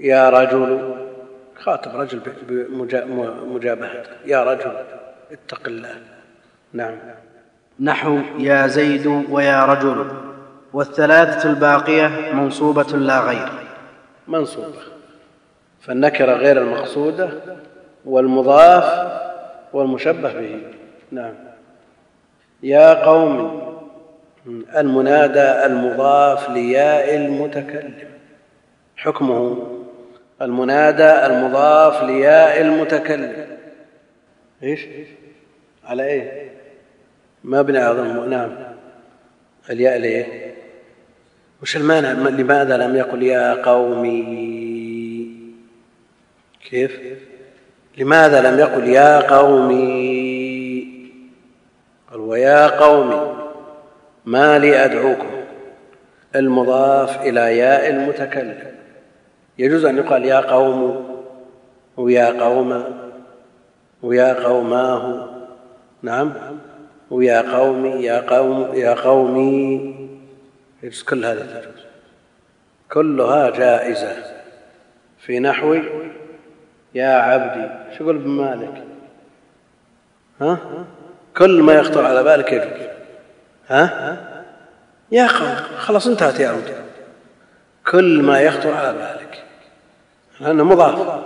يا 0.00 0.30
رجل 0.30 0.94
خاطب 1.56 2.00
رجل 2.00 2.20
بمجابهته 2.48 4.10
يا 4.26 4.44
رجل 4.44 4.72
اتق 5.32 5.60
الله. 5.66 5.94
نعم. 6.72 6.98
نحو 7.80 8.18
يا 8.38 8.66
زيد 8.66 9.06
ويا 9.06 9.64
رجل. 9.64 10.06
والثلاثة 10.72 11.50
الباقية 11.50 12.32
منصوبة 12.34 12.82
لا 12.82 13.20
غير. 13.20 13.48
منصوبة. 14.28 14.82
فالنكرة 15.80 16.32
غير 16.32 16.62
المقصودة 16.62 17.30
والمضاف 18.04 19.10
والمشبه 19.72 20.32
به. 20.32 20.60
نعم. 21.12 21.34
يا 22.62 23.04
قوم 23.04 23.60
المنادى 24.76 25.66
المضاف 25.66 26.50
لياء 26.50 27.16
المتكلم. 27.16 28.10
حكمه 28.96 29.66
المنادى 30.42 31.26
المضاف 31.26 32.02
لياء 32.02 32.60
المتكلم. 32.60 33.46
إيش؟ 34.62 34.86
على 35.84 36.04
إيه؟ 36.04 36.50
مبني 37.44 37.78
على 37.78 38.02
نعم. 38.26 38.50
الياء 39.70 39.98
ليه؟ 39.98 40.54
وش 41.62 41.76
المانع 41.76 42.12
لماذا 42.12 42.76
لم 42.76 42.96
يقل 42.96 43.22
يا 43.22 43.54
قومي؟ 43.54 44.50
كيف؟ 46.70 47.00
لماذا 47.98 48.50
لم 48.50 48.58
يقل 48.58 48.88
يا 48.88 49.36
قومي؟ 49.36 50.10
قال 52.10 52.20
ويا 52.20 52.66
قومي 52.66 53.36
ما 54.24 54.58
لي 54.58 54.84
أدعوكم 54.84 55.30
المضاف 56.36 57.22
إلى 57.22 57.58
ياء 57.58 57.90
المتكلم. 57.90 58.58
يجوز 59.58 59.84
أن 59.84 59.98
يقال 59.98 60.24
يا 60.24 60.40
قوم 60.40 61.06
ويا 61.96 62.42
قوم 62.44 62.84
ويا 64.02 64.32
قوماه. 64.32 65.28
نعم 66.02 66.32
ويا 67.10 67.56
قومي 67.56 67.90
يا 67.90 68.20
قوم 68.20 68.74
يا 68.74 68.94
قومي. 68.94 69.94
يجوز 70.82 71.02
كل 71.02 71.24
هذا 71.24 71.40
تجوز 71.40 71.84
كلها 72.92 73.50
جائزة 73.50 74.16
في 75.18 75.40
نحو 75.40 75.78
يا 76.94 77.08
عبدي 77.08 77.96
شو 77.98 78.04
يقول 78.04 78.16
ابن 78.16 78.28
مالك 78.28 78.84
ها؟ 80.40 80.58
كل 81.36 81.62
ما 81.62 81.72
يخطر 81.72 82.06
على 82.06 82.22
بالك 82.22 82.52
يجوز 82.52 82.88
ها؟ 83.68 84.16
يا 85.12 85.26
قوم 85.26 85.54
خلاص 85.78 86.06
انتهت 86.06 86.40
يا 86.40 86.52
رجل 86.52 86.74
كل 87.90 88.22
ما 88.22 88.40
يخطر 88.40 88.74
على 88.74 88.92
بالك. 88.92 89.44
لأنه 90.40 90.64
مضاف. 90.64 91.24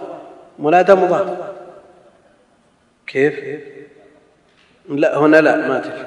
منادى 0.58 0.94
مضاف. 0.94 1.38
كيف؟ 3.06 3.60
لا 4.88 5.18
هنا 5.18 5.36
لا 5.36 5.68
ما 5.68 5.78
تجي 5.78 6.06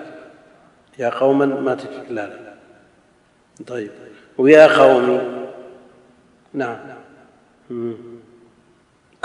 يا 0.99 1.10
قوما 1.10 1.45
ما 1.45 1.76
تجي 1.76 2.14
لا 2.14 2.28
لا. 2.28 2.53
طيب. 3.68 3.91
ويا 4.38 4.68
قومي. 4.68 5.22
نعم. 6.53 6.78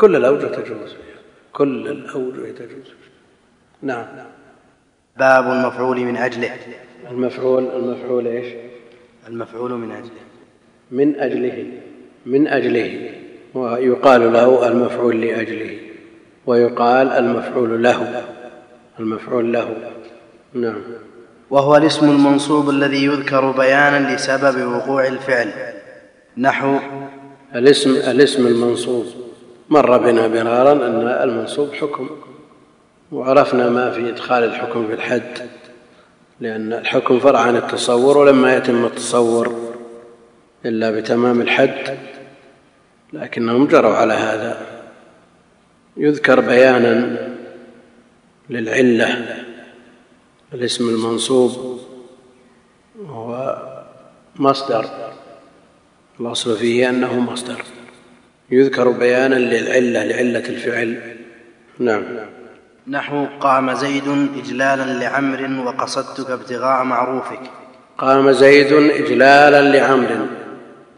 كل 0.03 0.17
الأوجه 0.17 0.47
تجوز 0.47 0.95
كل 1.53 1.89
الأوجه 1.89 2.51
تجوز 2.51 2.93
نعم. 3.83 4.07
باب 5.19 5.45
المفعول 5.45 6.01
من 6.01 6.17
أجله. 6.17 6.51
المفعول 7.11 7.65
المفعول 7.77 8.27
إيش؟ 8.27 8.55
المفعول 9.29 9.73
من 9.73 9.93
أجله. 9.93 10.23
من 10.91 11.21
أجله. 11.21 11.67
من 12.27 12.49
أجله. 12.49 13.11
ويقال 13.55 14.33
له 14.33 14.69
المفعول 14.69 15.21
لأجله. 15.21 15.79
ويقال 16.47 17.09
المفعول 17.09 17.83
له. 17.83 18.25
المفعول 19.01 19.53
له. 19.53 19.77
نعم. 20.55 20.83
وهو 21.51 21.77
الاسم 21.77 22.11
المنصوب 22.11 22.71
الذي 22.71 23.05
يذكر 23.05 23.51
بيانا 23.51 24.15
لسبب 24.15 24.73
وقوع 24.73 25.07
الفعل. 25.07 25.53
نحو 26.37 26.79
الاسم 27.55 27.91
الاسم 27.91 28.47
المنصوب. 28.47 29.22
مر 29.73 29.99
بنا 29.99 30.29
مرارا 30.29 30.73
أن 30.73 31.29
المنصوب 31.29 31.73
حكم 31.73 32.11
وعرفنا 33.13 33.71
ما 33.71 33.91
في 33.91 34.09
إدخال 34.09 34.45
الحكم 34.45 34.87
في 34.87 34.95
الحد 34.95 35.49
لأن 36.41 36.73
الحكم 36.73 37.21
فرع 37.21 37.41
عن 37.41 37.57
التصور 37.57 38.19
ولما 38.19 38.57
يتم 38.57 38.85
التصور 38.85 39.55
إلا 40.65 40.91
بتمام 40.91 41.41
الحد 41.41 41.99
لكنهم 43.13 43.67
جروا 43.67 43.95
على 43.95 44.13
هذا. 44.13 44.67
يذكر 45.97 46.41
بيانا 46.41 47.19
للعلة 48.51 49.37
الاسم 50.55 50.89
المنصوب 50.89 51.81
هو 53.07 53.57
مصدر 54.37 54.87
الأصل 56.21 56.57
فيه 56.57 56.89
أنه 56.89 57.21
مصدر. 57.21 57.63
يذكر 58.53 58.91
بيانا 58.91 59.35
للعلة 59.35 60.05
لعلة 60.05 60.49
الفعل. 60.49 61.17
نعم. 61.79 62.03
نحو 62.89 63.27
قام 63.41 63.75
زيد 63.75 64.29
إجلالا 64.39 64.83
لعمر 64.83 65.67
وقصدتك 65.67 66.31
ابتغاء 66.31 66.85
معروفك. 66.85 67.41
قام 67.99 68.33
زيد 68.33 68.73
إجلالا 68.73 69.77
لعمر. 69.77 70.27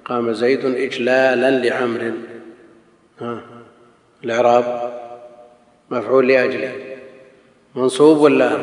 قام 0.04 0.32
زيد 0.32 0.64
إجلالا 0.64 1.50
لعمر. 1.50 2.12
ها. 3.20 3.40
الإعراب 4.24 4.92
مفعول 5.90 6.28
لاجله 6.28 6.72
منصوب 7.74 8.18
ولا؟ 8.18 8.58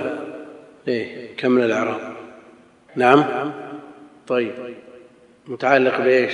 إيه 0.87 1.35
كمل 1.37 1.63
الإعراب؟ 1.63 2.13
نعم. 2.95 3.23
طيب. 4.27 4.51
متعلق 5.47 6.01
بإيش؟ 6.01 6.33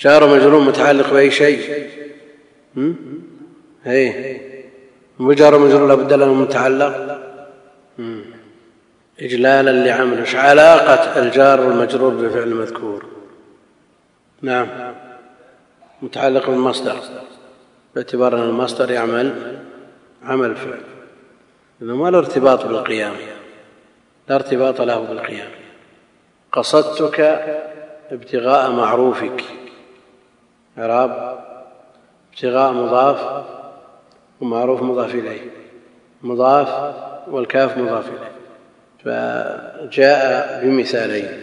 جار 0.00 0.28
مجرور 0.34 0.60
متعلق 0.60 1.12
بأي 1.12 1.30
شيء. 1.30 1.88
إيه 3.86 4.40
مجار 5.18 5.58
مجرور 5.58 5.88
لابد 5.88 6.12
له 6.12 6.34
متعلق 6.34 7.18
اجلالا 9.20 9.70
لعمل 9.70 10.18
إيش 10.18 10.34
علاقة 10.36 11.22
الجار 11.22 11.60
والمجرور 11.60 12.14
بفعل 12.14 12.42
المذكور 12.42 13.04
نعم. 14.42 14.68
متعلق 16.02 16.50
بالمصدر. 16.50 16.96
باعتبار 17.94 18.36
أن 18.36 18.42
المصدر 18.42 18.90
يعمل 18.90 19.58
عمل 20.24 20.56
فعل. 20.56 20.80
انه 21.82 21.96
ما 21.96 22.10
له 22.10 22.18
ارتباط 22.18 22.66
بالقيام. 22.66 23.14
لا 24.28 24.34
ارتباط 24.34 24.80
له 24.80 25.00
بالقيام. 25.00 25.50
قصدتك 26.52 27.20
ابتغاء 28.10 28.72
معروفك. 28.72 29.44
إعراب 30.78 31.38
ابتغاء 32.32 32.72
مضاف 32.72 33.44
ومعروف 34.40 34.82
مضاف 34.82 35.14
إليه. 35.14 35.50
مضاف 36.22 36.94
والكاف 37.28 37.78
مضاف 37.78 38.08
إليه. 38.08 38.32
فجاء 39.04 40.60
بمثالين. 40.64 41.42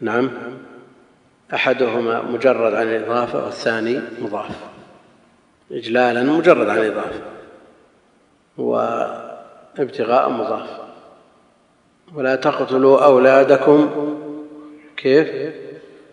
نعم. 0.00 0.30
أحدهما 1.54 2.22
مجرد 2.22 2.74
عن 2.74 2.88
الإضافة 2.88 3.44
والثاني 3.44 4.00
مضاف. 4.18 4.56
اجلالا 5.72 6.22
مجرد 6.22 6.68
عن 6.68 6.78
الإضافة. 6.78 7.20
وابتغاء 8.58 10.30
مضاف. 10.30 10.68
ولا 12.14 12.36
تقتلوا 12.36 13.04
أولادكم. 13.04 13.90
كيف؟ 14.96 15.54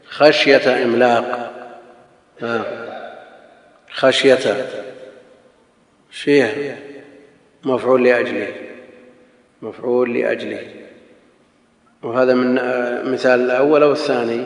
خشية 0.09 0.83
إملاق. 0.83 1.53
آه. 2.43 2.65
خشيه 3.91 4.67
شيء 6.11 6.75
مفعول 7.63 8.03
لأجله. 8.03 8.53
مفعول 9.61 10.13
لأجله. 10.13 10.67
وهذا 12.03 12.33
من 12.33 12.53
مثال 13.11 13.39
الأول 13.39 13.83
أو 13.83 13.91
الثاني؟ 13.91 14.43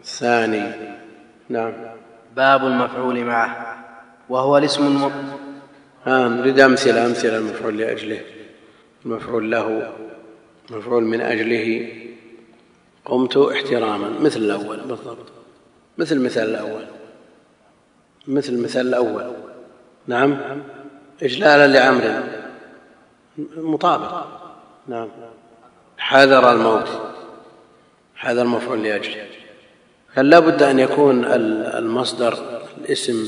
الثاني. 0.00 0.72
نعم. 1.48 1.72
باب 2.36 2.66
المفعول 2.66 3.24
معه. 3.24 3.76
وهو 4.28 4.58
الاسم 4.58 4.86
الم... 4.86 5.12
ها 6.04 6.28
نريد 6.28 6.60
أمثلة 6.60 7.06
أمثلة 7.06 7.36
المفعول 7.36 7.78
لأجله. 7.78 8.20
المفعول 9.06 9.50
له. 9.50 9.92
مفعول 10.70 11.04
من 11.04 11.20
أجله. 11.20 11.92
قمت 13.04 13.36
احتراما 13.36 14.08
مثل 14.20 14.40
الأول 14.40 14.80
بالضبط. 14.80 15.39
مثل 15.98 16.16
المثال 16.16 16.48
الأول. 16.48 16.84
مثل 18.26 18.52
المثال 18.52 18.86
الأول. 18.86 19.32
نعم. 20.06 20.38
إجلالا 21.22 21.66
لعمر. 21.66 22.22
مطابق. 23.56 24.26
نعم. 24.88 25.08
حذر 25.98 26.52
الموت. 26.52 26.88
هذا 28.20 28.42
المفعول 28.42 28.82
لأجله. 28.82 29.26
هل 30.14 30.30
لا 30.30 30.38
بد 30.38 30.62
أن 30.62 30.78
يكون 30.78 31.24
المصدر 31.24 32.62
الاسم 32.78 33.26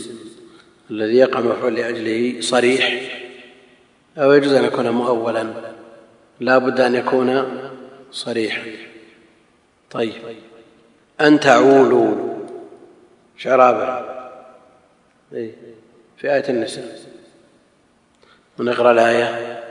الذي 0.91 1.17
يقع 1.17 1.41
مفعول 1.41 1.75
لأجله 1.75 2.41
صريح. 2.41 3.13
أو 4.19 4.33
يجوز 4.33 4.53
أن 4.53 4.65
يكون 4.65 4.89
مؤولا. 4.91 5.47
لا 6.41 6.59
بد 6.59 6.81
أن 6.81 6.95
يكون 6.95 7.45
صريحا. 8.13 8.63
طيب. 9.91 10.13
أن 11.21 11.41
تعولوا. 11.41 12.32
شرابة. 13.37 14.13
إيه، 15.33 15.53
في 16.17 16.35
آية 16.35 16.49
النساء. 16.49 16.99
ونقرا 18.59 18.93
الآية. 18.93 19.63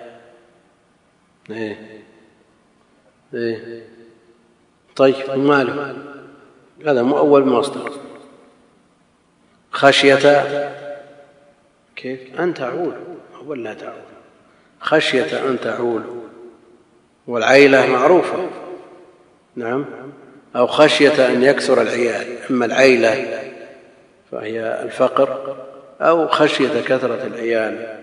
إيه. 1.50 2.02
إيه. 3.34 3.84
طيب 4.96 5.32
ماله؟ 5.32 5.96
هذا 6.86 7.02
مؤول 7.02 7.46
مصدر 7.46 7.92
خشية. 9.72 10.72
كيف؟ 11.96 12.40
أن 12.40 12.54
تعول. 12.54 12.94
أول 13.36 13.64
لا 13.64 13.74
تعول. 13.74 14.02
خشية 14.80 15.50
أن 15.50 15.60
تعول. 15.60 16.04
والعيلة 17.28 17.88
معروفة. 17.88 18.50
نعم. 19.56 19.86
أو 20.56 20.68
خشية 20.68 21.28
أن 21.28 21.44
يكثر 21.44 21.82
العيال. 21.82 22.38
إما 22.50 22.66
العيلة 22.66 23.41
فهي 24.32 24.82
الفقر 24.84 25.56
أو 26.02 26.28
خشية 26.28 26.82
كثرة 26.82 27.28
العيال 27.28 27.98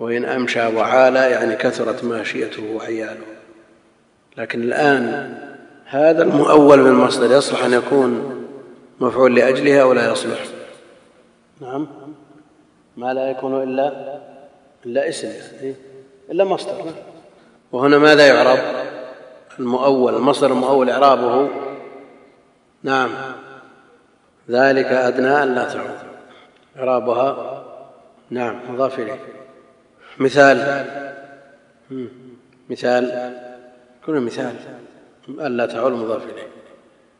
وإن 0.00 0.24
أمشى 0.24 0.66
وعال 0.66 1.16
يعني 1.16 1.56
كثرت 1.56 2.04
ماشيته 2.04 2.62
وعياله. 2.74 3.26
لكن 4.36 4.62
الآن 4.62 5.34
هذا 5.84 6.22
المؤول 6.22 6.82
بالمصدر 6.82 7.36
يصلح 7.36 7.64
أن 7.64 7.72
يكون 7.72 8.44
مفعول 9.00 9.34
لأجلها 9.34 9.84
ولا 9.84 10.12
يصلح. 10.12 10.38
نعم. 11.60 11.88
ما 12.96 13.14
لا 13.14 13.30
يكون 13.30 13.62
إلا 13.62 14.18
إلا 14.86 15.08
اسم 15.08 15.28
إلا 16.30 16.44
مصدر. 16.44 16.92
وهنا 17.72 17.98
ماذا 17.98 18.26
يعرب؟ 18.26 18.58
المؤول 19.58 20.14
المصدر 20.14 20.52
المؤول 20.52 20.90
إعرابه 20.90 21.48
نعم. 22.82 23.10
ذلك 24.50 24.86
أدنى 24.86 25.42
أن 25.42 25.54
لا 25.54 25.64
تعود. 25.64 25.98
إعرابها 26.76 27.64
نعم 28.30 28.60
مضاف 28.68 28.98
إليه. 28.98 29.18
مثال 30.18 30.86
مثال 32.70 33.34
كل 34.06 34.20
مثال 34.20 34.54
ألا 35.28 35.66
تعول 35.66 35.92
مضاف 35.92 36.22
إليه. 36.22 36.48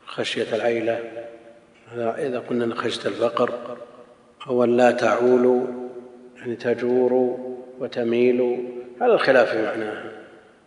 خشية 0.05 0.55
العيلة 0.55 0.99
إذا 1.95 2.39
قلنا 2.49 2.75
خشية 2.75 3.09
الفقر 3.09 3.77
أو 4.47 4.63
لا 4.63 4.91
تعول 4.91 5.67
يعني 6.37 6.55
تجور 6.55 7.13
وتميل 7.79 8.69
على 9.01 9.13
الخلاف 9.13 9.49
في 9.49 9.65
معناها. 9.65 10.11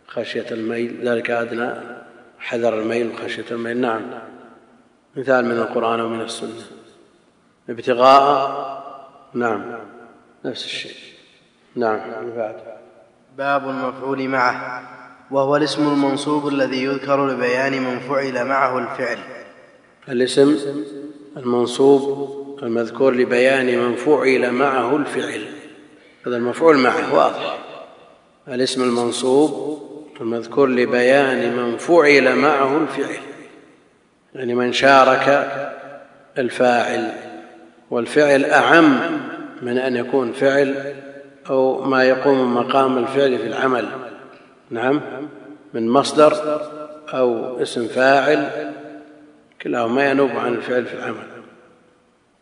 خشية 0.07 0.45
الميل 0.51 1.07
ذلك 1.07 1.31
أدنى. 1.31 1.71
حذر 2.39 2.79
الميل 2.79 3.11
وخشية 3.11 3.45
الميل 3.51 3.77
نعم. 3.77 4.01
مثال 5.15 5.45
من 5.45 5.57
القرآن 5.57 6.01
ومن 6.01 6.21
السنة. 6.21 6.65
ابتغاء 7.69 8.83
نعم 9.33 9.63
نفس 10.45 10.65
الشيء. 10.65 10.95
نعم 11.75 11.99
بعد. 12.35 12.55
باب 13.37 13.69
المفعول 13.69 14.27
معه 14.27 14.83
وهو 15.31 15.55
الاسم 15.55 15.87
المنصوب 15.87 16.47
الذي 16.47 16.83
يذكر 16.83 17.27
لبيان 17.27 17.83
من 17.83 17.99
فعل 17.99 18.45
معه 18.45 18.77
الفعل. 18.77 19.17
الاسم 20.09 20.57
المنصوب 21.37 22.29
المذكور 22.63 23.13
لبيان 23.13 23.79
من 23.79 23.95
فعل 23.95 24.51
معه 24.51 24.95
الفعل. 24.95 25.45
هذا 26.27 26.37
المفعول 26.37 26.77
معه 26.77 27.13
واضح. 27.13 27.59
الاسم 28.47 28.83
المنصوب 28.83 29.83
المذكور 30.21 30.69
لبيان 30.69 31.57
من 31.57 31.77
فعل 31.77 32.35
معه 32.35 32.77
الفعل. 32.77 33.32
يعني 34.35 34.55
من 34.55 34.73
شارك 34.73 35.51
الفاعل 36.37 37.11
والفعل 37.91 38.45
أعم 38.45 38.99
من 39.61 39.77
أن 39.77 39.95
يكون 39.95 40.31
فعل 40.31 40.95
أو 41.49 41.83
ما 41.83 42.03
يقوم 42.03 42.55
مقام 42.55 42.97
الفعل 42.97 43.37
في 43.37 43.47
العمل. 43.47 43.89
نعم. 44.69 45.01
من 45.73 45.89
مصدر 45.89 46.61
أو 47.13 47.61
اسم 47.61 47.87
فاعل 47.87 48.71
كلاهما 49.61 50.09
ينوب 50.09 50.29
عن 50.29 50.53
الفعل 50.53 50.85
في 50.85 50.93
العمل 50.93 51.27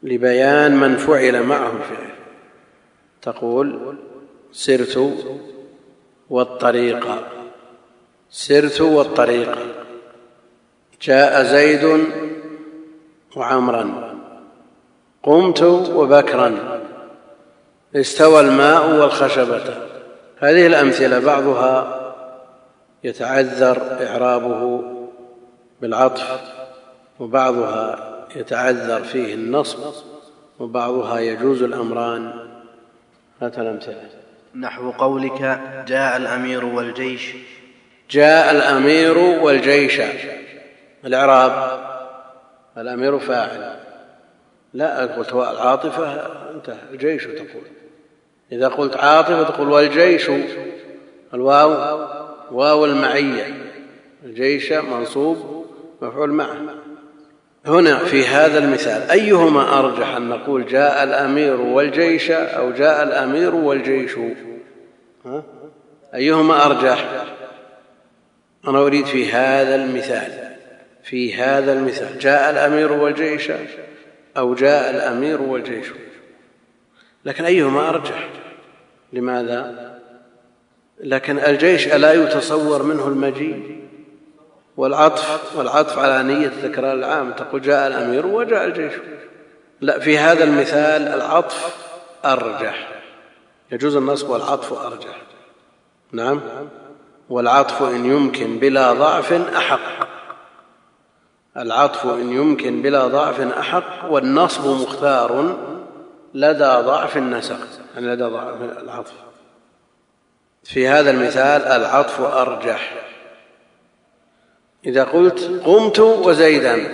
لبيان 0.04 0.76
من 0.76 0.98
فعل 0.98 1.44
معه 1.44 1.72
الفعل 1.72 2.10
تقول 3.22 3.98
سرت 4.52 5.14
والطريق. 6.30 7.08
سرت 8.30 8.82
والطريق. 8.82 9.58
جاء 11.02 11.44
زيد 11.44 12.06
وعمرا. 13.36 14.16
قمت 15.24 15.62
وبكرا. 15.96 16.82
استوى 17.96 18.40
الماء 18.40 18.90
والخشبة. 18.90 19.64
هذه 20.40 20.68
الأمثلة 20.68 21.20
بعضها 21.20 21.98
يتعذر 23.04 24.08
إعرابه 24.08 24.84
بالعطف 25.82 26.42
وبعضها 27.20 28.12
يتعذر 28.36 29.04
فيه 29.04 29.34
النصب 29.34 29.80
وبعضها 30.60 31.20
يجوز 31.20 31.64
الأمران. 31.64 32.34
هات 33.42 33.60
الأمثلة. 33.60 34.10
نحو 34.56 34.92
قولك 34.92 35.60
جاء 35.88 36.18
الأمير 36.18 36.66
والجيش. 36.66 37.34
جاء 38.12 38.52
الأمير 38.52 39.18
والجيش. 39.18 40.02
الإعراب 41.06 41.82
الأمير 42.78 43.20
فاعل. 43.20 43.76
لا 44.74 45.06
قلت 45.06 45.34
العاطفة 45.34 46.14
انتهى. 46.52 46.78
الجيش 46.92 47.26
تقول. 47.26 47.64
إذا 48.52 48.68
قلت 48.68 48.98
عاطفة 48.98 49.44
تقول 49.44 49.70
والجيش 49.70 50.32
الواو 51.34 52.00
واو 52.52 52.86
المعية. 52.86 53.72
الجيش 54.24 54.72
منصوب 54.72 55.66
مفعول 56.02 56.32
معه. 56.32 56.58
هنا 57.66 57.98
في 57.98 58.26
هذا 58.28 58.58
المثال 58.60 59.12
أيهما 59.12 59.80
أرجح 59.80 60.16
أن 60.16 60.30
نقول 60.30 60.66
جاء 60.66 61.04
الأمير 61.04 61.62
والجيش 61.62 62.32
أو 62.32 62.72
جاء 62.72 63.04
الأمير 63.04 63.56
والجيش؟ 63.56 64.18
ها؟ 65.26 65.44
أيهما 66.16 66.66
أرجح؟ 66.66 67.26
أنا 68.68 68.80
أريد 68.80 69.06
في 69.06 69.32
هذا 69.32 69.76
المثال. 69.76 70.41
في 71.04 71.34
هذا 71.36 71.74
المثال. 71.74 72.20
جاء 72.20 72.52
الأمير 72.52 72.92
والجيش 72.92 73.52
أو 74.38 74.54
جاء 74.54 74.90
الأمير 74.90 75.42
والجيش. 75.42 75.88
لكن 77.26 77.46
أيهما 77.46 77.90
أرجح؟ 77.90 78.30
لماذا؟ 79.14 79.92
لكن 81.00 81.40
الجيش 81.40 81.88
ألا 81.88 82.14
يتصور 82.14 82.84
منه 82.84 83.08
المجيء 83.08 83.82
والعطف 84.78 85.56
والعطف 85.56 86.00
على 86.00 86.24
نية 86.24 86.48
التكرار 86.48 86.94
العام. 86.94 87.32
تقول 87.32 87.62
جاء 87.62 87.88
الأمير 87.88 88.26
وجاء 88.26 88.66
الجيش. 88.66 88.94
لا 89.82 90.00
في 90.00 90.18
هذا 90.18 90.44
المثال 90.44 91.08
العطف 91.08 91.76
أرجح. 92.26 92.90
يجوز 93.72 93.96
النصب 93.96 94.30
والعطف 94.30 94.74
أرجح. 94.74 95.22
نعم. 96.12 96.42
والعطف 97.30 97.82
إن 97.82 98.06
يمكن 98.06 98.60
بلا 98.60 98.94
ضعف 98.94 99.34
أحق. 99.34 100.11
العطف 101.58 102.06
إن 102.06 102.34
يمكن 102.34 102.82
بلا 102.82 103.08
ضعف 103.08 103.42
أحق 103.42 104.12
والنصب 104.12 104.82
مختار 104.82 105.58
لدى 106.34 106.60
ضعف 106.60 107.18
النسق 107.18 107.60
يعني 107.96 108.08
لدى 108.08 108.24
ضعف 108.24 108.62
العطف. 108.62 109.14
في 110.64 110.88
هذا 110.88 111.12
المثال 111.12 111.62
العطف 111.62 112.22
أرجح. 112.22 112.94
إذا 114.86 115.04
قلت 115.04 115.62
قمت 115.66 116.00
وزيدا 116.00 116.88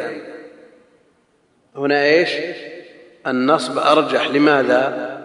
هنا 1.75 2.03
إيش؟ 2.03 2.29
النصب 3.27 3.77
أرجح. 3.77 4.27
لماذا؟ 4.27 5.17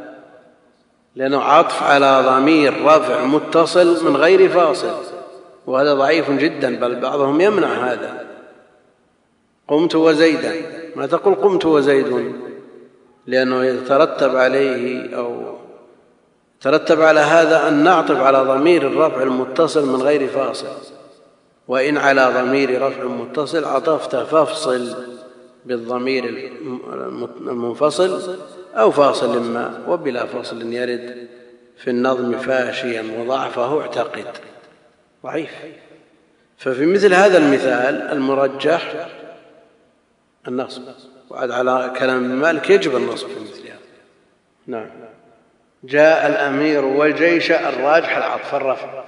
لأنه 1.17 1.43
عطف 1.43 1.83
على 1.83 2.23
ضمير 2.27 2.85
رفع 2.85 3.25
متصل 3.25 4.05
من 4.05 4.17
غير 4.17 4.49
فاصل 4.49 4.95
وهذا 5.67 5.95
ضعيف 5.95 6.31
جدا 6.31 6.77
بل 6.77 7.01
بعضهم 7.01 7.41
يمنع 7.41 7.69
هذا. 7.69 8.32
قمت 9.69 9.95
وزيدا. 9.95 10.55
ما 10.97 11.07
تقول 11.07 11.35
قمت 11.35 11.67
وزيد؟ 11.67 12.33
لأنه 13.27 13.65
يترتب 13.65 14.37
عليه 14.37 15.17
أو 15.17 15.57
ترتب 16.61 17.01
على 17.01 17.21
هذا 17.21 17.69
أن 17.69 17.85
نعطف 17.85 18.17
على 18.17 18.39
ضمير 18.39 18.87
الرفع 18.87 19.23
المتصل 19.23 19.89
من 19.89 20.03
غير 20.03 20.29
فاصل. 20.29 20.67
وإن 21.69 21.97
على 21.97 22.33
ضمير 22.37 22.83
رفع 22.83 23.05
متصل 23.05 23.65
عطفت 23.65 24.17
فافصل 24.17 24.95
بالضمير 25.65 26.53
المنفصل 27.41 28.37
أو 28.75 28.91
فاصل 28.91 29.41
ما 29.43 29.85
وبلا 29.89 30.27
فصل 30.27 30.73
يرد 30.73 31.29
في 31.77 31.91
النظم 31.91 32.39
فاشيا 32.39 33.05
وضعفه 33.19 33.81
اعتقد. 33.81 34.27
ضعيف. 35.25 35.51
ففي 36.59 36.87
مثل 36.87 37.15
هذا 37.15 37.39
المثال 37.39 38.03
المرجح 38.13 39.09
النصب. 40.49 40.83
وعد 41.31 41.51
على 41.51 41.93
كلام 41.99 42.23
مالك 42.23 42.71
يجب 42.71 42.97
النصب 42.97 43.29
في 43.29 43.41
مثل 43.41 43.67
هذا. 43.67 43.79
نعم. 44.67 44.87
جاء 45.85 46.27
الأمير 46.27 46.85
والجيش 46.85 47.51
الراجح 47.53 48.17
العطف 48.17 48.55
الرفع. 48.55 49.05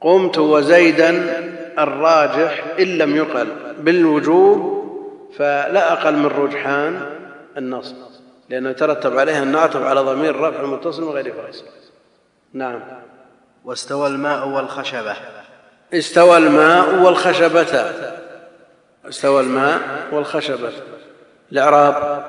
قمت 0.00 0.38
وزيدا 0.38 1.10
الراجح 1.78 2.64
إن 2.80 2.98
لم 2.98 3.16
يقل 3.16 3.48
بالوجوب 3.78 4.82
فلا 5.36 5.92
أقل 5.92 6.16
من 6.16 6.26
رجحان 6.26 7.00
النصب. 7.56 7.96
لأنه 8.48 8.70
يترتب 8.70 9.18
عليها 9.18 9.42
أن 9.42 9.52
نعطف 9.52 9.82
على 9.82 10.00
ضمير 10.00 10.40
رفع 10.40 10.66
متصل 10.66 11.02
من 11.02 11.08
غير 11.08 11.34
فاصل 11.34 11.64
نعم. 12.52 12.80
واستوى 13.64 14.06
الماء 14.06 14.48
والخشبة. 14.48 15.16
استوى 15.94 16.36
الماء 16.36 16.94
والخشبة. 16.94 17.92
استوى 19.08 19.40
الماء 19.40 19.80
والخشبة. 20.12 20.72
الإعراب 21.52 22.24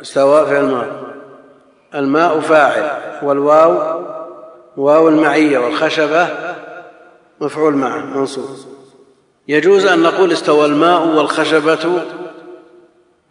استوى 0.00 0.46
في 0.46 0.58
الماء. 0.58 1.14
الماء 1.94 2.40
فاعل 2.40 2.90
والواو 3.22 4.04
واو 4.76 5.08
المعية 5.08 5.58
والخشبة 5.58 6.28
مفعول 7.40 7.74
معه 7.74 8.00
منصوب. 8.00 8.56
يجوز 9.48 9.86
أن 9.86 10.02
نقول 10.02 10.32
استوى 10.32 10.66
الماء 10.66 11.06
والخشبة؟ 11.06 12.02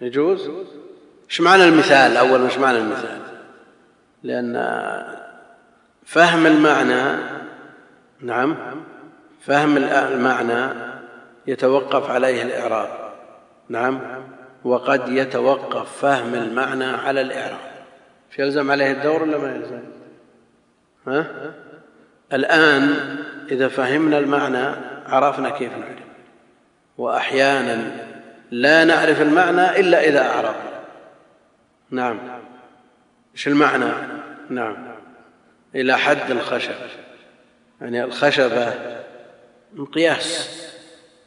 يجوز. 0.02 0.50
إيش 1.30 1.42
معنى 1.42 1.64
المثال؟ 1.64 2.18
أولا 2.18 2.46
إيش 2.46 2.58
معنى 2.58 2.78
المثال؟ 2.78 3.20
لأن 4.24 4.56
فهم 6.06 6.46
المعنى 6.46 7.20
نعم 8.22 8.56
فهم 9.42 9.78
المعنى 9.78 10.89
يتوقف 11.50 12.10
عليه 12.10 12.44
الإعراب. 12.44 12.90
نعم. 13.70 14.02
وقد 14.64 15.10
يتوقف 15.10 15.98
فهم 16.02 16.34
المعنى 16.34 16.86
على 16.86 17.22
الإعراب. 17.22 17.70
يلزم 18.40 18.72
عليه 18.72 18.92
الدور 18.92 19.24
ولا 19.24 19.38
ما 19.38 19.56
يلزم؟ 19.56 19.80
ها؟ 21.08 21.54
الآن 22.34 22.96
إذا 23.52 23.68
فهمنا 23.68 24.18
المعنى 24.18 24.76
عرفنا 25.06 25.50
كيف 25.50 25.72
نعرف. 25.72 26.00
وأحيانا 26.98 27.92
لا 28.52 28.84
نعرف 28.84 29.22
المعنى 29.22 29.80
إلا 29.80 30.04
إذا 30.04 30.22
أعرفنا. 30.22 30.80
نعم. 31.92 32.20
إيش 33.34 33.48
المعنى؟ 33.48 33.92
نعم. 34.50 34.76
إلى 35.76 35.98
حد 35.98 36.32
الخشب. 36.32 36.76
يعني 37.82 38.04
الخشبة 38.04 38.74
مقياس 39.74 40.69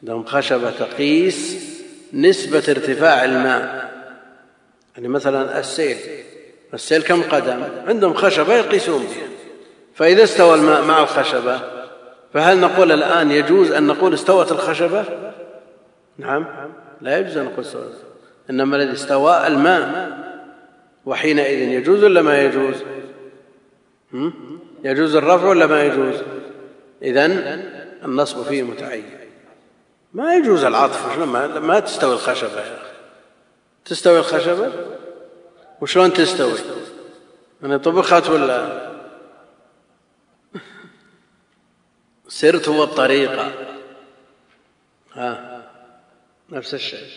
عندهم 0.02 0.24
خشبة 0.24 0.70
تقيس 0.70 1.68
نسبة 2.12 2.64
ارتفاع 2.68 3.24
الماء. 3.24 3.92
يعني 4.96 5.08
مثلا 5.08 5.60
السيل 5.60 5.96
السيل 6.74 7.02
كم 7.02 7.22
قدم؟ 7.22 7.64
عندهم 7.86 8.14
خشبة 8.14 8.54
يقيسون 8.54 9.02
بها. 9.02 9.28
فإذا 9.94 10.22
استوى 10.22 10.54
الماء 10.54 10.84
مع 10.84 11.02
الخشبة 11.02 11.60
فهل 12.34 12.60
نقول 12.60 12.92
الآن 12.92 13.30
يجوز 13.30 13.72
أن 13.72 13.86
نقول 13.86 14.14
استوت 14.14 14.52
الخشبة؟ 14.52 15.04
نعم 16.18 16.46
لا 17.00 17.18
يجوز 17.18 17.36
أن 17.36 17.44
نقول 17.44 17.64
استوت. 17.64 17.94
إنما 18.50 18.76
الذي 18.76 18.92
استوى 18.92 19.46
الماء. 19.46 20.12
وحينئذ 21.06 21.58
يجوز 21.58 22.04
ولا 22.04 22.22
ما 22.22 22.42
يجوز؟ 22.42 22.74
يجوز 24.84 25.16
الرفع 25.16 25.48
ولا 25.48 25.66
ما 25.66 25.84
يجوز؟ 25.84 26.14
إذن 27.02 27.30
النصب 28.04 28.42
فيه 28.42 28.62
متعين. 28.62 29.04
ما 30.14 30.34
يجوز 30.34 30.64
العطف 30.64 31.18
ما, 31.18 31.46
ما 31.46 31.80
تستوي 31.80 32.14
الخشبة 32.14 32.60
يا 32.60 32.74
أخي. 32.74 32.92
تستوي 33.84 34.18
الخشبة؟ 34.18 34.72
وشلون 35.80 36.12
تستوي؟ 36.12 36.58
أنا 37.64 37.76
طبخت 37.76 38.28
ولا؟ 38.28 38.92
سرت 42.28 42.68
هو 42.68 42.84
الطريقة 42.84 43.52
ها 45.14 45.62
نفس 46.50 46.74
الشيء. 46.74 47.08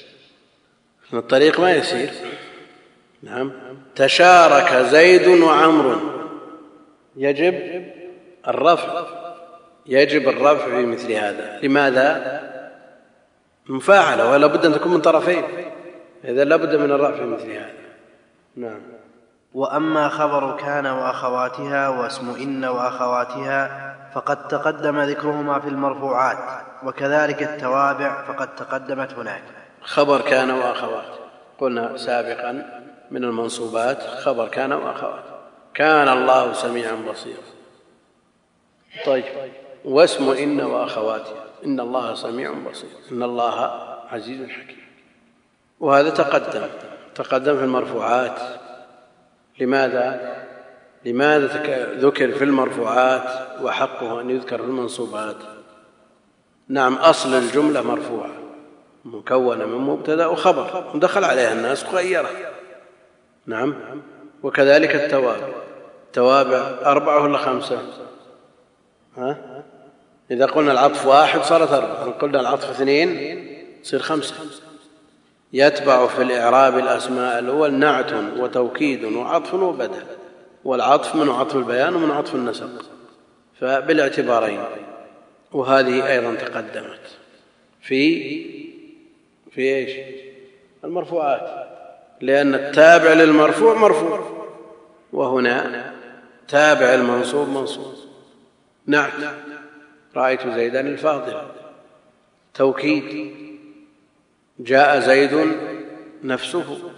الطريق 1.14 1.60
ما 1.60 1.72
يسير. 1.72 2.12
نعم. 3.24 3.52
تشارك 3.96 4.86
زيد 4.86 5.28
وعمر. 5.28 6.16
يجب 7.16 7.86
الرفع. 8.48 9.06
يجب 9.86 10.30
الرفع 10.30 10.66
في 10.66 10.86
مثل 10.86 11.12
هذا. 11.12 11.60
لماذا؟ 11.64 12.55
مفاعلة 13.70 14.32
ولا 14.32 14.48
بد 14.48 14.66
أن 14.66 14.74
تكون 14.74 14.92
من 14.92 15.02
طرفين. 15.02 15.44
إذا 16.24 16.44
لا 16.44 16.56
بد 16.56 16.76
من 16.76 16.92
الرفع 16.92 17.16
في 17.16 17.26
مثل 17.26 17.52
هذا. 17.52 17.74
نعم. 18.56 18.82
وأما 19.54 20.10
خبر 20.10 20.58
كان 20.58 20.86
وأخواتها 20.86 21.90
واسم 21.90 22.36
إن 22.42 22.66
وأخواتها 22.66 23.96
فقد 24.16 24.48
تقدم 24.48 25.00
ذكرهما 25.00 25.60
في 25.60 25.70
المرفوعات 25.70 26.38
وكذلك 26.84 27.44
التوابع 27.44 28.24
فقد 28.24 28.56
تقدمت 28.56 29.14
هناك. 29.14 29.44
خبر 29.82 30.22
كان 30.22 30.52
وأخوات. 30.52 31.16
قلنا 31.60 31.98
سابقا 31.98 32.82
من 33.12 33.24
المنصوبات 33.24 34.04
خبر 34.04 34.48
كان 34.48 34.74
وأخوات. 34.74 35.24
كان 35.74 36.08
الله 36.08 36.54
سميعا 36.54 36.96
بصيرا. 37.12 37.44
طيب. 39.06 39.24
واسم 39.86 40.30
إن 40.30 40.62
وأخواتها. 40.62 41.45
إن 41.66 41.80
الله 41.80 42.16
سميع 42.16 42.54
بصير. 42.70 42.90
إن 43.12 43.24
الله 43.24 43.70
عزيز 44.12 44.50
حكيم. 44.50 44.86
وهذا 45.80 46.10
تقدم. 46.10 46.68
تقدم 47.16 47.58
في 47.58 47.64
المرفوعات. 47.64 48.40
لماذا؟ 49.60 50.36
لماذا 51.06 51.46
ذكر 51.98 52.32
في 52.32 52.44
المرفوعات 52.44 53.62
وحقه 53.62 54.22
أن 54.22 54.30
يذكر 54.30 54.58
في 54.58 54.64
المنصوبات؟ 54.64 55.36
نعم 56.68 56.96
أصل 56.96 57.34
الجملة 57.34 57.82
مرفوعة. 57.82 58.32
مكونة 59.06 59.66
من 59.66 59.78
مبتدأ 59.78 60.26
وخبر. 60.26 60.92
دخل 60.96 61.24
عليها 61.24 61.54
الناس 61.54 61.86
وغيره 61.86 62.30
نعم. 63.46 63.76
وكذلك 64.44 64.96
التوابع. 64.96 65.48
توابع 66.14 66.58
أربعة 66.86 67.24
ولا 67.24 67.38
خمسة؟ 67.38 67.82
ها؟ 69.18 69.64
إذا 70.32 70.46
قلنا 70.46 70.72
العطف 70.72 71.06
واحد 71.06 71.42
صارت 71.42 71.72
أربعة 71.72 72.04
إن 72.04 72.12
قلنا 72.12 72.40
العطف 72.40 72.70
اثنين 72.70 73.48
تصير 73.84 74.00
خمسة. 74.00 74.36
يتبع 75.54 76.08
في 76.08 76.22
الإعراب 76.22 76.78
الأسماء 76.78 77.40
الأول 77.40 77.74
نعت 77.74 78.14
وتوكيد 78.38 79.04
وعطف 79.04 79.54
وبدل 79.54 80.04
والعطف 80.64 81.16
من 81.16 81.30
عطف 81.30 81.56
البيان 81.56 81.96
ومن 81.96 82.12
عطف 82.12 82.36
النسق 82.36 82.86
فبالاعتبارين. 83.60 84.64
وهذه 85.52 86.12
أيضا 86.12 86.36
تقدمت 86.36 87.00
في 87.82 88.24
في 89.52 89.62
إيش؟ 89.62 89.92
المرفوعات 90.84 91.68
لأن 92.22 92.56
التابع 92.56 93.14
للمرفوع 93.14 93.74
مرفوع. 93.74 94.46
وهنا 95.14 95.94
تابع 96.48 96.94
المنصوب 96.94 97.50
منصوب. 97.50 97.94
نعم 98.88 99.10
رأيت 100.16 100.48
زيدا 100.48 100.80
الفاضل. 100.80 101.42
توكيد. 102.54 103.36
جاء 104.60 105.00
زيد 105.00 105.52
نفسه. 106.24 106.92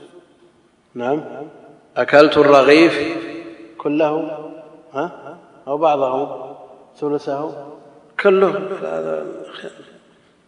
نعم. 0.94 1.24
أكلت 1.98 2.38
الرغيف 2.38 3.18
كله. 3.78 4.52
ها؟ 4.94 5.38
أو 5.68 5.78
بعضه 5.78 6.58
ثلثه. 7.00 7.74
كله. 8.20 8.70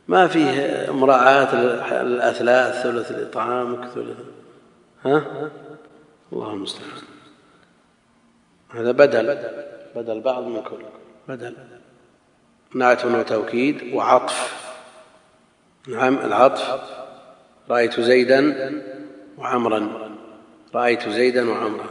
ما 0.08 0.28
فيه 0.28 0.86
مراعاة 0.92 1.54
الأثلاث 2.02 2.84
ثلث 2.84 3.12
لطعامك 3.12 3.88
ثلث. 3.88 4.18
ها؟ 5.06 5.50
الله 6.34 6.54
المستعان. 6.54 6.90
هذا 8.70 8.92
بدل. 8.92 9.40
بدل 9.96 10.20
بعض 10.22 10.44
من 10.44 10.62
كل 10.62 10.86
بدل. 11.28 11.56
نعت 12.76 13.06
وتوكيد 13.06 13.94
وعطف. 13.94 14.54
نعم 15.88 16.18
العطف. 16.18 16.80
رأيت 17.70 18.00
زيدا 18.00 18.72
وعمرا. 19.38 20.10
رأيت 20.76 21.10
زيدا 21.10 21.50
وعمرا. 21.50 21.86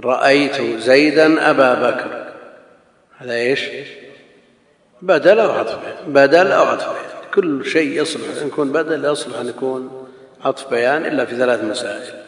رأيت 0.00 0.62
زيدا 0.80 1.50
أبا 1.50 1.74
بكر. 1.74 2.32
هذا 3.18 3.32
إيش؟ 3.34 3.64
بدل 5.02 5.40
أو 5.40 5.50
عطف. 5.50 5.78
بدل 6.06 6.52
أو 6.52 6.64
عطف. 6.64 6.88
كل 7.34 7.66
شيء 7.66 8.02
يصلح. 8.02 8.42
أن 8.42 8.46
يكون 8.46 8.72
بدل 8.72 9.04
يصلح 9.04 9.38
أن 9.38 9.48
يكون 9.48 10.08
عطف 10.44 10.70
بيان 10.70 11.06
إلا 11.06 11.24
في 11.24 11.36
ثلاث 11.36 11.64
مسائل. 11.64 12.22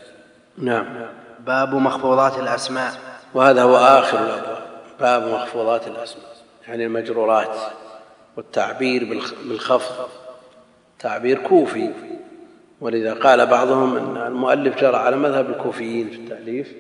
نعم. 0.58 1.06
باب 1.46 1.74
مخفوضات 1.74 2.38
الأسماء. 2.38 2.92
وهذا 3.34 3.62
هو 3.62 3.76
آخر 3.76 4.18
الأبواب 4.18 4.58
باب 5.00 5.22
مخفوضات 5.22 5.86
الأسماء. 5.86 6.37
يعني 6.68 6.86
المجرورات 6.86 7.56
والتعبير 8.36 9.04
بالخفض. 9.44 10.08
تعبير 10.98 11.38
كوفي. 11.38 11.90
ولذا 12.80 13.14
قال 13.14 13.46
بعضهم 13.46 13.96
إن 13.96 14.26
المؤلف 14.26 14.80
جرى 14.80 14.96
على 14.96 15.16
مذهب 15.16 15.50
الكوفيين 15.50 16.10
في 16.10 16.16
التأليف 16.16 16.74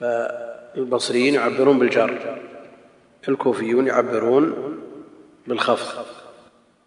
فالبصريين 0.00 1.34
يعبرون 1.34 1.78
بالجر 1.78 2.38
الكوفيون 3.28 3.86
يعبرون 3.86 4.78
بالخفض. 5.46 6.04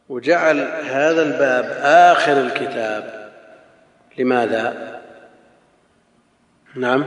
وجعل 0.10 0.60
هذا 0.84 1.22
الباب 1.22 1.66
آخر 1.84 2.42
الكتاب. 2.42 3.32
لماذا؟ 4.18 4.94
نعم. 6.76 7.06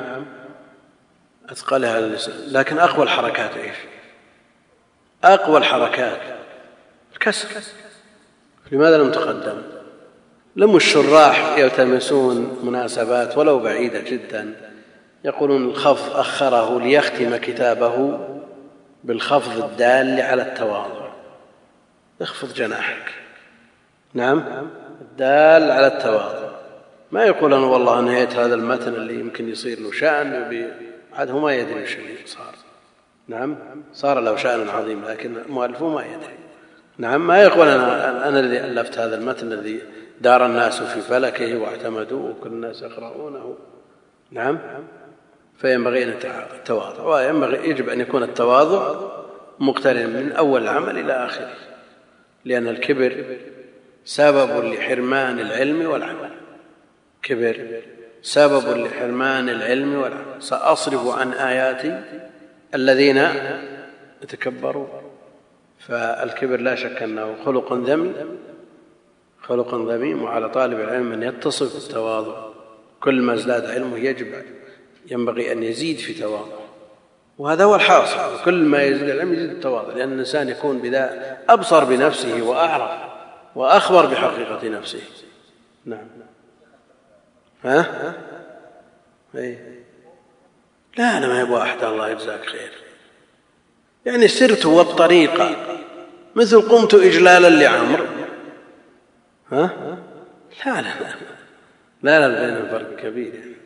اللسان 1.99 2.35
لكن 2.49 2.79
أقوى 2.79 3.05
الحركات 3.05 3.57
إيش؟ 3.57 3.77
أقوى 5.24 5.59
الحركات. 5.59 6.20
الكسر. 7.12 7.48
لماذا 8.72 8.98
لم 8.98 9.10
تقدم؟ 9.10 9.62
لم 10.56 10.76
الشراح 10.76 11.59
يلتمسون 11.59 12.59
مناسبات 12.62 13.38
ولو 13.38 13.59
بعيدة 13.59 14.01
جدا. 14.01 14.55
يقولون 15.24 15.64
الخفض 15.64 16.16
أخره 16.16 16.80
ليختم 16.80 17.36
كتابه 17.36 18.18
بالخفض 19.05 19.64
الدال 19.64 20.20
على 20.20 20.43
التواضع. 20.43 21.10
اخفض 22.20 22.55
جناحك. 22.55 23.14
نعم 24.14 24.44
الدال 25.01 25.70
على 25.70 25.86
التواضع. 25.86 26.47
ما 27.12 27.24
يقول 27.24 27.55
أنا 27.55 27.66
والله 27.66 28.01
نهيت 28.01 28.32
هذا 28.32 28.55
المتن 28.55 28.94
اللي 28.94 29.20
يمكن 29.20 29.48
يصير 29.48 29.80
له 29.80 29.93
شأن 29.93 30.72
عاد 31.12 31.30
هو 31.30 31.40
ما 31.40 31.55
يدري 31.55 31.82
وش 31.82 31.97
اللي 31.97 32.26
صار 32.26 32.55
نعم. 33.28 33.57
صار 33.93 34.20
له 34.20 34.36
شأن 34.36 34.69
عظيم 34.69 35.05
لكن 35.05 35.43
مؤلفه 35.48 35.89
ما 35.89 36.03
يدري. 36.03 36.39
نعم 36.98 37.27
ما 37.27 37.43
يقول 37.43 37.69
أنا 37.69 38.28
أنا 38.28 38.40
الذي 38.40 38.61
ألفت 38.61 38.98
هذا 38.98 39.16
المتن 39.16 39.53
الذي 39.53 39.81
دار 40.20 40.47
الناس 40.47 40.82
في 40.82 41.01
فلكه 41.01 41.59
واعتمدوه 41.59 42.31
وكل 42.31 42.48
الناس 42.48 42.82
يقرؤونه. 42.82 43.57
نعم. 44.31 44.59
فينبغي 45.59 46.05
أن 46.05 46.15
التواضع 46.55 47.03
وينبغي 47.03 47.70
يجب 47.70 47.89
أن 47.89 48.01
يكون 48.01 48.23
التواضع 48.23 49.11
مقترنا 49.59 50.07
من 50.07 50.32
أول 50.32 50.62
العمل 50.62 50.98
إلى 50.98 51.12
آخره 51.12 51.55
لأن 52.44 52.69
الكبر 52.69 53.24
سبب 54.05 54.65
لحرمان 54.65 55.40
العلم 55.40 55.90
والعمل. 55.90 56.31
كبر 57.23 57.81
سبب 58.23 58.77
لحرمان 58.77 59.48
العلم 59.48 59.94
والعمل. 59.94 60.43
سأصرف 60.43 61.19
عن 61.19 61.32
آياتي 61.32 62.03
الذين 62.77 63.28
يتكبرون 64.23 64.89
فالكبر 65.78 66.61
لا 66.61 66.74
شك 66.74 67.03
أنه 67.03 67.35
خلق 67.44 67.73
ذم 67.73 68.15
خلق 69.43 69.74
ذميم 69.74 70.23
وعلى 70.23 70.48
طالب 70.48 70.81
العلم 70.81 71.12
أن 71.12 71.23
يتصف 71.23 71.74
بالتواضع. 71.74 72.47
كل 73.01 73.20
ما 73.20 73.35
ازداد 73.35 73.65
علمه 73.65 73.98
يجب 73.98 74.27
ينبغي 75.11 75.53
أن 75.53 75.62
يزيد 75.62 75.98
في 75.98 76.15
تواضع. 76.15 76.57
وهذا 77.39 77.65
هو 77.65 77.74
الحاصل. 77.74 78.44
كل 78.44 78.55
ما 78.55 78.82
يزيد 78.82 79.09
العلم 79.09 79.32
يزيد 79.32 79.51
التواضع 79.51 79.94
لأن 79.94 80.12
الإنسان 80.12 80.48
يكون 80.48 80.78
بذا 80.78 81.36
أبصر 81.48 81.85
بنفسه 81.85 82.43
وأعرف 82.43 82.90
وأخبر 83.55 84.07
بحقيقة 84.07 84.69
نفسه. 84.69 85.01
نعم. 85.85 86.07
ها؟ 87.65 88.15
اي 89.35 89.76
لا 90.98 91.18
أنا 91.18 91.27
ما 91.27 91.40
يبغى 91.40 91.62
أحد 91.62 91.85
الله 91.85 92.09
يجزاك 92.09 92.47
خير. 92.47 92.73
يعني 94.06 94.28
سرت 94.28 94.66
والطريقة 94.66 95.56
مثل 96.35 96.60
قمت 96.60 96.94
اجلالا 96.94 97.48
لعمر 97.48 98.06
ها؟ 99.52 99.70
لا 100.66 100.73
لا 100.73 100.81
لا. 100.81 101.14
لا 102.02 102.28
لا 102.28 102.47
بينهم 102.47 102.68
فرق 102.70 102.97
كبير 102.97 103.35
يعني. 103.35 103.56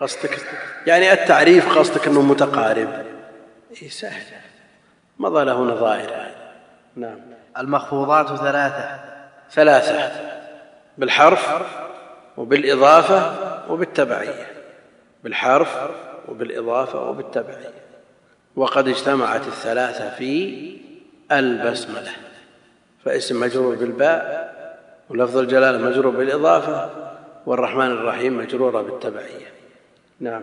قصدك 0.00 0.40
يعني 0.86 1.12
التعريف 1.12 1.78
قصدك 1.78 2.06
إنه 2.06 2.22
متقارب. 2.22 3.04
اي 3.82 3.88
سهل. 3.88 4.22
مضى 5.18 5.44
له 5.44 5.60
نظائر 5.60 6.10
نعم. 6.96 7.18
المخفوضات 7.58 8.26
ثلاثة. 8.26 9.00
ثلاثة. 9.50 10.12
بالحرف 10.98 11.48
وبالإضافة 12.36 13.34
وبالتبعية. 13.72 14.46
بالحرف 15.24 15.76
وبالإضافة 16.28 17.10
وبالتبعيه 17.10 17.72
وقد 18.56 18.88
اجتمعت 18.88 19.46
الثلاثة 19.46 20.10
في 20.10 20.76
البسملة. 21.32 22.12
فاسم 23.04 23.40
مجرور 23.40 23.74
بالباء 23.74 24.56
ولفظ 25.10 25.36
الجلالة 25.36 25.78
مجرور 25.78 26.16
بالإضافة 26.16 26.90
والرحمن 27.46 27.90
الرحيم 27.90 28.38
مجرورة 28.38 28.82
بالتبعية. 28.82 29.46
نعم. 30.20 30.42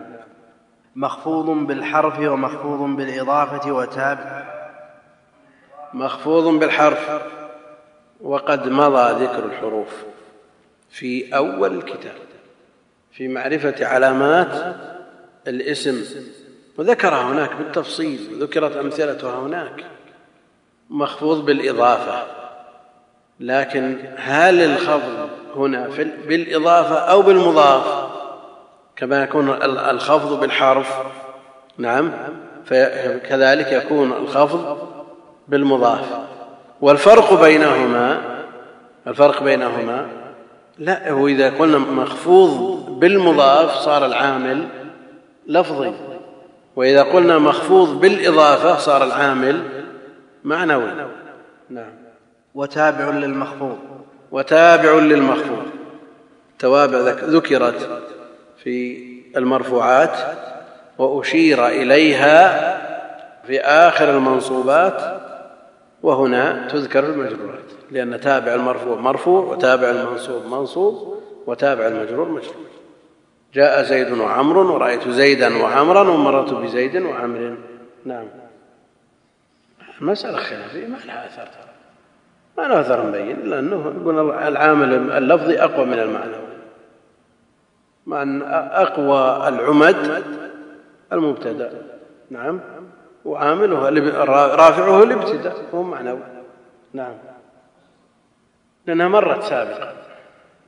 مخفوض 0.96 1.46
بالحرف 1.46 2.18
ومخفوض 2.18 2.96
بالإضافة 2.96 3.72
وتابع 3.72 4.44
مخفوض 5.94 6.58
بالحرف. 6.60 7.22
وقد 8.20 8.68
مضى 8.68 9.24
ذكر 9.24 9.44
الحروف 9.44 9.88
في 10.90 11.36
أول 11.36 11.78
الكتاب 11.78 12.16
في 13.12 13.28
معرفة 13.28 13.86
علامات 13.86 14.76
الاسم 15.48 16.04
وذكرها 16.78 17.22
هناك 17.22 17.56
بالتفصيل 17.56 18.20
وذكرت 18.32 18.76
أمثلتها 18.76 19.38
هناك 19.38 19.84
مخفوض 20.90 21.44
بالإضافة. 21.44 22.22
لكن 23.40 23.98
هل 24.16 24.60
الخفض 24.60 25.28
هنا 25.56 25.90
في 25.90 26.04
بالإضافة 26.26 26.98
أو 26.98 27.22
بالمضاف؟ 27.22 28.08
كما 28.96 29.22
يكون 29.22 29.50
الخفض 29.62 30.40
بالحرف 30.40 30.98
نعم 31.78 32.12
فكذلك 32.64 33.72
يكون 33.72 34.12
الخفض 34.12 34.78
بالمضاف. 35.48 36.04
والفرق 36.80 37.40
بينهما 37.40 38.20
الفرق 39.06 39.42
بينهما 39.42 40.06
لا 40.78 41.10
هو 41.10 41.26
إذا 41.26 41.50
قلنا 41.50 41.78
مخفوض 41.78 42.86
بالمضاف 43.00 43.74
صار 43.74 44.06
العامل 44.06 44.68
لفظي. 45.46 45.92
وإذا 46.76 47.02
قلنا 47.02 47.38
مخفوض 47.38 48.00
بالإضافة 48.00 48.78
صار 48.78 49.04
العامل 49.04 49.62
معنوي. 50.44 50.90
نعم. 51.70 51.92
وتابع 52.54 53.10
للمخفوض. 53.10 53.78
وتابع 54.30 54.92
للمخفوض. 54.92 55.66
توابع 56.58 56.98
ذكرت 57.08 58.02
في 58.64 59.04
المرفوعات 59.36 60.18
وأشير 60.98 61.66
إليها 61.66 62.74
في 63.46 63.60
آخر 63.60 64.10
المنصوبات 64.10 65.20
وهنا 66.02 66.68
تذكر 66.68 67.04
المجرورات 67.04 67.64
لأن 67.90 68.20
تابع 68.20 68.54
المرفوع 68.54 68.96
مرفوع 69.00 69.44
وتابع 69.44 69.90
المنصوب 69.90 70.46
منصوب 70.46 71.22
وتابع 71.46 71.86
المجرور 71.86 72.28
مجرور. 72.28 72.73
جاء 73.54 73.82
زيد 73.82 74.12
وعمر 74.12 74.58
ورأيت 74.58 75.08
زيدا 75.08 75.62
وعمرا 75.62 76.10
ومررت 76.10 76.54
بزيد 76.54 76.96
وعمر. 76.96 77.56
نعم. 78.04 78.26
مسألة 80.00 80.38
خلافية 80.38 80.86
ما 80.86 80.96
لها 80.96 81.26
أثر. 81.26 81.48
ما 82.58 82.62
له 82.62 82.80
أثر 82.80 83.06
مبين 83.06 83.50
لأنه 83.50 83.94
يقول 84.00 84.30
العامل 84.30 85.12
اللفظي 85.12 85.62
أقوى 85.62 85.86
من 85.86 85.98
المعنوي 85.98 86.54
مع 88.06 88.22
أن 88.22 88.42
أقوى 88.72 89.48
العمد 89.48 90.24
المبتدأ. 91.12 91.72
نعم. 92.30 92.60
وعامله 93.24 93.88
رافعه 94.54 95.02
الابتداء 95.02 95.56
هو 95.74 95.82
معنوي. 95.82 96.20
نعم. 96.92 97.14
لأنها 98.86 99.08
مرت 99.08 99.42
سابقا. 99.42 99.92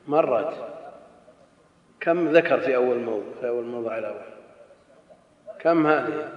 مرت. 0.09 0.76
كم 2.07 2.29
ذكر 2.29 2.61
في 2.61 2.77
أول 2.77 2.99
موضع 2.99 3.25
في 3.41 3.49
أول 3.49 3.65
موضع 3.65 3.99
الأول؟ 3.99 4.21
كم 5.61 5.87
هذه؟ 5.87 6.29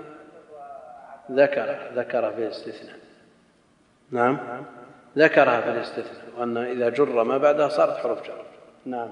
ذكر 1.31 1.75
ذكر 1.95 2.31
في 2.31 2.37
الاستثناء. 2.37 2.95
نعم؟ 4.11 4.37
ذكرها 5.17 5.61
في 5.61 5.69
الاستثناء. 5.69 6.23
وأن 6.37 6.57
إذا 6.57 6.89
جر 6.89 7.23
ما 7.23 7.37
بعدها 7.37 7.69
صارت 7.69 7.97
حروف 7.97 8.23
جر. 8.23 8.43
نعم. 8.85 9.09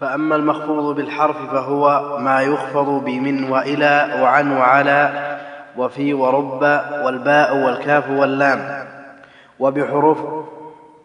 فأما 0.00 0.36
المخفوض 0.36 0.96
بالحرف 0.96 1.36
فهو 1.36 2.18
ما 2.18 2.42
يخفض 2.42 3.04
بمن 3.04 3.50
وإلى 3.50 4.20
وعن 4.22 4.56
وعلى 4.56 5.36
وفي 5.76 6.14
ورب 6.14 6.62
والباء 7.04 7.56
والكاف 7.56 8.10
واللام. 8.10 8.86
وبحروف 9.60 10.18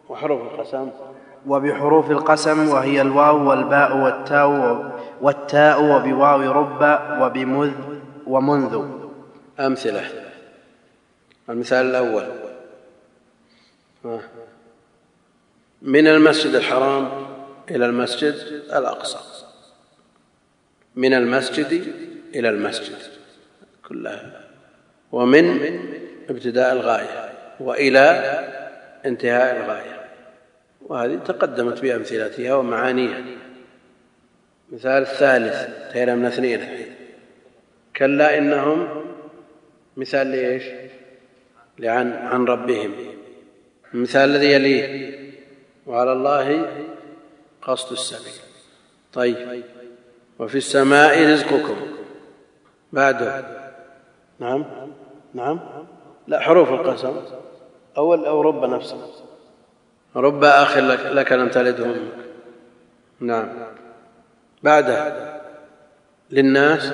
وحروف 0.08 0.42
القسم؟ 0.42 0.90
وبحروف 1.46 2.10
القسم 2.10 2.68
وهي 2.68 3.00
الواو 3.00 3.48
والباء 3.50 3.96
والتاء 3.96 4.48
والتاء 5.20 5.82
وبواو 5.82 6.40
رب 6.52 7.00
وبمذ 7.22 7.72
ومنذ. 8.26 8.84
أمثلة. 9.60 10.10
المثال 11.48 11.86
الأول. 11.86 12.26
من 15.82 16.06
المسجد 16.06 16.54
الحرام 16.54 17.08
إلى 17.70 17.86
المسجد 17.86 18.34
الأقصى. 18.76 19.18
من 20.96 21.14
المسجد 21.14 21.94
إلى 22.34 22.48
المسجد. 22.48 22.98
كلها. 23.88 24.40
ومن 25.12 25.78
ابتداء 26.30 26.72
الغاية. 26.72 27.32
وإلى 27.60 28.08
انتهاء 29.06 29.56
الغاية. 29.56 29.99
وهذه 30.90 31.14
تقدمت 31.14 31.82
بأمثلتها 31.82 32.54
ومعانيها. 32.54 33.24
مثال 34.72 35.02
الثالث 35.02 35.54
انتهينا 35.54 36.14
من 36.14 36.24
اثنين. 36.24 36.60
كلا 37.96 38.38
إنهم 38.38 39.04
مثال 39.96 40.26
لإيش؟ 40.26 40.64
لعن 41.78 42.12
عن 42.12 42.44
ربهم. 42.44 42.94
المثال 43.94 44.30
الذي 44.30 44.52
يليه 44.52 45.14
وعلى 45.86 46.12
الله 46.12 46.66
قصد 47.62 47.92
السبيل. 47.92 48.42
طيب 49.12 49.64
وفي 50.38 50.58
السماء 50.58 51.32
رزقكم. 51.32 51.76
بعده. 52.92 53.44
نعم 54.38 54.64
نعم. 55.34 55.60
لا 56.26 56.40
حروف 56.40 56.68
القسم. 56.68 57.16
أول 57.96 58.24
أو 58.24 58.42
رب 58.42 58.64
نفسه. 58.64 59.29
رب 60.16 60.44
أخ 60.44 60.76
لك, 60.76 61.06
لك 61.06 61.32
لم 61.32 61.48
تلده 61.48 61.84
أمك 61.84 62.20
نعم. 63.20 63.48
بعده. 64.62 65.12
للناس. 66.30 66.92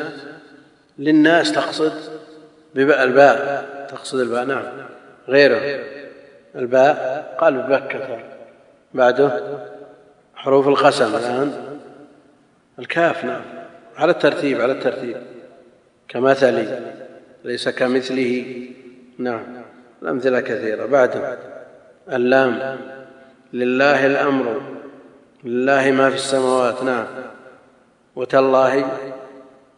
للناس 0.99 1.53
تقصد 1.53 1.93
بباء 2.75 3.05
الباء. 3.05 3.67
تقصد 3.91 4.21
الباء. 4.21 4.45
نعم. 4.45 4.65
غيره. 5.29 5.85
الباء. 6.55 7.37
قال 7.39 7.63
ببكة. 7.63 8.19
بعده. 8.95 9.59
حروف 10.35 10.69
القسم 10.69 11.15
الآن. 11.17 11.79
الكاف. 12.79 13.25
نعم. 13.25 13.43
على 13.97 14.13
الترتيب 14.13 14.61
على 14.61 14.73
الترتيب. 14.73 15.17
كمثل 16.09 16.81
ليس 17.45 17.69
كمثله. 17.69 18.67
نعم. 19.19 19.63
الأمثلة 20.03 20.41
كثيرة. 20.41 20.87
بعده. 20.87 21.39
اللام. 22.13 22.79
لله 23.57 24.07
الأمر 24.07 24.61
لله 25.45 25.91
ما 25.91 26.11
في 26.11 26.17
السماوات 26.17 26.83
نعم. 26.83 27.07
وتالله 28.17 28.91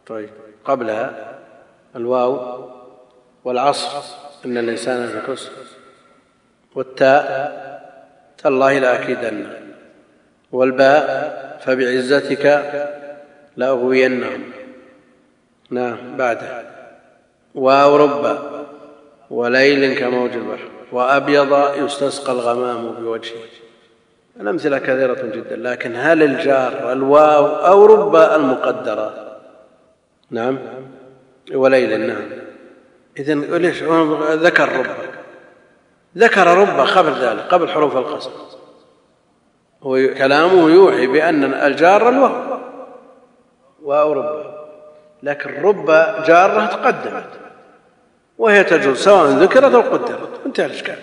طيب 0.07 0.29
قبلها 0.65 1.37
الواو 1.95 2.65
والعصر 3.43 3.97
إن 4.45 4.57
الإنسان 4.57 5.07
في 5.07 5.21
خسر 5.31 5.51
والتاء 6.75 7.25
تالله 8.37 8.79
لأكيدن 8.79 9.47
والباء 10.51 11.05
فبعزتك 11.63 12.45
لأغوينهم 13.57 14.43
نعم 15.69 16.17
بعده 16.17 16.63
واو 17.55 17.95
رب 17.95 18.39
وليل 19.29 19.99
كموج 19.99 20.31
البحر. 20.31 20.69
وأبيض 20.91 21.75
يستسقى 21.75 22.31
الغمام 22.31 22.91
بوجهه. 22.91 23.58
الأمثلة 24.39 24.77
كثيرة 24.77 25.21
جدا 25.21 25.55
لكن 25.55 25.95
هل 25.95 26.23
الجار 26.23 26.91
الواو 26.91 27.45
أو 27.45 27.85
رب 27.85 28.15
المقدرة؟ 28.15 29.37
نعم. 30.31 30.59
وليل 31.53 32.07
نعم. 32.07 32.29
إذا 33.19 33.33
ليش؟ 33.33 33.83
ذكر 34.43 34.69
رب. 34.79 34.85
ذكر 36.17 36.47
رب 36.47 36.79
قبل 36.79 37.11
ذلك 37.11 37.41
قبل 37.41 37.69
حروف 37.69 37.97
القسم 37.97 38.31
هو 39.83 39.95
كلامه 40.17 40.69
يوحي 40.69 41.07
بأن 41.07 41.43
الجار 41.53 42.09
الواو 42.09 42.59
وأو 43.81 44.13
رب. 44.13 44.59
لكن 45.23 45.61
رب 45.61 45.85
جارة 46.25 46.65
تقدمت 46.65 47.29
وهي 48.37 48.63
تجوز 48.63 48.97
سواء 48.97 49.25
ذكرت 49.25 49.73
أو 49.73 49.81
قدرت. 49.81 50.41
انتهى 50.45 50.65
الإشكال. 50.65 50.95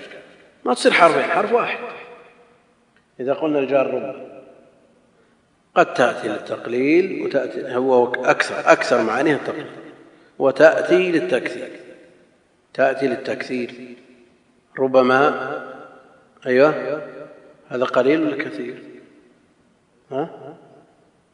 ما 0.64 0.74
تصير 0.74 0.92
حرفين 0.92 1.22
حرف 1.22 1.52
واحد. 1.52 1.78
إذا 3.20 3.32
قلنا 3.32 3.58
الجار 3.58 3.94
رب 3.94 4.26
قد 5.74 5.94
تأتي 5.94 6.28
للتقليل 6.28 7.22
وتأتي 7.22 7.76
هو 7.76 8.12
أكثر 8.12 8.72
أكثر 8.72 9.02
معانيها 9.02 9.36
التقليل 9.36 9.66
وتأتي 10.38 11.12
للتكثير 11.12 11.70
تأتي 12.74 13.06
للتكثير 13.08 13.96
ربما 14.78 15.50
أيوه 16.46 17.02
هذا 17.68 17.84
قليل 17.84 18.26
ولا 18.26 18.44
كثير؟ 18.44 18.82
ها؟ 20.10 20.30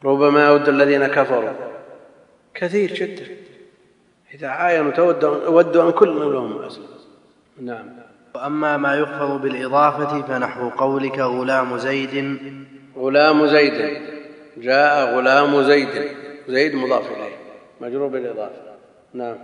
ربما 0.05 0.47
يود 0.47 0.69
الذين 0.69 1.07
كفروا 1.07 1.51
كثير 2.55 2.95
جدا 2.95 3.27
إذا 4.35 4.49
عاينوا 4.49 4.91
تودوا 4.91 5.89
أن 5.89 5.93
كل 5.93 6.09
لهم 6.09 6.63
أسلم 6.63 6.87
نعم. 7.61 8.02
وأما 8.35 8.77
ما 8.77 8.95
يخفض 8.95 9.43
بالإضافة 9.43 10.23
فنحو 10.23 10.69
قولك 10.69 11.19
غلام 11.19 11.79
زيد. 11.79 12.39
غلام 12.97 13.47
زيد. 13.47 13.99
جاء 14.57 15.15
غلام 15.15 15.63
زيد. 15.63 15.89
زيد 16.49 16.75
مضاف 16.75 17.07
إليه. 17.11 17.37
مجرور 17.81 18.09
بالإضافة. 18.09 18.63
نعم. 19.15 19.37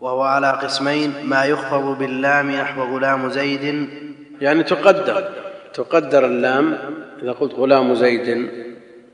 وهو 0.00 0.22
على 0.22 0.50
قسمين 0.50 1.12
ما 1.24 1.44
يخفض 1.44 1.98
باللام 1.98 2.50
نحو 2.50 2.82
غلام 2.82 3.28
زيد. 3.28 3.88
يعني 4.40 4.62
تقدر. 4.62 5.28
تقدر 5.74 6.26
اللام. 6.26 6.78
إذا 7.22 7.32
قلت 7.32 7.54
غلام 7.54 7.94
زيد 7.94 8.50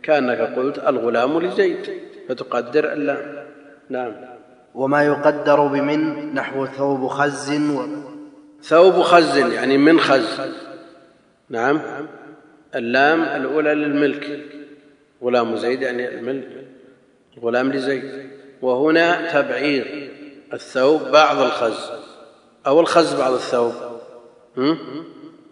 كأنك 0.03 0.41
قلت 0.41 0.79
الغلام 0.79 1.41
لزيد. 1.41 1.93
فتقدر 2.29 2.93
اللام. 2.93 3.45
نعم. 3.91 4.13
وما 4.75 5.05
يقدر 5.05 5.67
بمن 5.67 6.35
نحو 6.35 6.67
ثوب 6.67 7.07
خز. 7.07 7.53
و... 7.53 8.18
ثوب 8.63 9.03
خز 9.03 9.37
يعني 9.37 9.79
من 9.79 10.01
خز. 10.01 10.41
نعم. 11.49 11.81
اللام 12.75 13.23
الأولى 13.23 13.75
للملك. 13.75 14.41
غلام 15.23 15.57
زيد 15.57 15.83
يعني 15.83 16.09
الملك. 16.09 16.49
غلام 17.43 17.73
لزيد. 17.73 18.31
وهنا 18.63 19.33
تبعير 19.33 20.11
الثوب 20.53 21.03
بعض 21.03 21.41
الخز. 21.41 21.91
أو 22.67 22.81
الخز 22.81 23.15
بعض 23.15 23.33
الثوب. 23.33 23.73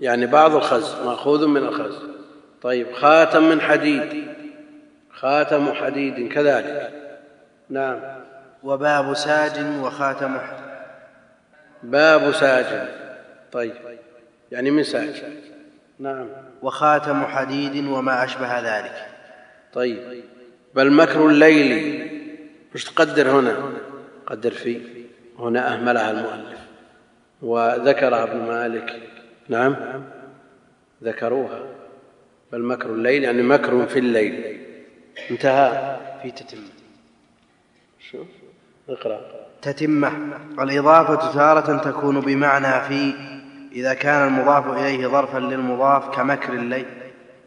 يعني 0.00 0.26
بعض 0.26 0.54
الخز. 0.54 0.94
مأخوذ 1.04 1.46
من 1.46 1.62
الخز. 1.62 1.98
طيب 2.62 2.92
خاتم 2.92 3.48
من 3.48 3.60
حديد. 3.60 4.26
خاتم 5.10 5.72
حديد 5.72 6.32
كذلك. 6.32 6.92
نعم. 7.70 8.00
وباب 8.62 9.14
ساج 9.14 9.82
وخاتم 9.82 10.38
باب 11.86 12.32
ساج 12.32 12.88
طيب. 13.52 13.74
يعني 14.52 14.70
من 14.70 14.82
ساج 14.82 15.24
نعم. 15.98 16.28
وخاتم 16.62 17.24
حديد 17.24 17.86
وما 17.86 18.24
أشبه 18.24 18.60
ذلك. 18.60 19.06
طيب. 19.72 20.22
بل 20.74 20.92
مكر 20.92 21.26
الليل. 21.26 22.10
وش 22.74 22.84
تقدر 22.84 23.30
هنا. 23.30 23.72
قدر 24.26 24.50
في. 24.50 24.80
هنا 25.38 25.74
أهملها 25.74 26.10
المؤلف. 26.10 26.60
وذكرها 27.42 28.22
ابن 28.22 28.38
مالك. 28.38 29.00
نعم. 29.48 29.76
ذكروها. 31.04 31.66
بل 32.52 32.62
مكر 32.62 32.90
الليل 32.90 33.24
يعني 33.24 33.42
مكر 33.42 33.86
في 33.86 33.98
الليل. 33.98 34.60
انتهى. 35.30 35.96
في 36.22 36.30
تتمه 36.30 36.62
شوف. 38.10 38.26
اقرأ. 38.88 39.35
تتمة 39.66 40.12
الإضافة 40.60 41.32
تارة 41.32 41.78
تكون 41.78 42.20
بمعنى 42.20 42.88
في 42.88 43.14
إذا 43.72 43.94
كان 43.94 44.28
المضاف 44.28 44.78
إليه 44.78 45.06
ظرفا 45.06 45.38
للمضاف 45.38 46.16
كمكر 46.16 46.52
الليل. 46.52 46.86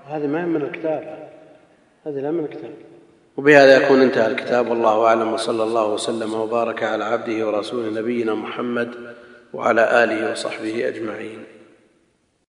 هذه 0.09 0.27
ما 0.27 0.45
من 0.45 0.61
الكتاب. 0.61 1.29
هذه 2.05 2.13
لا 2.13 2.31
من 2.31 2.43
الكتاب. 2.45 2.71
وبهذا 3.37 3.83
يكون 3.83 4.01
انتهى 4.01 4.27
الكتاب. 4.27 4.67
والله 4.67 5.05
أعلم. 5.05 5.33
وصلى 5.33 5.63
الله 5.63 5.93
وسلم 5.93 6.33
وبارك 6.33 6.83
على 6.83 7.03
عبده 7.03 7.47
ورسوله 7.47 8.01
نبينا 8.01 8.33
محمد 8.35 8.89
وعلى 9.53 10.03
آله 10.03 10.31
وصحبه 10.31 10.87
أجمعين. 10.87 11.43